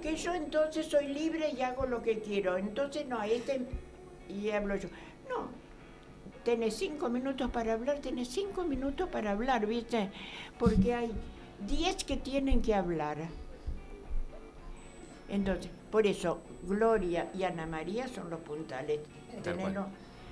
[0.03, 2.57] Que yo entonces soy libre y hago lo que quiero.
[2.57, 3.61] Entonces no, este
[4.29, 4.89] y hablo yo.
[5.29, 5.49] No,
[6.45, 10.11] tenés cinco minutos para hablar, tenés cinco minutos para hablar, ¿viste?
[10.59, 11.11] Porque hay
[11.69, 13.19] diez que tienen que hablar.
[15.29, 19.01] Entonces, por eso, Gloria y Ana María son los puntales.
[19.43, 19.87] Tenelo-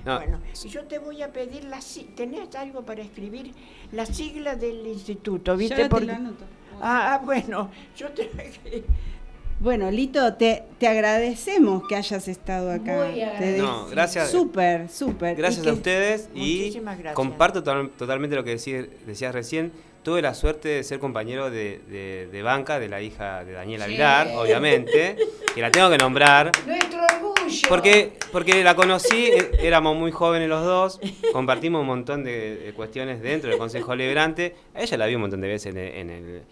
[0.04, 1.78] No, Bueno, y yo te voy a pedir la
[2.16, 3.52] ¿tenés algo para escribir?
[3.92, 5.88] La sigla del instituto, Yo ¿viste?
[5.88, 6.44] te anoto.
[6.80, 8.28] Ah, ah, bueno, yo te...
[9.60, 13.08] Bueno, Lito, te, te agradecemos que hayas estado acá.
[13.38, 14.28] Te No, gracias.
[14.30, 15.36] Súper, súper.
[15.36, 17.14] Gracias a ustedes y gracias.
[17.14, 19.70] comparto to- totalmente lo que decí- decías recién.
[20.02, 23.84] Tuve la suerte de ser compañero de, de- de banca de la hija de Daniela
[23.86, 23.92] Sí.
[23.92, 25.16] Vilar, obviamente,
[25.54, 26.50] que la tengo que nombrar.
[26.66, 27.68] Nuestro orgullo.
[27.68, 31.00] Porque, porque la conocí, eh, éramos muy jóvenes los dos,
[31.32, 34.56] compartimos un montón de, de cuestiones dentro del Consejo Liberante.
[34.74, 36.42] A ella la vi un montón de veces en el, en el-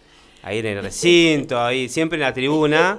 [0.43, 2.97] ahí en el recinto, ahí siempre en la tribuna.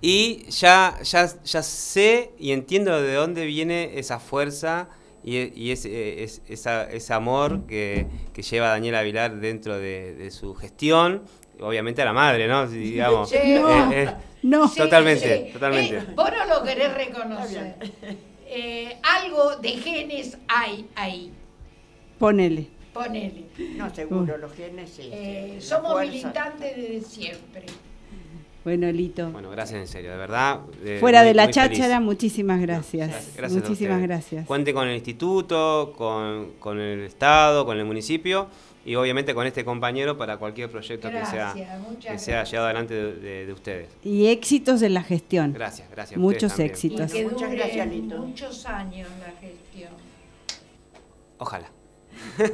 [0.00, 4.88] Y ya, ya, ya sé y entiendo de dónde viene esa fuerza
[5.24, 10.30] y, y ese, es- esa- ese amor que, que lleva Daniela Vilar dentro de, de
[10.30, 11.22] su gestión.
[11.60, 12.66] Obviamente a la madre, ¿no?
[12.68, 13.36] Si, Digamos, Sí.
[13.38, 14.68] Eh, No, eh, no.
[14.68, 15.52] Sí, Totalmente, sí.
[15.52, 15.96] totalmente.
[15.98, 17.74] Eh, vos no lo querés reconocer.
[18.46, 21.30] Eh, algo de genes hay ahí.
[22.18, 22.68] Ponele.
[22.92, 23.44] Ponele.
[23.76, 25.08] No, seguro, los genes sí.
[25.12, 26.10] Eh, somos fuerza.
[26.12, 27.66] militantes desde siempre.
[28.64, 29.30] Bueno, Lito.
[29.30, 30.60] Bueno, gracias en serio, de verdad.
[30.84, 33.32] eh, Fuera muy- de la cháchara, muchísimas gracias.
[33.36, 34.46] Gracias, muchísimas gracias.
[34.46, 38.48] Cuente con el instituto, con, con el Estado, con el municipio
[38.84, 41.60] y obviamente con este compañero para cualquier proyecto que sea, que
[42.18, 42.50] sea gracias.
[42.50, 43.88] llevado adelante de, de- de ustedes.
[44.04, 45.52] Y éxitos en la gestión.
[45.54, 46.20] Gracias, gracias.
[46.20, 46.58] Muchos.
[46.58, 47.12] Y éxitos.
[47.12, 48.18] que Muchas gracias, Lito.
[48.18, 49.90] muchos años la gestión.
[51.38, 51.70] Ojalá.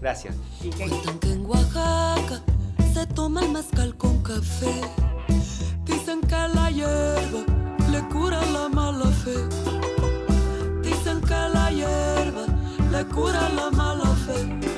[0.00, 0.34] Gracias.
[0.76, 2.42] Cuentan que en Oaxaca
[2.92, 4.80] se toma el mezcal con café.
[5.84, 7.42] Dicen que la hierba
[7.90, 9.36] le cura la mala fe.
[10.82, 12.44] Dicen que la hierba
[12.90, 14.69] le cura la mala fe.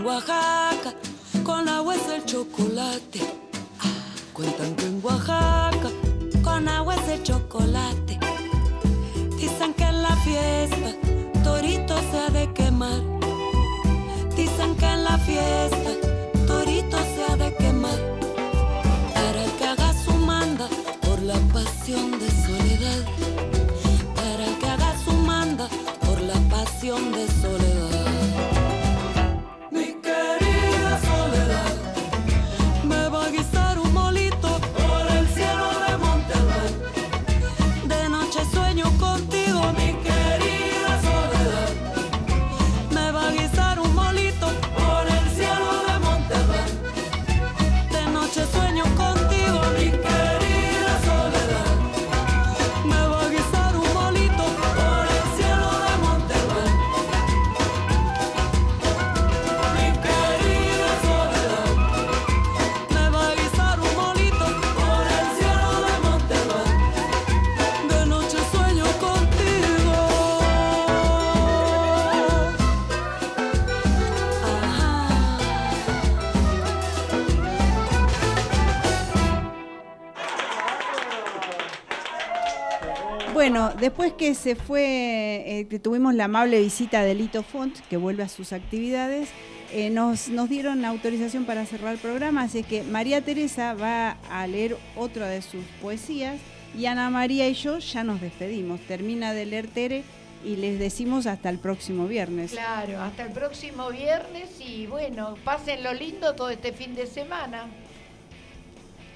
[0.00, 0.94] En Oaxaca
[1.44, 3.20] con agua es el chocolate.
[4.32, 5.90] Cuentan que en Oaxaca
[6.42, 8.18] con agua es el chocolate.
[9.36, 10.90] Dicen que en la fiesta
[11.44, 13.02] Torito se ha de quemar.
[14.36, 15.90] Dicen que en la fiesta
[16.46, 17.98] Torito se ha de quemar.
[19.14, 20.68] Para que haga su manda
[21.02, 23.02] por la pasión de soledad.
[24.14, 25.68] Para que haga su manda
[26.06, 27.59] por la pasión de soledad.
[83.80, 88.22] Después que se fue, eh, que tuvimos la amable visita de Lito Font, que vuelve
[88.22, 89.28] a sus actividades,
[89.72, 94.46] eh, nos, nos dieron autorización para cerrar el programa, así que María Teresa va a
[94.46, 96.38] leer otra de sus poesías
[96.76, 98.80] y Ana María y yo ya nos despedimos.
[98.82, 100.04] Termina de leer Tere
[100.44, 102.52] y les decimos hasta el próximo viernes.
[102.52, 107.66] Claro, hasta el próximo viernes y bueno, pasen lo lindo todo este fin de semana.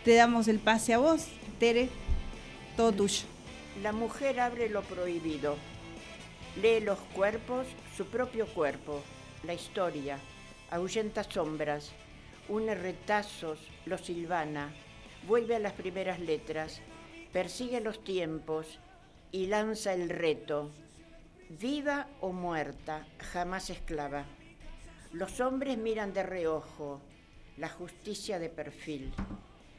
[0.05, 1.27] Te damos el pase a vos,
[1.59, 1.89] Tere,
[2.77, 3.34] todo tuyo.
[3.83, 5.57] La mujer abre lo prohibido.
[6.63, 9.03] Lee los cuerpos, su propio cuerpo,
[9.43, 10.19] la historia,
[10.71, 11.91] ahuyenta sombras,
[12.49, 14.73] une retazos, los silvana,
[15.27, 16.81] vuelve a las primeras letras,
[17.33, 18.79] persigue los tiempos
[19.33, 20.71] y lanza el reto.
[21.49, 24.25] Viva o muerta, jamás esclava.
[25.13, 27.01] Los hombres miran de reojo,
[27.57, 29.13] la justicia de perfil.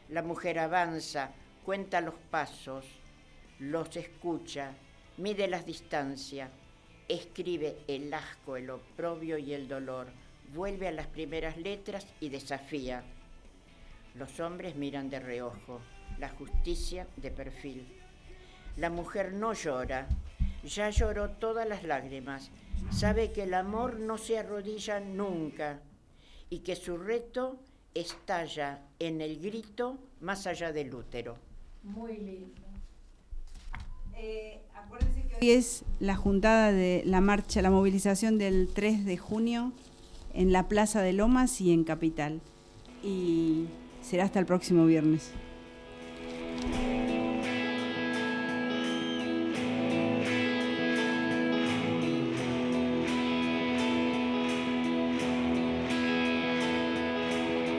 [0.10, 1.32] La mujer avanza,
[1.64, 2.86] cuenta los pasos,
[3.60, 4.74] los escucha,
[5.18, 6.50] mide las distancias,
[7.08, 10.08] escribe el asco, el oprobio y el dolor,
[10.54, 13.04] vuelve a las primeras letras y desafía.
[14.16, 15.82] Los hombres miran de reojo,
[16.20, 17.88] la justicia de perfil.
[18.78, 20.08] La mujer no llora,
[20.64, 22.52] ya lloró todas las lágrimas,
[22.92, 25.80] sabe que el amor no se arrodilla nunca
[26.50, 27.60] y que su reto
[27.94, 31.38] estalla en el grito más allá del útero.
[31.84, 32.65] Muy lindo.
[34.18, 39.18] Eh, acuérdense que hoy es la juntada de la marcha, la movilización del 3 de
[39.18, 39.72] junio
[40.34, 42.42] en la Plaza de Lomas y en Capital.
[43.04, 43.66] Y
[44.02, 45.32] será hasta el próximo viernes.